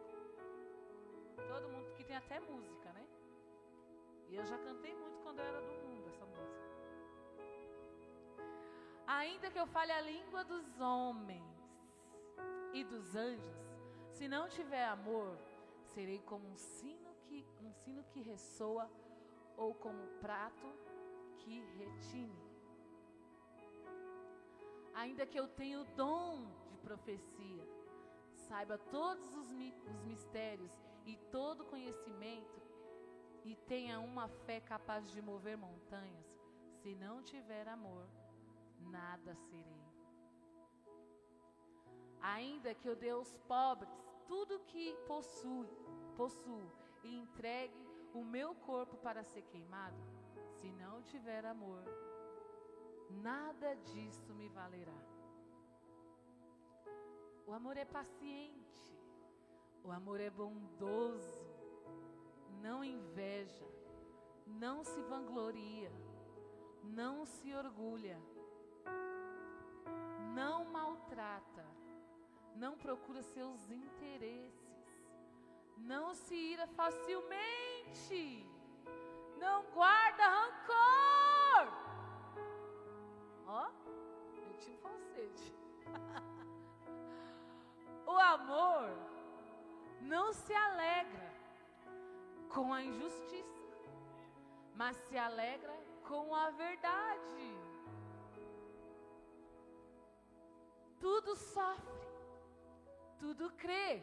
Todo 1.49 1.69
mundo 1.69 1.95
que 1.97 2.05
tem 2.05 2.17
até 2.17 2.39
música, 2.39 2.93
né? 2.93 3.07
E 4.29 4.37
eu 4.37 4.47
já 4.47 4.59
cantei 4.59 4.95
muito 4.95 5.19
quando 5.23 5.41
eu 5.41 5.47
era 5.47 5.61
do 5.61 5.73
mundo 5.83 5.98
Ainda 9.09 9.51
que 9.51 9.59
eu 9.59 9.67
fale 9.67 9.91
a 9.91 10.03
língua 10.03 10.45
dos 10.45 10.79
homens 10.79 11.43
e 12.75 12.85
dos 12.85 13.17
anjos, 13.17 13.57
se 14.11 14.29
não 14.29 14.51
tiver 14.51 14.85
amor, 14.85 15.35
serei 15.95 16.19
como 16.19 16.47
um 16.47 16.57
sino 16.59 17.15
que 17.25 17.43
um 17.63 17.73
sino 17.73 18.05
que 18.05 18.21
ressoa 18.21 18.87
ou 19.57 19.73
como 19.73 19.99
um 19.99 20.19
prato 20.19 20.69
que 21.39 21.63
retine. 21.79 22.49
Ainda 24.93 25.25
que 25.25 25.41
eu 25.41 25.49
tenha 25.49 25.81
o 25.81 25.85
dom 25.97 26.47
de 26.71 26.77
profecia, 26.77 27.67
saiba 28.35 28.77
todos 28.77 29.35
os, 29.35 29.49
os 29.91 30.05
mistérios 30.05 30.79
e 31.07 31.17
todo 31.33 31.65
conhecimento, 31.65 32.61
e 33.43 33.57
tenha 33.57 34.01
uma 34.01 34.29
fé 34.29 34.61
capaz 34.61 35.11
de 35.11 35.23
mover 35.23 35.57
montanhas, 35.57 36.27
se 36.83 36.95
não 36.95 37.23
tiver 37.23 37.67
amor, 37.69 38.07
nada 38.79 39.35
serei. 39.35 39.89
Ainda 42.21 42.75
que 42.75 42.89
eu 42.89 42.97
dê 42.97 43.11
aos 43.11 43.37
pobres 43.49 43.93
tudo 44.27 44.61
que 44.67 44.95
possui, 45.07 45.69
possuo 46.17 46.71
e 47.03 47.17
entregue 47.17 47.89
o 48.13 48.23
meu 48.25 48.55
corpo 48.55 48.97
para 48.99 49.23
ser 49.23 49.43
queimado, 49.43 49.97
se 50.61 50.71
não 50.73 51.03
tiver 51.03 51.45
amor, 51.45 51.85
nada 53.11 53.75
disso 53.77 54.35
me 54.35 54.49
valerá. 54.49 55.01
O 57.47 57.53
amor 57.53 57.77
é 57.79 57.85
paciente, 57.85 58.99
o 59.83 59.91
amor 59.91 60.21
é 60.21 60.29
bondoso, 60.29 61.47
não 62.61 62.85
inveja, 62.85 63.67
não 64.47 64.85
se 64.85 65.01
vangloria, 65.03 65.91
não 66.85 67.25
se 67.25 67.55
orgulha, 67.55 68.21
não 70.35 70.65
maltrata, 70.67 71.67
não 72.55 72.77
procura 72.77 73.23
seus 73.23 73.71
interesses, 73.71 74.69
não 75.77 76.15
se 76.15 76.35
ira 76.35 76.67
facilmente 76.69 78.47
não 79.39 79.63
guarda 79.73 80.27
rancor. 80.27 81.73
Ó, 83.47 83.71
eu 84.37 84.59
tinha 84.59 84.77
um 84.77 84.81
falsete. 84.81 85.55
o 88.07 88.19
amor 88.19 88.91
não 90.01 90.33
se 90.33 90.53
alegra, 90.53 91.33
com 92.49 92.73
a 92.73 92.83
injustiça, 92.83 93.69
mas 94.75 94.97
se 94.97 95.17
alegra 95.17 95.73
com 96.03 96.35
a 96.35 96.51
verdade. 96.51 97.68
Tudo 101.01 101.37
sofre, 101.37 102.09
tudo 103.19 103.51
crê, 103.53 104.03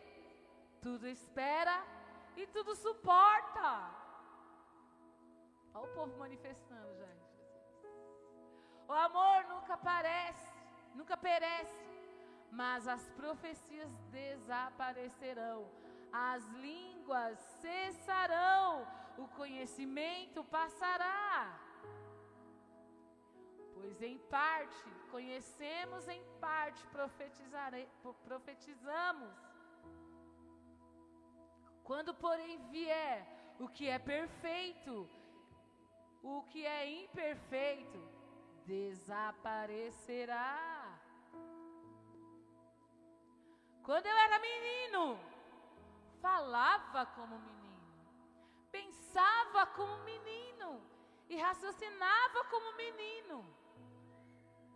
tudo 0.82 1.08
espera 1.08 1.84
e 2.36 2.48
tudo 2.48 2.76
suporta. 2.76 3.90
Olha 5.74 5.86
o 5.86 5.94
povo 5.94 6.18
manifestando, 6.18 6.96
gente. 6.96 7.26
O 8.88 8.94
amor 8.94 9.46
nunca 9.46 9.76
parece, 9.78 10.52
nunca 10.94 11.18
perece, 11.18 11.86
mas 12.52 12.88
as 12.88 13.10
profecias 13.10 13.92
desaparecerão, 14.12 15.70
as 16.14 16.46
línguas 16.68 17.38
cessarão, 17.60 18.88
o 19.18 19.28
conhecimento 19.30 20.44
passará. 20.46 21.65
Pois 23.86 24.02
em 24.02 24.18
parte 24.18 24.90
conhecemos, 25.12 26.08
em 26.08 26.24
parte 26.42 26.84
profetizamos. 28.24 29.32
Quando, 31.84 32.16
porém, 32.16 32.58
vier 32.72 33.28
o 33.60 33.70
que 33.70 33.88
é 33.88 34.00
perfeito, 34.00 35.08
o 36.24 36.42
que 36.50 36.66
é 36.66 37.04
imperfeito 37.04 38.02
desaparecerá. 38.66 41.00
Quando 43.84 44.08
eu 44.08 44.18
era 44.18 44.40
menino, 44.40 45.20
falava 46.20 47.06
como 47.06 47.38
menino, 47.38 48.08
pensava 48.72 49.68
como 49.68 50.04
menino 50.04 50.82
e 51.30 51.38
raciocinava 51.38 52.46
como 52.46 52.76
menino. 52.76 53.55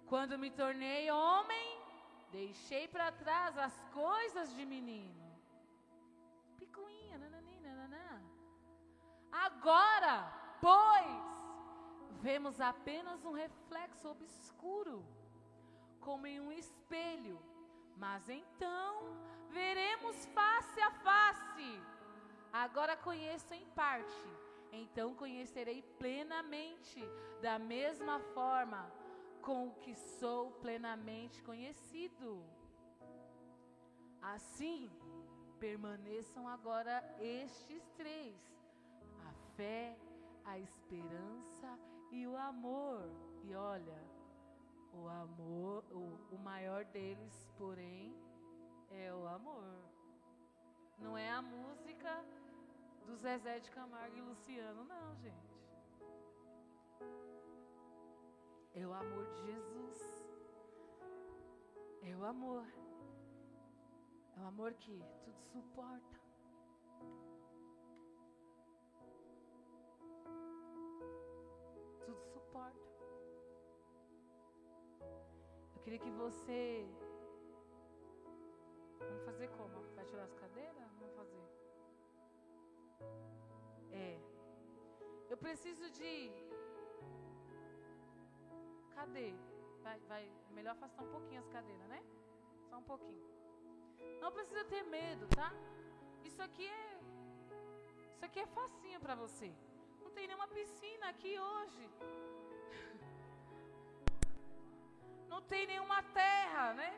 Quando 0.10 0.38
me 0.38 0.50
tornei 0.50 1.10
homem, 1.12 1.68
deixei 2.32 2.88
para 2.88 3.12
trás 3.12 3.58
as 3.58 3.76
coisas 3.94 4.54
de 4.56 4.66
menino. 4.66 5.26
Picuinha, 6.58 7.18
nananina, 7.18 7.76
nananã. 7.76 8.22
Agora, 9.32 10.16
pois, 10.60 12.22
vemos 12.22 12.60
apenas 12.60 13.24
um 13.24 13.32
reflexo 13.32 14.10
obscuro, 14.10 15.06
como 16.02 16.26
em 16.26 16.40
um 16.40 16.52
espelho 16.52 17.40
mas 18.00 18.30
então 18.30 19.14
veremos 19.50 20.26
face 20.28 20.80
a 20.80 20.92
face. 20.92 21.82
Agora 22.52 22.96
conheço 22.96 23.54
em 23.54 23.66
parte, 23.82 24.28
então 24.72 25.14
conhecerei 25.14 25.82
plenamente, 26.00 27.04
da 27.42 27.60
mesma 27.60 28.20
forma 28.34 28.90
com 29.42 29.72
que 29.82 29.96
sou 29.96 30.52
plenamente 30.52 31.42
conhecido. 31.44 32.44
Assim, 34.22 34.90
permaneçam 35.60 36.48
agora 36.48 37.04
estes 37.20 37.88
três: 37.98 38.36
a 39.28 39.34
fé, 39.56 39.98
a 40.46 40.60
esperança 40.60 41.80
e 42.12 42.26
o 42.28 42.36
amor. 42.36 43.10
E 43.44 43.56
olha, 43.56 44.02
o 44.94 45.08
amor, 45.08 45.84
o, 45.92 46.36
o 46.36 46.38
maior 46.40 46.86
deles, 46.86 47.50
porém, 47.58 48.14
é 48.92 49.14
o 49.14 49.28
amor. 49.28 49.80
Não 50.98 51.18
é 51.18 51.30
a 51.32 51.42
música 51.42 52.24
do 53.06 53.16
Zezé 53.16 53.60
de 53.60 53.72
Camargo 53.72 54.18
e 54.18 54.22
Luciano, 54.22 54.84
não, 54.84 55.16
gente. 55.18 55.50
É 58.82 58.88
o 58.88 58.94
amor 58.94 59.26
de 59.26 59.42
Jesus. 59.46 59.98
É 62.02 62.16
o 62.16 62.24
amor. 62.24 62.66
É 64.38 64.42
o 64.42 64.46
amor 64.46 64.74
que 64.74 65.04
tudo 65.24 65.42
suporta. 65.52 66.18
Tudo 72.06 72.22
suporta. 72.34 72.90
Eu 75.76 75.82
queria 75.84 76.00
que 76.00 76.12
você. 76.12 76.88
Vamos 79.00 79.26
fazer 79.26 79.50
como? 79.58 79.82
Vai 79.96 80.06
tirar 80.06 80.24
as 80.24 80.34
cadeiras? 80.36 80.90
Vamos 81.00 81.16
fazer. 81.16 81.48
É. 83.92 84.22
Eu 85.30 85.38
preciso 85.38 85.92
de. 85.92 86.49
Cadê? 89.00 89.34
Vai, 89.82 89.98
vai. 90.12 90.24
Melhor 90.58 90.72
afastar 90.72 91.04
um 91.04 91.12
pouquinho 91.16 91.40
as 91.40 91.50
cadeiras, 91.56 91.88
né? 91.88 92.00
Só 92.70 92.78
um 92.80 92.88
pouquinho. 92.92 93.26
Não 94.24 94.32
precisa 94.38 94.64
ter 94.72 94.82
medo, 94.96 95.26
tá? 95.40 95.50
Isso 96.30 96.42
aqui 96.48 96.66
é. 96.68 96.88
Isso 98.14 98.26
aqui 98.28 98.40
é 98.42 98.48
facinho 98.48 99.00
para 99.06 99.16
você. 99.24 99.50
Não 100.02 100.10
tem 100.16 100.28
nenhuma 100.28 100.50
piscina 100.50 101.06
aqui 101.14 101.34
hoje. 101.40 101.84
não 105.32 105.42
tem 105.54 105.66
nenhuma 105.72 106.02
terra, 106.22 106.66
né? 106.74 106.92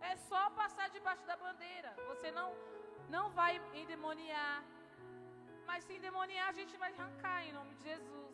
É 0.00 0.16
só 0.30 0.42
passar 0.60 0.88
debaixo 0.96 1.26
da 1.26 1.36
bandeira. 1.36 1.92
Você 2.08 2.30
não 2.30 2.48
não 3.16 3.24
vai 3.40 3.52
endemoniar. 3.82 4.64
Mas 5.66 5.84
se 5.84 5.92
endemoniar, 5.98 6.48
a 6.48 6.56
gente 6.60 6.74
vai 6.84 6.90
arrancar 6.94 7.38
em 7.46 7.52
nome 7.52 7.74
de 7.74 7.82
Jesus. 7.90 8.25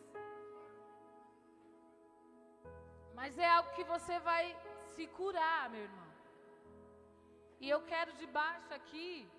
Mas 3.13 3.37
é 3.37 3.49
algo 3.49 3.73
que 3.75 3.83
você 3.83 4.19
vai 4.19 4.55
se 4.95 5.07
curar, 5.07 5.69
meu 5.69 5.81
irmão. 5.81 6.09
E 7.59 7.69
eu 7.69 7.81
quero 7.83 8.11
debaixo 8.13 8.73
aqui 8.73 9.29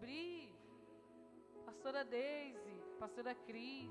Bri, 0.00 0.56
pastora 1.66 2.04
Deise, 2.04 2.74
pastora 3.00 3.34
Cris, 3.34 3.90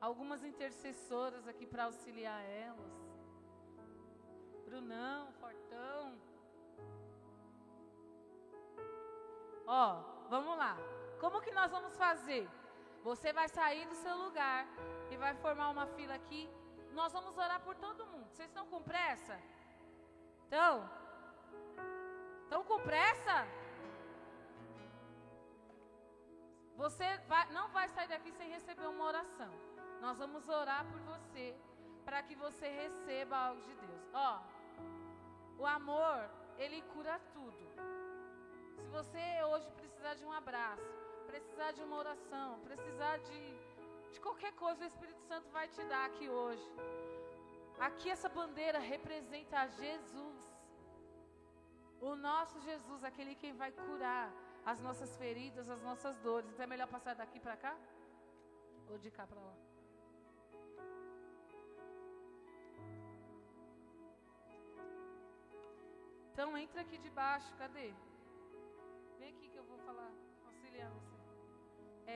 algumas 0.00 0.42
intercessoras 0.42 1.46
aqui 1.46 1.66
para 1.66 1.84
auxiliar 1.84 2.42
elas. 2.42 2.92
Brunão, 4.64 5.32
Fortão. 5.34 6.18
Ó, 9.66 10.00
vamos 10.30 10.56
lá. 10.56 10.76
Como 11.20 11.42
que 11.42 11.52
nós 11.52 11.70
vamos 11.70 11.94
fazer? 11.96 12.48
Você 13.02 13.32
vai 13.32 13.48
sair 13.48 13.86
do 13.86 13.94
seu 13.94 14.16
lugar 14.16 14.66
e 15.10 15.16
vai 15.16 15.34
formar 15.34 15.70
uma 15.70 15.86
fila 15.86 16.14
aqui. 16.14 16.48
Nós 16.92 17.12
vamos 17.12 17.36
orar 17.36 17.60
por 17.60 17.74
todo 17.76 18.06
mundo. 18.06 18.28
Vocês 18.30 18.48
estão 18.48 18.66
com 18.66 18.82
pressa? 18.82 19.38
Então? 20.46 20.88
Estão 22.44 22.64
com 22.64 22.80
pressa? 22.80 23.46
Você 26.76 27.18
vai, 27.28 27.50
não 27.52 27.68
vai 27.68 27.88
sair 27.88 28.08
daqui 28.08 28.30
sem 28.32 28.50
receber 28.50 28.86
uma 28.86 29.04
oração. 29.04 29.50
Nós 30.00 30.18
vamos 30.18 30.48
orar 30.48 30.84
por 30.86 31.00
você 31.00 31.56
para 32.04 32.22
que 32.22 32.34
você 32.36 32.68
receba 32.68 33.36
algo 33.36 33.62
de 33.62 33.74
Deus. 33.74 34.02
Ó, 34.12 34.40
o 35.58 35.66
amor, 35.66 36.28
ele 36.58 36.82
cura 36.94 37.18
tudo. 37.32 37.66
Se 38.76 38.86
você 38.88 39.42
hoje 39.44 39.70
precisar 39.72 40.14
de 40.14 40.24
um 40.24 40.32
abraço, 40.32 41.05
precisar 41.32 41.70
de 41.76 41.82
uma 41.86 41.96
oração, 42.04 42.48
precisar 42.68 43.16
de, 43.28 43.40
de 44.12 44.18
qualquer 44.26 44.52
coisa, 44.62 44.84
o 44.84 44.90
Espírito 44.92 45.22
Santo 45.30 45.48
vai 45.50 45.66
te 45.74 45.82
dar 45.92 46.04
aqui 46.06 46.28
hoje. 46.28 46.68
Aqui 47.88 48.08
essa 48.16 48.28
bandeira 48.28 48.78
representa 48.78 49.66
Jesus. 49.80 50.40
O 52.00 52.14
nosso 52.14 52.56
Jesus, 52.60 53.02
aquele 53.04 53.34
quem 53.34 53.52
vai 53.62 53.70
curar 53.72 54.26
as 54.72 54.80
nossas 54.80 55.16
feridas, 55.16 55.68
as 55.76 55.82
nossas 55.82 56.16
dores. 56.26 56.50
Então 56.50 56.64
é 56.64 56.72
melhor 56.74 56.88
passar 56.88 57.14
daqui 57.14 57.38
para 57.46 57.56
cá? 57.56 57.76
Ou 58.90 58.98
de 58.98 59.10
cá 59.10 59.26
para 59.26 59.40
lá? 59.40 59.54
Então 66.32 66.56
entra 66.58 66.82
aqui 66.82 66.98
debaixo, 66.98 67.50
cadê? 67.56 67.94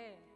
É. 0.01 0.30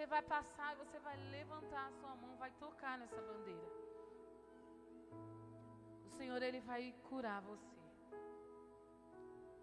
você 0.00 0.06
vai 0.06 0.22
passar 0.22 0.72
e 0.72 0.76
você 0.76 0.98
vai 1.00 1.16
levantar 1.30 1.88
a 1.88 1.92
sua 1.92 2.14
mão, 2.16 2.36
vai 2.38 2.50
tocar 2.52 2.96
nessa 2.98 3.20
bandeira. 3.20 3.68
O 6.06 6.10
Senhor 6.16 6.40
ele 6.42 6.60
vai 6.60 6.94
curar 7.08 7.42
você. 7.42 7.76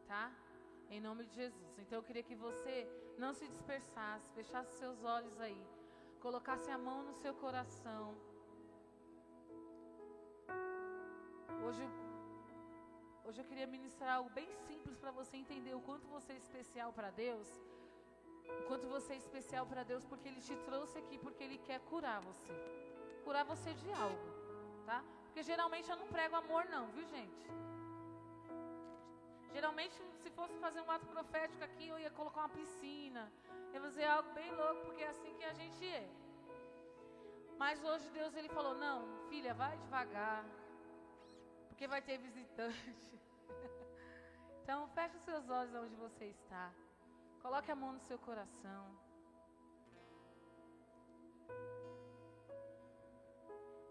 Tá? 0.08 0.32
Em 0.90 1.02
nome 1.02 1.26
de 1.26 1.36
Jesus. 1.36 1.78
Então 1.80 2.00
eu 2.00 2.04
queria 2.04 2.24
que 2.24 2.36
você 2.36 2.88
não 3.18 3.34
se 3.34 3.48
dispersasse, 3.48 4.32
fechasse 4.34 4.78
seus 4.78 5.04
olhos 5.04 5.40
aí, 5.40 5.62
colocasse 6.22 6.70
a 6.72 6.78
mão 6.78 7.04
no 7.04 7.14
seu 7.14 7.34
coração. 7.34 8.16
Hoje, 11.66 11.84
hoje 13.26 13.42
eu 13.42 13.46
queria 13.46 13.68
ministrar 13.68 14.16
algo 14.18 14.30
bem 14.30 14.48
simples 14.68 14.98
para 14.98 15.12
você 15.12 15.36
entender 15.36 15.74
o 15.76 15.82
quanto 15.82 16.08
você 16.08 16.34
é 16.34 16.38
especial 16.38 16.94
para 16.94 17.10
Deus. 17.12 17.48
O 18.60 18.64
quanto 18.68 18.88
você 18.88 19.14
é 19.14 19.18
especial 19.18 19.66
para 19.66 19.84
Deus, 19.84 20.06
porque 20.06 20.30
Ele 20.30 20.40
te 20.40 20.56
trouxe 20.68 20.98
aqui, 20.98 21.18
porque 21.18 21.44
Ele 21.44 21.58
quer 21.58 21.82
curar 21.82 22.22
você. 22.22 22.54
Curar 23.26 23.44
você 23.44 23.74
de 23.74 23.92
algo, 23.92 24.28
tá? 24.86 25.04
Porque 25.26 25.44
geralmente 25.44 25.90
eu 25.90 25.98
não 25.98 26.08
prego 26.08 26.36
amor, 26.36 26.66
não, 26.66 26.88
viu, 26.88 27.06
gente? 27.08 27.46
Geralmente, 29.58 29.95
se 30.22 30.30
fosse 30.38 30.55
fazer 30.64 30.82
um 30.82 30.91
ato 30.95 31.08
profético 31.14 31.64
aqui, 31.68 31.86
eu 31.88 31.97
ia 32.01 32.12
colocar 32.18 32.41
uma 32.41 32.55
piscina. 32.58 33.24
Ia 33.74 33.82
fazer 33.82 34.05
algo 34.05 34.30
bem 34.39 34.49
louco, 34.60 34.82
porque 34.86 35.01
é 35.01 35.10
assim 35.14 35.34
que 35.38 35.45
a 35.51 35.53
gente 35.60 35.84
é. 36.01 36.08
Mas 37.62 37.84
hoje 37.84 38.08
Deus 38.18 38.36
ele 38.36 38.49
falou: 38.58 38.76
"Não, 38.86 38.99
filha, 39.30 39.55
vai 39.55 39.76
devagar. 39.84 40.43
Porque 41.70 41.88
vai 41.88 42.01
ter 42.03 42.20
visitante." 42.28 43.12
então, 44.62 44.80
feche 44.89 45.18
os 45.18 45.24
seus 45.24 45.49
olhos 45.49 45.74
onde 45.84 45.95
você 46.05 46.26
está. 46.26 46.66
Coloque 47.41 47.72
a 47.72 47.80
mão 47.84 47.93
no 47.93 48.03
seu 48.10 48.20
coração. 48.30 48.82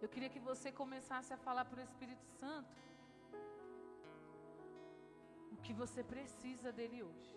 Eu 0.01 0.09
queria 0.15 0.31
que 0.35 0.39
você 0.51 0.71
começasse 0.83 1.33
a 1.35 1.43
falar 1.49 1.65
para 1.65 1.81
o 1.81 1.87
Espírito 1.91 2.25
Santo 2.41 2.87
o 5.57 5.63
que 5.67 5.75
você 5.83 6.03
precisa 6.15 6.71
dele 6.79 7.03
hoje. 7.03 7.35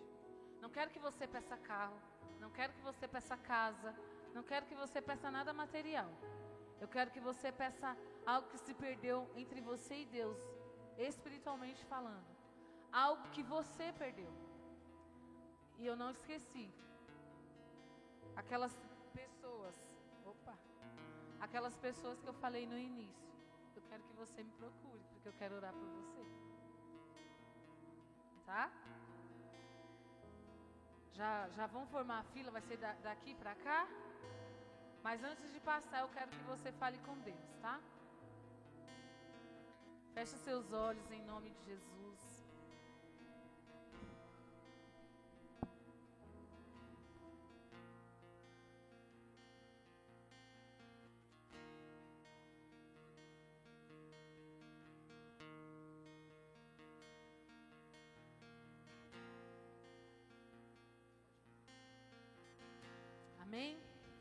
Não 0.62 0.70
quero 0.76 0.90
que 0.94 1.02
você 1.08 1.26
peça 1.26 1.56
carro, 1.56 1.98
não 2.42 2.50
quero 2.50 2.72
que 2.76 2.82
você 2.82 3.06
peça 3.08 3.36
casa, 3.36 3.94
não 4.34 4.42
quero 4.42 4.66
que 4.66 4.74
você 4.74 5.00
peça 5.00 5.30
nada 5.30 5.52
material. 5.52 6.10
Eu 6.80 6.88
quero 6.88 7.10
que 7.14 7.20
você 7.20 7.48
peça 7.52 7.88
algo 8.26 8.48
que 8.48 8.58
se 8.58 8.74
perdeu 8.74 9.18
entre 9.36 9.60
você 9.60 9.94
e 10.02 10.06
Deus, 10.06 10.38
espiritualmente 10.98 11.84
falando. 11.84 12.30
Algo 12.92 13.28
que 13.34 13.42
você 13.42 13.92
perdeu. 14.02 14.32
E 15.78 15.86
eu 15.86 15.96
não 15.96 16.10
esqueci. 16.10 16.66
Aquelas 18.36 18.74
pessoas, 19.12 19.74
opa, 20.24 20.54
aquelas 21.40 21.76
pessoas 21.76 22.20
que 22.20 22.28
eu 22.28 22.34
falei 22.34 22.66
no 22.66 22.78
início. 22.78 23.28
Eu 23.76 23.82
quero 23.88 24.02
que 24.02 24.14
você 24.14 24.42
me 24.42 24.52
procure, 24.52 25.02
porque 25.10 25.28
eu 25.28 25.34
quero 25.34 25.56
orar 25.56 25.72
por 25.72 25.88
você. 26.00 26.39
Tá? 28.50 28.68
Já, 31.12 31.48
já 31.50 31.66
vão 31.68 31.86
formar 31.86 32.18
a 32.18 32.24
fila, 32.32 32.50
vai 32.50 32.62
ser 32.62 32.78
da, 32.78 32.92
daqui 32.94 33.32
para 33.36 33.54
cá. 33.54 33.86
Mas 35.04 35.22
antes 35.22 35.52
de 35.52 35.60
passar, 35.60 36.00
eu 36.00 36.08
quero 36.08 36.30
que 36.32 36.42
você 36.52 36.72
fale 36.72 36.98
com 37.06 37.16
Deus, 37.18 37.54
tá? 37.62 37.78
Feche 40.14 40.36
seus 40.38 40.72
olhos 40.72 41.08
em 41.12 41.22
nome 41.22 41.50
de 41.50 41.64
Jesus. 41.64 42.09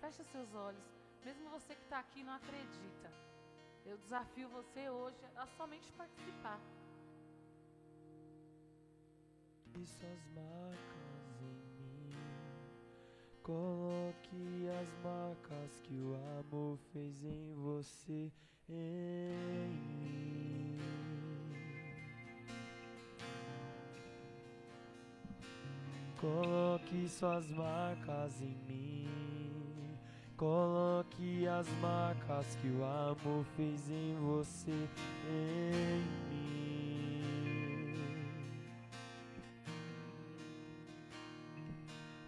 Feche 0.09 0.23
seus 0.31 0.55
olhos. 0.55 0.81
Mesmo 1.23 1.47
você 1.51 1.75
que 1.75 1.83
está 1.83 1.99
aqui 1.99 2.23
não 2.23 2.33
acredita. 2.33 3.11
Eu 3.85 3.95
desafio 3.99 4.49
você 4.49 4.89
hoje 4.89 5.23
a 5.35 5.45
somente 5.45 5.91
participar. 5.91 6.59
E 9.75 9.85
suas 9.85 10.27
marcas 10.33 11.41
em 11.43 11.53
mim. 11.77 12.09
Coloque 13.43 14.67
as 14.81 15.03
marcas 15.03 15.79
que 15.81 15.93
o 15.99 16.15
amor 16.39 16.79
fez 16.91 17.23
em 17.23 17.53
você, 17.53 18.31
em 18.67 19.69
mim. 19.69 20.79
Coloque 26.19 27.07
suas 27.07 27.47
marcas 27.51 28.41
em 28.41 28.55
mim. 28.67 29.28
Coloque 30.39 31.45
as 31.49 31.67
marcas 31.81 32.55
que 32.61 32.69
o 32.69 32.85
amor 32.85 33.43
fez 33.57 33.91
em 33.91 34.15
você, 34.15 34.71
em 35.27 36.01
mim. 36.29 37.25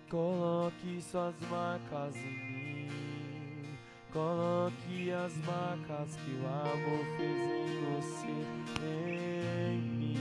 Coloque 0.10 1.02
suas 1.02 1.40
marcas 1.50 2.14
em 2.18 2.90
mim. 2.90 3.78
Coloque 4.12 5.10
as 5.14 5.34
marcas 5.46 6.18
que 6.18 6.32
o 6.32 6.46
amor 6.48 7.06
fez 7.16 7.40
em 7.50 7.80
você, 7.96 8.28
em 9.72 9.80
mim. 9.80 10.18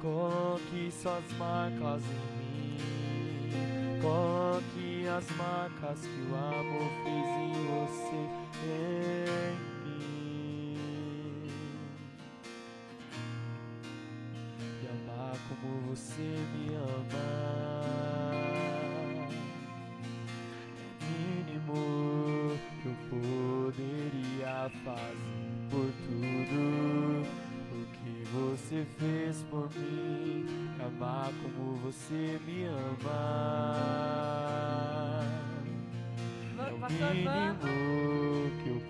Coloque 0.00 0.39
suas 0.90 1.24
marcas 1.38 2.02
em 2.04 2.14
mim. 2.38 2.78
Coloque 4.00 5.06
as 5.08 5.30
marcas 5.36 6.00
que 6.00 6.22
o 6.22 6.34
amor 6.34 6.90
fez 7.04 7.26
em 7.38 7.52
você, 7.66 8.22
em 8.64 9.56
mim. 9.84 10.78
E 14.82 14.84
amar 14.88 15.36
como 15.48 15.68
você 15.88 16.28
me 16.54 16.74
ama. 16.74 17.28
Mínimo 21.00 21.80
que 22.82 22.86
eu 22.86 22.96
poderia 23.10 24.56
fazer 24.84 25.40
por 25.70 25.86
tudo 26.04 26.60
o 27.70 27.78
que 27.92 28.24
você 28.32 28.84
fez 28.98 29.42
por 29.48 29.70
mim, 29.76 30.09
amar 31.00 31.32
como 31.42 31.76
você 31.76 32.38
me 32.46 32.64
ama. 32.66 33.10
É 36.58 36.72
o 36.72 36.78
Pastor 36.78 37.14
mínimo 37.14 37.58
que 38.62 38.68
eu 38.68 38.80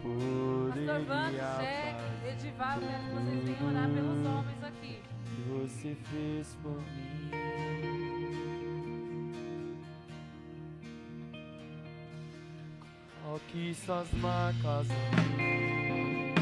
Pastor 0.69 1.05
Van, 1.05 1.23
poderia 1.25 1.57
Jack, 1.61 1.99
Edivaldo, 2.29 2.87
quero 2.87 3.05
que 3.05 3.11
vocês 3.15 3.45
venham 3.45 3.71
orar 3.71 3.89
pelos 3.91 4.27
homens 4.27 4.65
aqui. 4.65 4.99
que 5.25 5.43
você 5.49 5.97
fez 6.11 6.59
por 6.63 6.77
mim. 6.77 7.31
Coloque 13.23 13.75
suas 13.75 14.13
marcas 14.15 14.89
em 14.91 14.95
mim. 15.37 16.35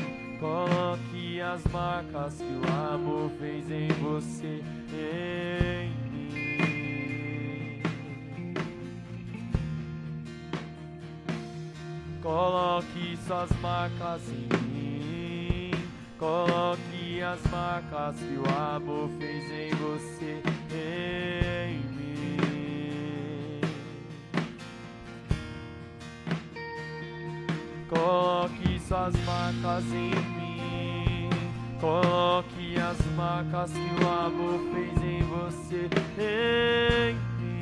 Coloque 1.39 1.41
as 1.41 1.63
marcas 1.73 2.35
que 2.39 2.45
o 2.45 2.65
amor 2.93 3.31
fez 3.39 3.71
em 3.71 3.87
você, 4.03 4.61
em 4.93 5.91
mim. 6.11 7.81
Coloque 12.21 13.17
suas 13.25 13.51
marcas 13.61 14.23
em 14.31 14.49
mim. 14.67 15.71
Coloque 16.19 17.23
as 17.23 17.41
marcas 17.51 18.19
que 18.19 18.37
o 18.37 18.45
amor 18.75 19.09
fez 19.21 19.45
em 19.53 19.71
você, 19.77 20.43
em 21.69 21.79
mim. 21.95 23.61
Coloque 27.89 28.81
suas 28.81 29.15
marcas 29.25 29.85
em 29.93 30.11
mim. 30.11 30.38
Coloque 31.81 32.77
as 32.77 32.99
marcas 33.17 33.71
que 33.73 34.05
o 34.05 34.09
amor 34.09 34.61
fez 34.73 35.03
em 35.03 35.23
você, 35.23 35.89
em 36.19 37.15
mim. 37.41 37.61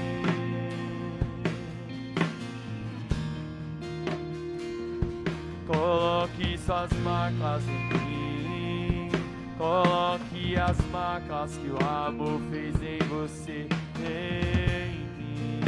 Coloque 5.66 6.58
suas 6.58 6.92
marcas 7.02 7.62
em 7.68 7.88
mim. 7.98 9.10
Coloque 9.58 10.56
as 10.56 10.80
marcas 10.90 11.56
que 11.58 11.68
o 11.68 11.78
amor 11.86 12.40
fez 12.50 12.74
em 12.82 12.98
você, 13.08 13.68
em 14.00 15.00
mim. 15.18 15.60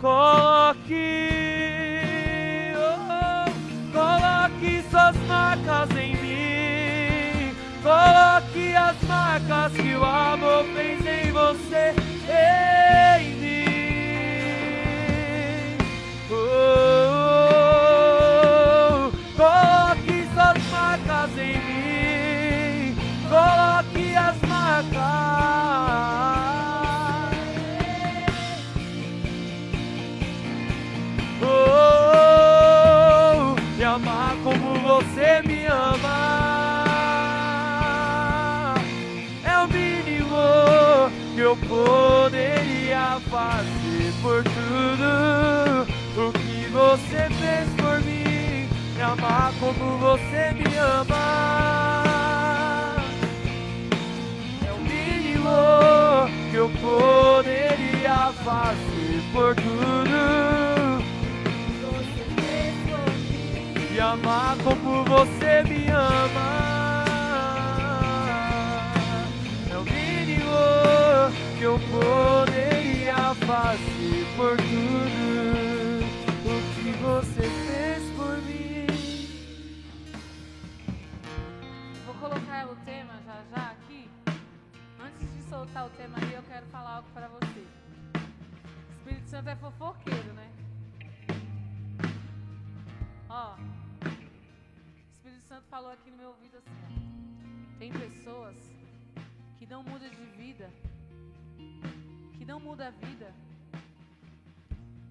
Coloque 0.00 1.34
marcas 5.26 5.96
em. 5.96 6.13
Coloque 7.84 8.74
as 8.74 8.96
marcas 9.06 9.72
que 9.74 9.94
o 9.94 10.02
amor 10.02 10.64
fez 10.74 11.04
em 11.04 11.30
você. 11.30 11.94
Em 13.20 13.33
fazer 43.34 44.12
por 44.22 44.44
tudo 44.44 45.08
o 46.16 46.32
que 46.32 46.68
você 46.70 47.28
fez 47.40 47.68
por 47.76 48.00
mim. 48.02 48.68
Me 48.94 49.02
amar 49.02 49.52
como 49.58 49.98
você 49.98 50.52
me 50.52 50.76
ama 50.76 52.14
é 54.64 54.72
o 54.72 54.78
mínimo 54.78 55.50
que 56.50 56.56
eu 56.56 56.70
poderia 56.80 58.32
fazer 58.44 59.20
por 59.32 59.56
tudo 59.56 61.02
e 63.92 64.00
amar 64.00 64.56
como 64.62 65.04
você 65.04 65.64
me 65.64 65.88
ama. 65.90 67.04
É 69.72 69.76
o 69.76 69.82
mínimo 69.82 70.54
que 71.58 71.64
eu 71.64 71.80
fazer 71.90 72.43
por 74.36 74.56
tudo 74.56 76.02
o 76.42 76.56
que 76.74 76.90
você 76.98 77.42
fez 77.42 78.02
por 78.16 78.36
mim. 78.42 78.86
Vou 82.04 82.14
colocar 82.16 82.66
o 82.66 82.74
tema 82.84 83.14
já 83.24 83.44
já 83.54 83.70
aqui. 83.70 84.10
Antes 85.00 85.32
de 85.34 85.42
soltar 85.48 85.86
o 85.86 85.90
tema 85.90 86.18
aí, 86.18 86.34
eu 86.34 86.42
quero 86.42 86.66
falar 86.66 86.96
algo 86.96 87.08
para 87.14 87.28
você. 87.28 87.64
O 87.64 88.98
Espírito 88.98 89.28
Santo 89.28 89.50
é 89.50 89.56
fofoqueiro, 89.56 90.32
né? 90.32 90.50
Ó, 93.28 93.54
o 93.54 95.12
Espírito 95.12 95.46
Santo 95.46 95.64
falou 95.70 95.92
aqui 95.92 96.10
no 96.10 96.16
meu 96.16 96.30
ouvido 96.30 96.56
assim: 96.56 97.76
tem 97.78 97.92
pessoas 97.92 98.56
que 99.58 99.66
não 99.66 99.84
mudam 99.84 100.10
de 100.10 100.24
vida, 100.36 100.68
que 102.36 102.44
não 102.44 102.58
muda 102.58 102.88
a 102.88 102.90
vida, 102.90 103.32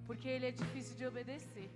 porque 0.06 0.28
ele 0.28 0.46
é 0.46 0.50
difícil 0.50 0.96
de 0.96 1.06
obedecer. 1.06 1.70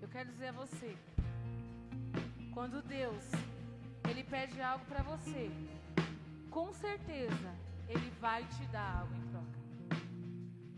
Eu 0.00 0.08
quero 0.08 0.28
dizer 0.30 0.48
a 0.48 0.52
você, 0.52 0.96
quando 2.52 2.82
Deus 2.82 3.24
ele 4.08 4.22
pede 4.22 4.60
algo 4.60 4.84
para 4.86 5.02
você, 5.02 5.50
com 6.50 6.72
certeza 6.72 7.54
ele 7.88 8.10
vai 8.20 8.44
te 8.44 8.64
dar 8.66 9.00
algo 9.00 9.14
em 9.14 9.28
troca. 9.30 9.64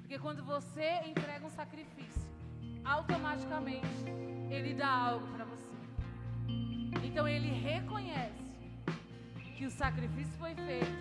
Porque 0.00 0.18
quando 0.18 0.44
você 0.44 1.00
entrega 1.06 1.44
um 1.44 1.50
sacrifício, 1.50 2.22
automaticamente 2.84 4.04
ele 4.50 4.74
dá 4.74 4.88
algo 4.88 5.26
para 5.34 5.44
você. 5.44 5.76
Então 7.04 7.26
ele 7.26 7.48
reconhece 7.48 8.45
que 9.56 9.64
o 9.64 9.70
sacrifício 9.70 10.32
foi 10.38 10.54
feito 10.54 10.92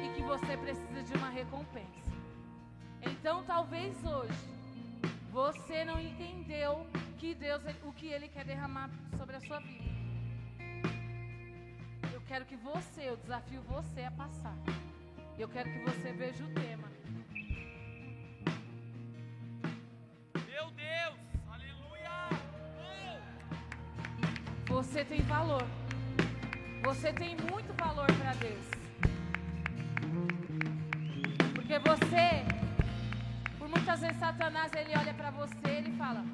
e 0.00 0.08
que 0.14 0.22
você 0.22 0.56
precisa 0.56 1.02
de 1.02 1.12
uma 1.14 1.30
recompensa. 1.30 2.12
Então 3.02 3.42
talvez 3.42 3.92
hoje 4.04 4.38
você 5.32 5.84
não 5.84 6.00
entendeu 6.00 6.86
que 7.18 7.34
Deus 7.34 7.60
o 7.84 7.92
que 7.92 8.06
ele 8.06 8.28
quer 8.28 8.44
derramar 8.44 8.88
sobre 9.16 9.34
a 9.34 9.40
sua 9.40 9.58
vida. 9.58 9.88
Eu 12.12 12.20
quero 12.28 12.44
que 12.44 12.56
você, 12.56 13.08
eu 13.08 13.16
desafio 13.16 13.62
você 13.62 14.04
a 14.04 14.10
passar. 14.12 14.56
Eu 15.36 15.48
quero 15.48 15.68
que 15.72 15.78
você 15.80 16.12
veja 16.12 16.44
o 16.44 16.54
tema. 16.54 16.88
Meu 20.46 20.70
Deus, 20.70 21.18
aleluia! 21.48 22.28
Você 24.68 25.04
tem 25.04 25.20
valor. 25.22 25.87
Você 26.82 27.12
tem 27.12 27.36
muito 27.36 27.72
valor 27.76 28.06
para 28.06 28.32
Deus. 28.34 28.66
Porque 31.54 31.78
você, 31.80 32.44
por 33.58 33.68
muitas 33.68 34.00
vezes 34.00 34.18
Satanás 34.18 34.72
ele 34.74 34.96
olha 34.96 35.12
para 35.12 35.30
você 35.30 35.56
e 35.66 35.76
ele 35.76 35.92
fala: 35.96 36.24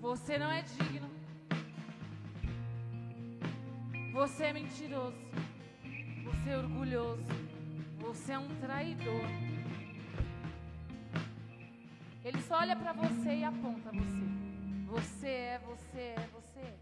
Você 0.00 0.38
não 0.38 0.50
é 0.50 0.62
digno. 0.62 1.10
Você 4.12 4.44
é 4.44 4.52
mentiroso. 4.52 5.16
Você 6.24 6.50
é 6.50 6.58
orgulhoso. 6.58 7.24
Você 8.00 8.32
é 8.32 8.38
um 8.38 8.48
traidor. 8.60 9.26
Ele 12.24 12.40
só 12.42 12.58
olha 12.58 12.76
para 12.76 12.92
você 12.92 13.36
e 13.36 13.44
aponta 13.44 13.90
você. 13.90 14.22
Você 14.86 15.28
é, 15.28 15.60
você 15.64 15.98
é, 15.98 16.28
você 16.32 16.58
é. 16.60 16.81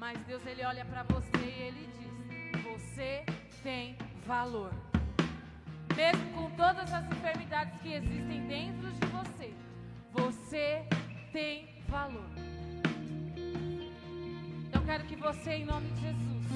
Mas 0.00 0.18
Deus 0.20 0.40
ele 0.46 0.64
olha 0.64 0.82
para 0.86 1.02
você 1.02 1.36
e 1.36 1.62
ele 1.62 1.88
diz: 1.98 2.62
Você 2.62 3.22
tem 3.62 3.98
valor. 4.26 4.72
Mesmo 5.94 6.24
com 6.32 6.50
todas 6.52 6.90
as 6.90 7.04
enfermidades 7.12 7.78
que 7.82 7.92
existem 7.92 8.46
dentro 8.46 8.90
de 8.92 9.06
você, 9.08 9.52
você 10.10 10.86
tem 11.34 11.68
valor. 11.86 12.30
Eu 14.72 14.80
quero 14.86 15.04
que 15.04 15.16
você, 15.16 15.50
em 15.56 15.66
nome 15.66 15.90
de 15.90 16.00
Jesus, 16.00 16.46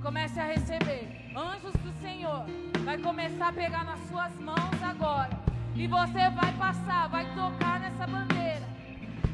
comece 0.00 0.38
a 0.38 0.44
receber 0.44 1.08
anjos 1.36 1.74
do 1.82 1.92
Senhor. 2.00 2.46
Vai 2.84 2.98
começar 2.98 3.48
a 3.48 3.52
pegar 3.52 3.82
nas 3.82 3.98
suas 4.08 4.32
mãos 4.36 4.80
agora. 4.80 5.36
E 5.74 5.88
você 5.88 6.30
vai 6.30 6.52
passar, 6.56 7.08
vai 7.08 7.26
tocar 7.34 7.80
nessa 7.80 8.06
bandeira. 8.06 8.68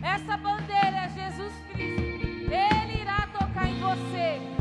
Essa 0.03 0.39
bandeira 0.39 1.05
é 1.05 1.09
Jesus 1.11 1.53
Cristo. 1.71 2.28
Ele 2.51 3.03
irá 3.03 3.29
tocar 3.33 3.69
em 3.69 3.79
você. 3.81 4.58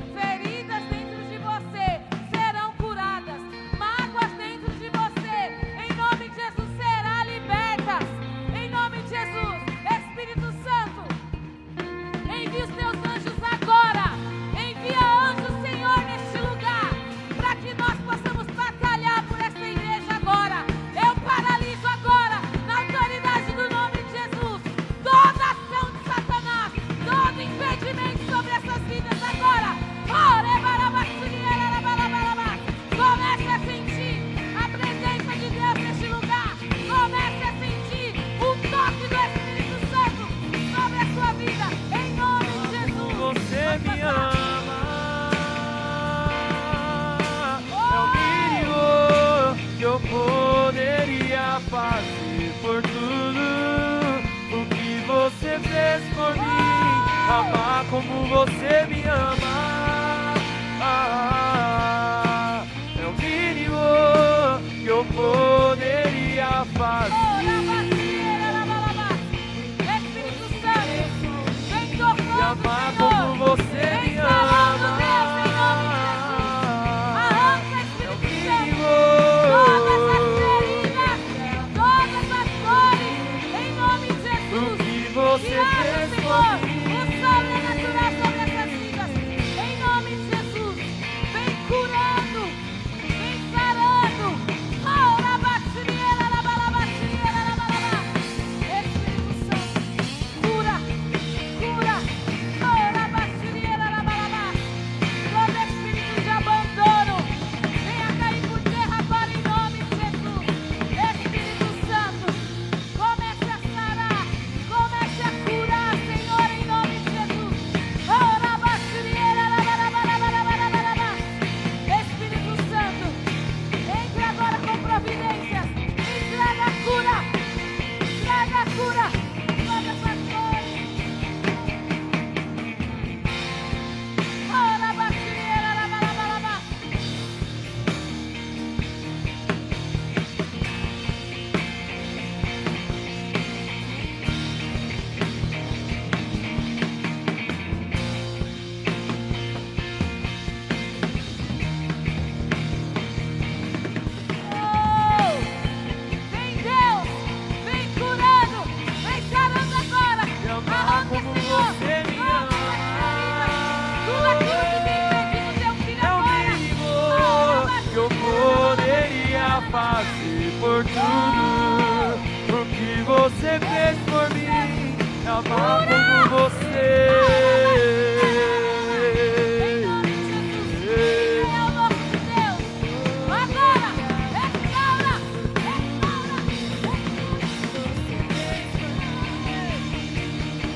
Amar 175.37 176.29
você. 176.29 177.07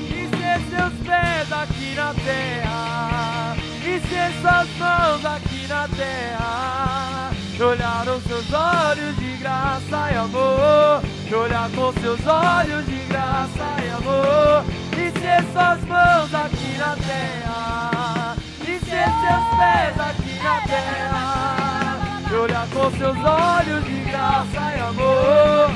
De 0.08 0.14
E 0.14 0.28
ser 0.28 0.60
seus 0.70 0.94
pés 1.06 1.52
aqui 1.52 1.94
na 1.96 2.14
terra, 2.14 3.56
e 3.84 4.00
ser 4.00 4.32
suas 4.40 4.68
mãos 4.78 5.24
aqui 5.24 5.66
na 5.66 5.88
terra. 5.88 7.30
E 7.58 7.62
olhar 7.62 8.08
os 8.08 8.22
seus 8.24 8.52
olhos 8.52 9.16
de 9.16 9.36
graça 9.38 10.10
e 10.12 10.16
amor, 10.16 11.02
e 11.28 11.34
olhar 11.34 11.70
com 11.70 11.92
seus 12.00 12.20
olhos 12.26 12.86
de 12.86 12.91
graça 13.12 13.66
e 13.84 13.90
amor. 13.90 14.64
E 14.92 15.20
ser 15.20 15.42
suas 15.52 15.80
mãos 15.84 16.34
aqui 16.34 16.78
na 16.78 16.96
terra, 16.96 18.36
e 18.60 18.78
ser 18.80 19.08
seus 19.22 19.46
pés 19.58 20.00
aqui 20.08 20.34
na 20.42 20.60
terra. 20.72 22.30
E 22.30 22.34
olhar 22.34 22.66
com 22.68 22.90
seus 22.90 23.18
olhos 23.18 23.84
de 23.84 24.00
graça 24.10 24.62
e 24.76 24.80
amor. 24.80 25.70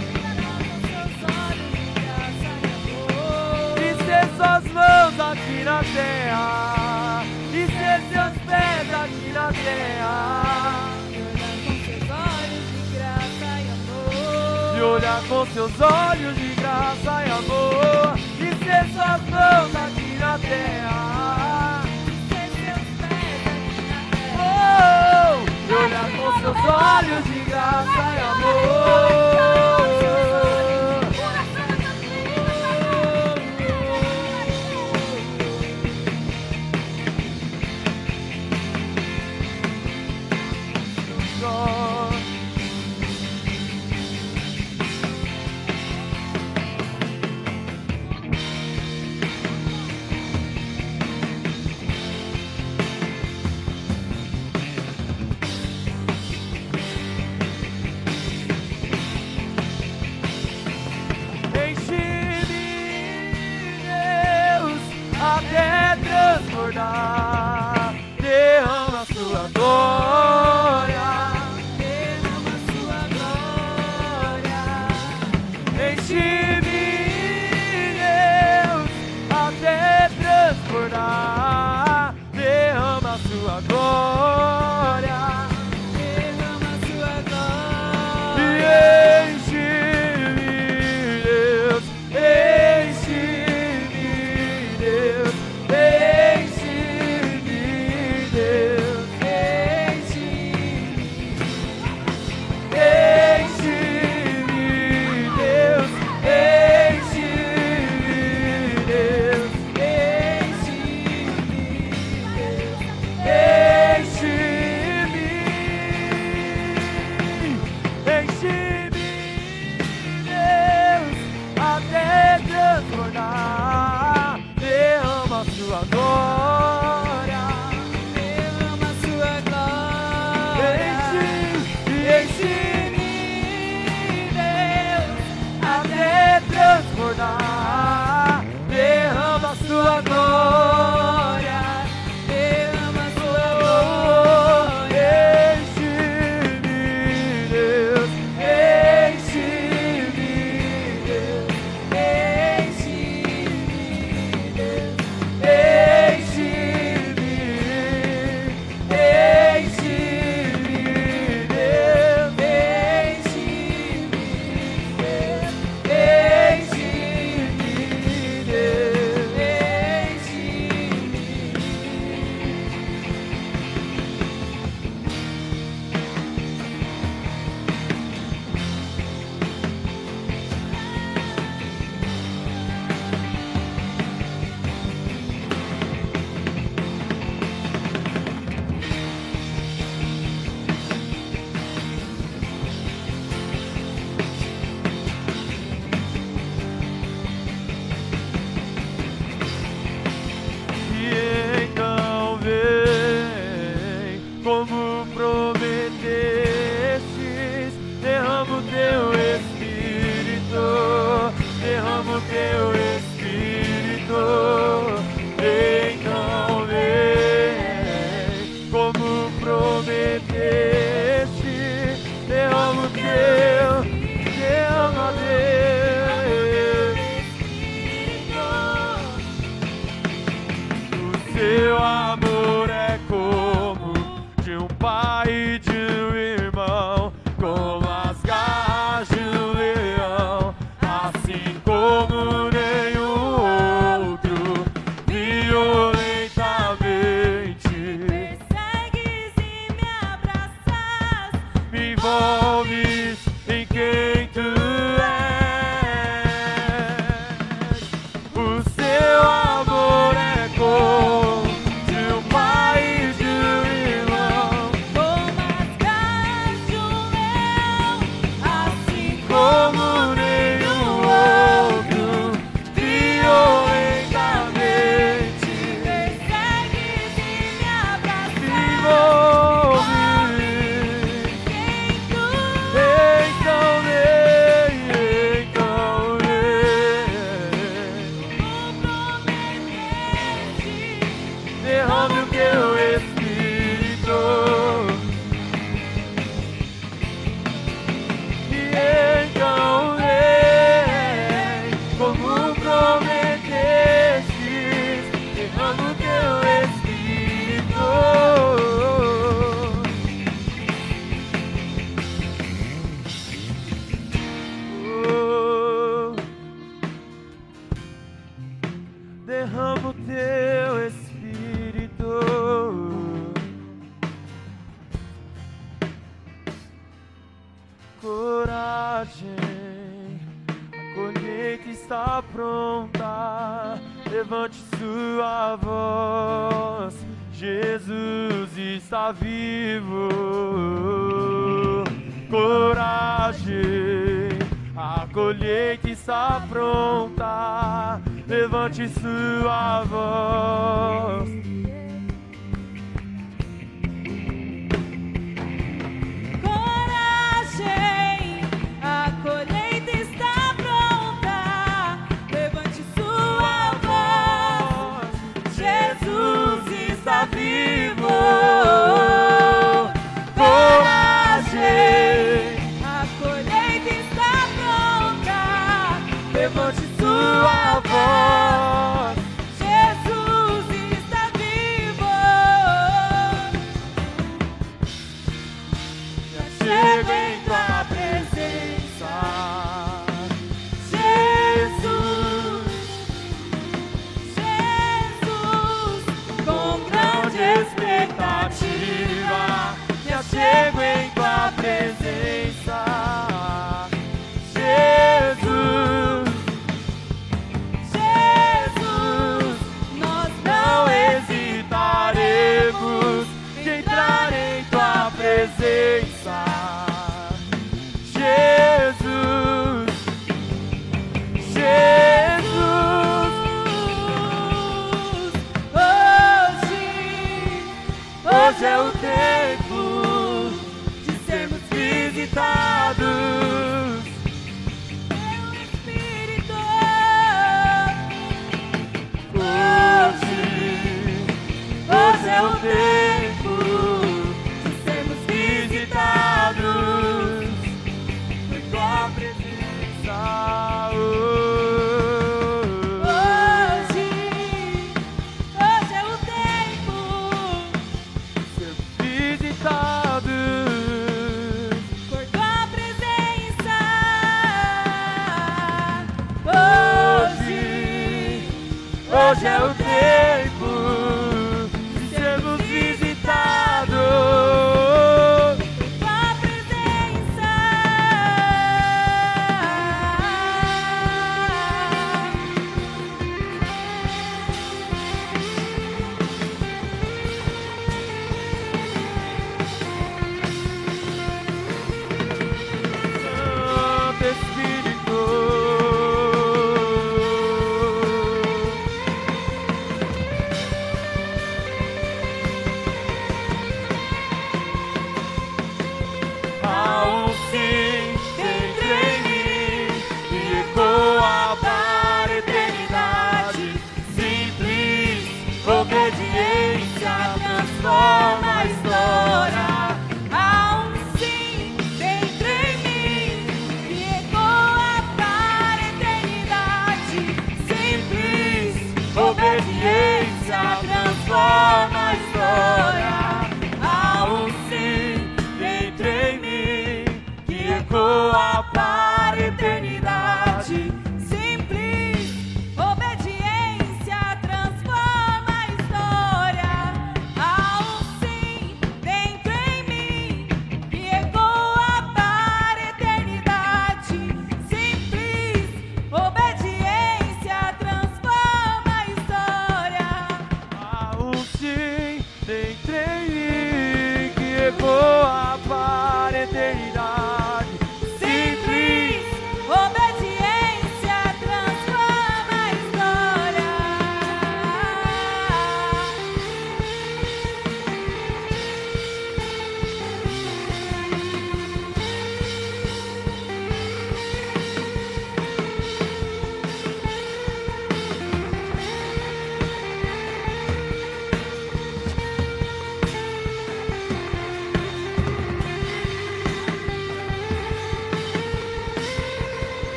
E 3.79 3.89
ser 4.05 4.27
suas 4.37 4.65
mãos 4.73 5.21
aqui 5.21 5.65
na 5.65 5.83
terra 5.83 7.25
E 7.53 7.67
ser 7.67 8.01
seus 8.11 8.33
pés 8.47 8.95
aqui 8.95 9.33
na 9.33 9.53
terra 9.53 10.47
E 14.77 14.81
olhar 14.81 15.23
com 15.29 15.47
seus 15.47 15.81
olhos 15.81 16.37
de 16.37 16.46
graça 16.77 17.25
e 17.25 17.31
amor 17.31 18.19
E 18.39 18.65
ser 18.65 18.85
suas 18.93 19.23
mãos 19.31 19.77
aqui 19.77 20.19
na 20.19 20.39
terra 20.39 21.83
Oh, 24.39 25.71
E 25.71 25.75
olhar 25.75 26.11
com 26.11 26.41
seus 26.41 26.57
olhos 26.65 27.25
de 27.25 27.41
graça 27.51 28.03
e 28.15 28.21
amor 28.21 29.26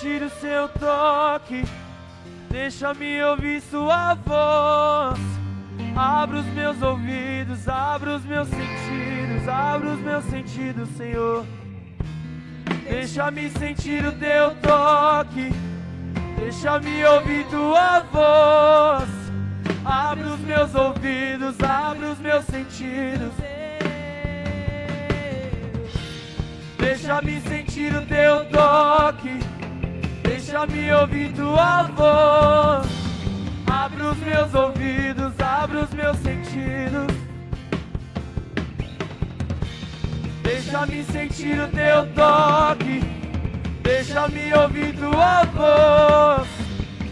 sentir 0.00 0.22
o 0.22 0.30
seu 0.30 0.66
toque, 0.68 1.62
deixa-me 2.48 3.22
ouvir 3.22 3.60
sua 3.60 4.14
voz. 4.14 5.20
Abra 5.94 6.38
os 6.38 6.46
meus 6.46 6.80
ouvidos, 6.80 7.68
abra 7.68 8.16
os 8.16 8.24
meus 8.24 8.48
sentidos, 8.48 9.46
abra 9.46 9.90
os 9.90 10.00
meus 10.00 10.24
sentidos, 10.24 10.88
Senhor. 10.96 11.44
Deixa-me 12.88 13.50
sentir 13.50 14.04
o 14.06 14.12
teu 14.12 14.54
toque, 14.62 15.50
deixa-me 16.38 17.04
ouvir 17.04 17.44
tua 17.48 18.00
voz. 18.00 19.10
Abra 19.84 20.28
os 20.28 20.40
meus 20.40 20.74
ouvidos, 20.74 21.60
abra 21.60 22.12
os 22.12 22.18
meus 22.18 22.44
sentidos. 22.46 23.32
Deixa-me 26.78 27.40
sentir 27.42 27.94
o 27.94 28.06
teu 28.06 28.46
toque, 28.46 29.19
deixa-me 30.50 30.92
ouvir 30.92 31.32
tua 31.32 31.82
voz. 31.84 32.86
Abra 33.68 34.10
os 34.10 34.18
meus 34.18 34.52
ouvidos, 34.52 35.32
abra 35.38 35.84
os 35.84 35.90
meus 35.90 36.16
sentidos. 36.18 37.06
Deixa-me 40.42 41.04
sentir 41.04 41.60
o 41.60 41.68
teu 41.68 42.06
toque, 42.14 43.00
deixa-me 43.82 44.52
ouvir 44.54 44.92
tua 44.96 45.44
voz. 45.44 46.48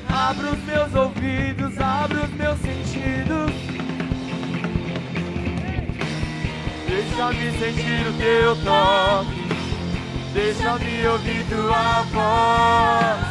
Abra 0.08 0.50
os 0.50 0.64
meus 0.64 0.94
ouvidos, 0.96 1.78
abra 1.80 2.24
os 2.24 2.30
meus 2.30 2.58
sentidos. 2.58 3.52
Deixa-me 6.88 7.58
sentir 7.58 8.06
o 8.08 8.12
teu 8.14 8.56
toque, 8.64 9.48
deixa-me 10.34 11.06
ouvir 11.06 11.46
tua 11.48 12.02
voz. 12.12 13.27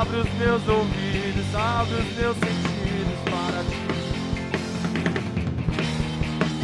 Abra 0.00 0.20
os 0.20 0.32
meus 0.38 0.66
ouvidos, 0.66 1.54
abra 1.54 1.96
os 1.98 2.16
meus 2.16 2.36
sentidos 2.38 3.18
para 3.28 3.62
ti. 3.64 3.84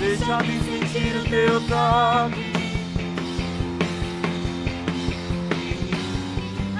Deixa-me 0.00 0.58
sentir 0.60 1.16
o 1.16 1.24
teu 1.28 1.60
toque. 1.68 2.52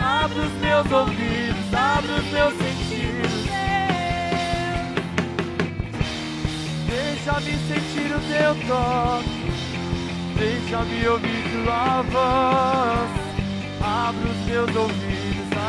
Abra 0.01 0.41
os 0.41 0.53
meus 0.63 0.93
ouvidos, 0.93 1.75
abra 1.75 2.15
os 2.15 2.25
meus 2.33 2.55
sentidos. 2.55 3.45
Deixa-me 6.89 7.53
sentir 7.69 8.11
o 8.17 8.21
teu 8.33 8.55
toque. 8.67 9.29
Deixa-me 10.39 11.07
ouvir 11.07 11.45
tua 11.53 12.01
voz. 12.01 13.11
Abra 13.83 14.31
os 14.31 14.39
meus 14.47 14.75
ouvidos, 14.75 15.06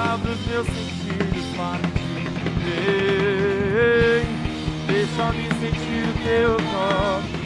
abra 0.07 0.31
os 0.31 0.45
meus 0.47 0.65
sentidos 0.67 1.45
para 1.57 1.79
ti. 1.79 2.27
Vem, 2.63 4.25
deixa-me 4.87 5.47
sentir 5.59 6.03
o 6.07 6.13
teu 6.23 6.55
toque. 6.55 7.36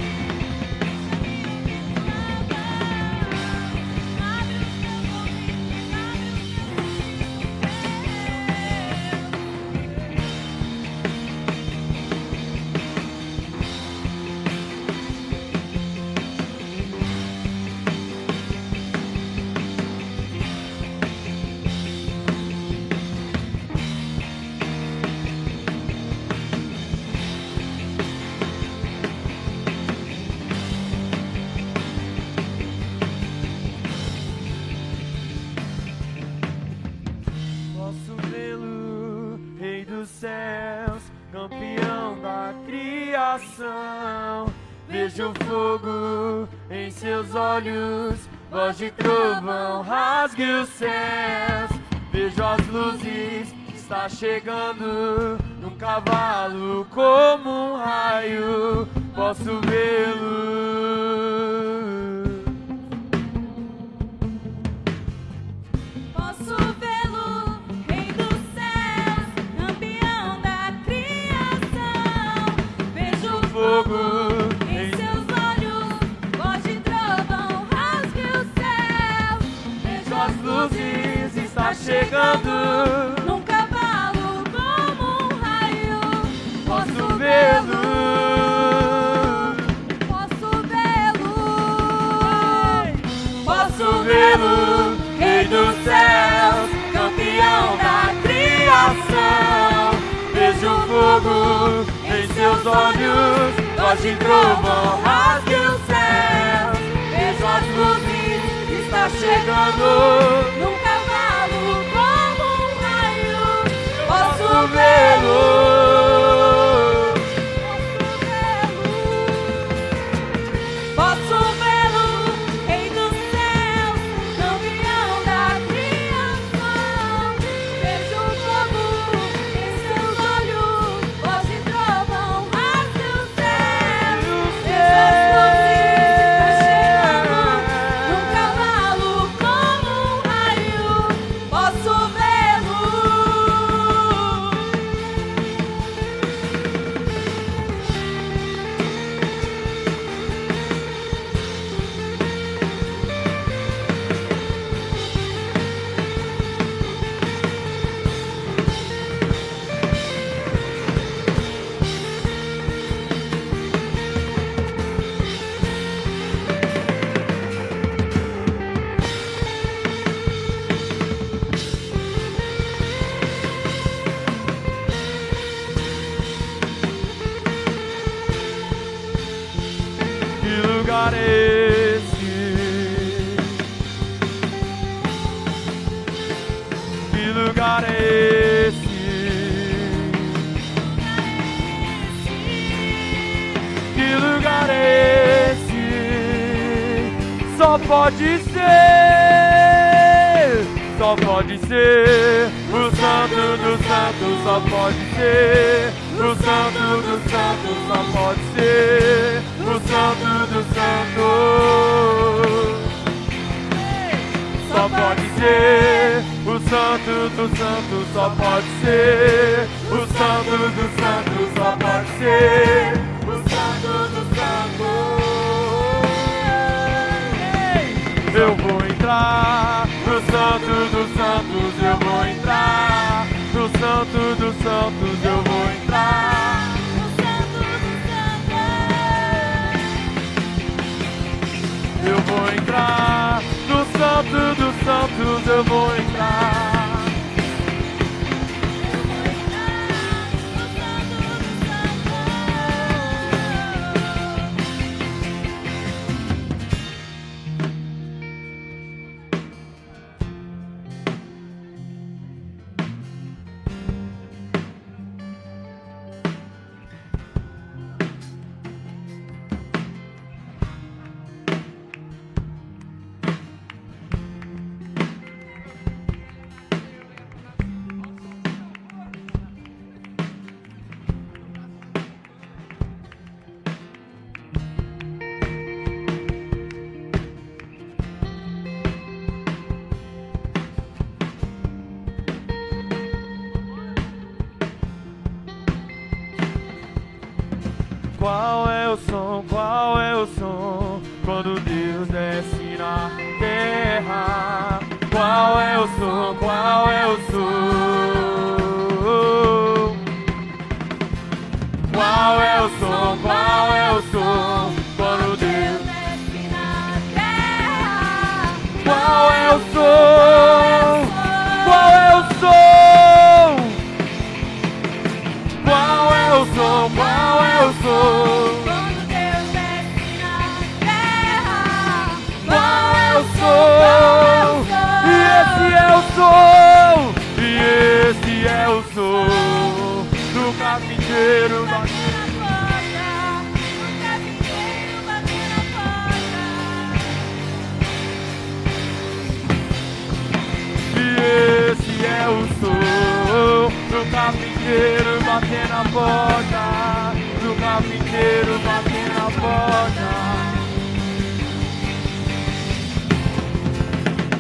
batendo 355.51 355.73
a 355.73 355.83
porta, 355.91 357.13
do 357.41 357.51
carpinteiro 357.59 358.59
batendo 358.63 359.17
a 359.17 359.29
porta. 359.41 360.07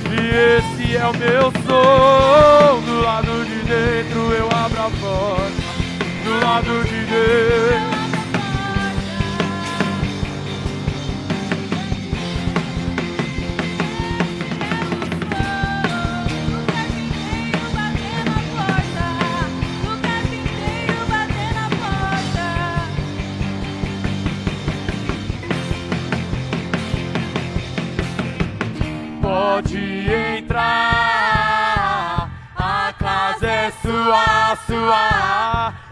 E 0.09 0.15
esse 0.57 0.95
é 0.95 1.05
o 1.05 1.13
meu 1.17 1.51
som, 1.65 2.81
do 2.85 3.01
lado 3.01 3.45
de 3.45 3.59
dentro 3.63 4.31
eu 4.31 4.47
abro 4.47 4.79
a 4.79 4.89
porta, 4.89 5.63
do 6.23 6.33
lado 6.45 6.83
de 6.85 7.05
dentro. 7.05 7.80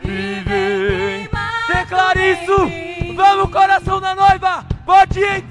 E 0.02 0.44
vida. 0.46 1.30
Declare 1.68 2.32
isso. 2.32 3.14
Vamos, 3.16 3.52
coração 3.52 4.00
da 4.00 4.16
noiva. 4.16 4.64
Pode 4.86 5.22
entrar. 5.22 5.49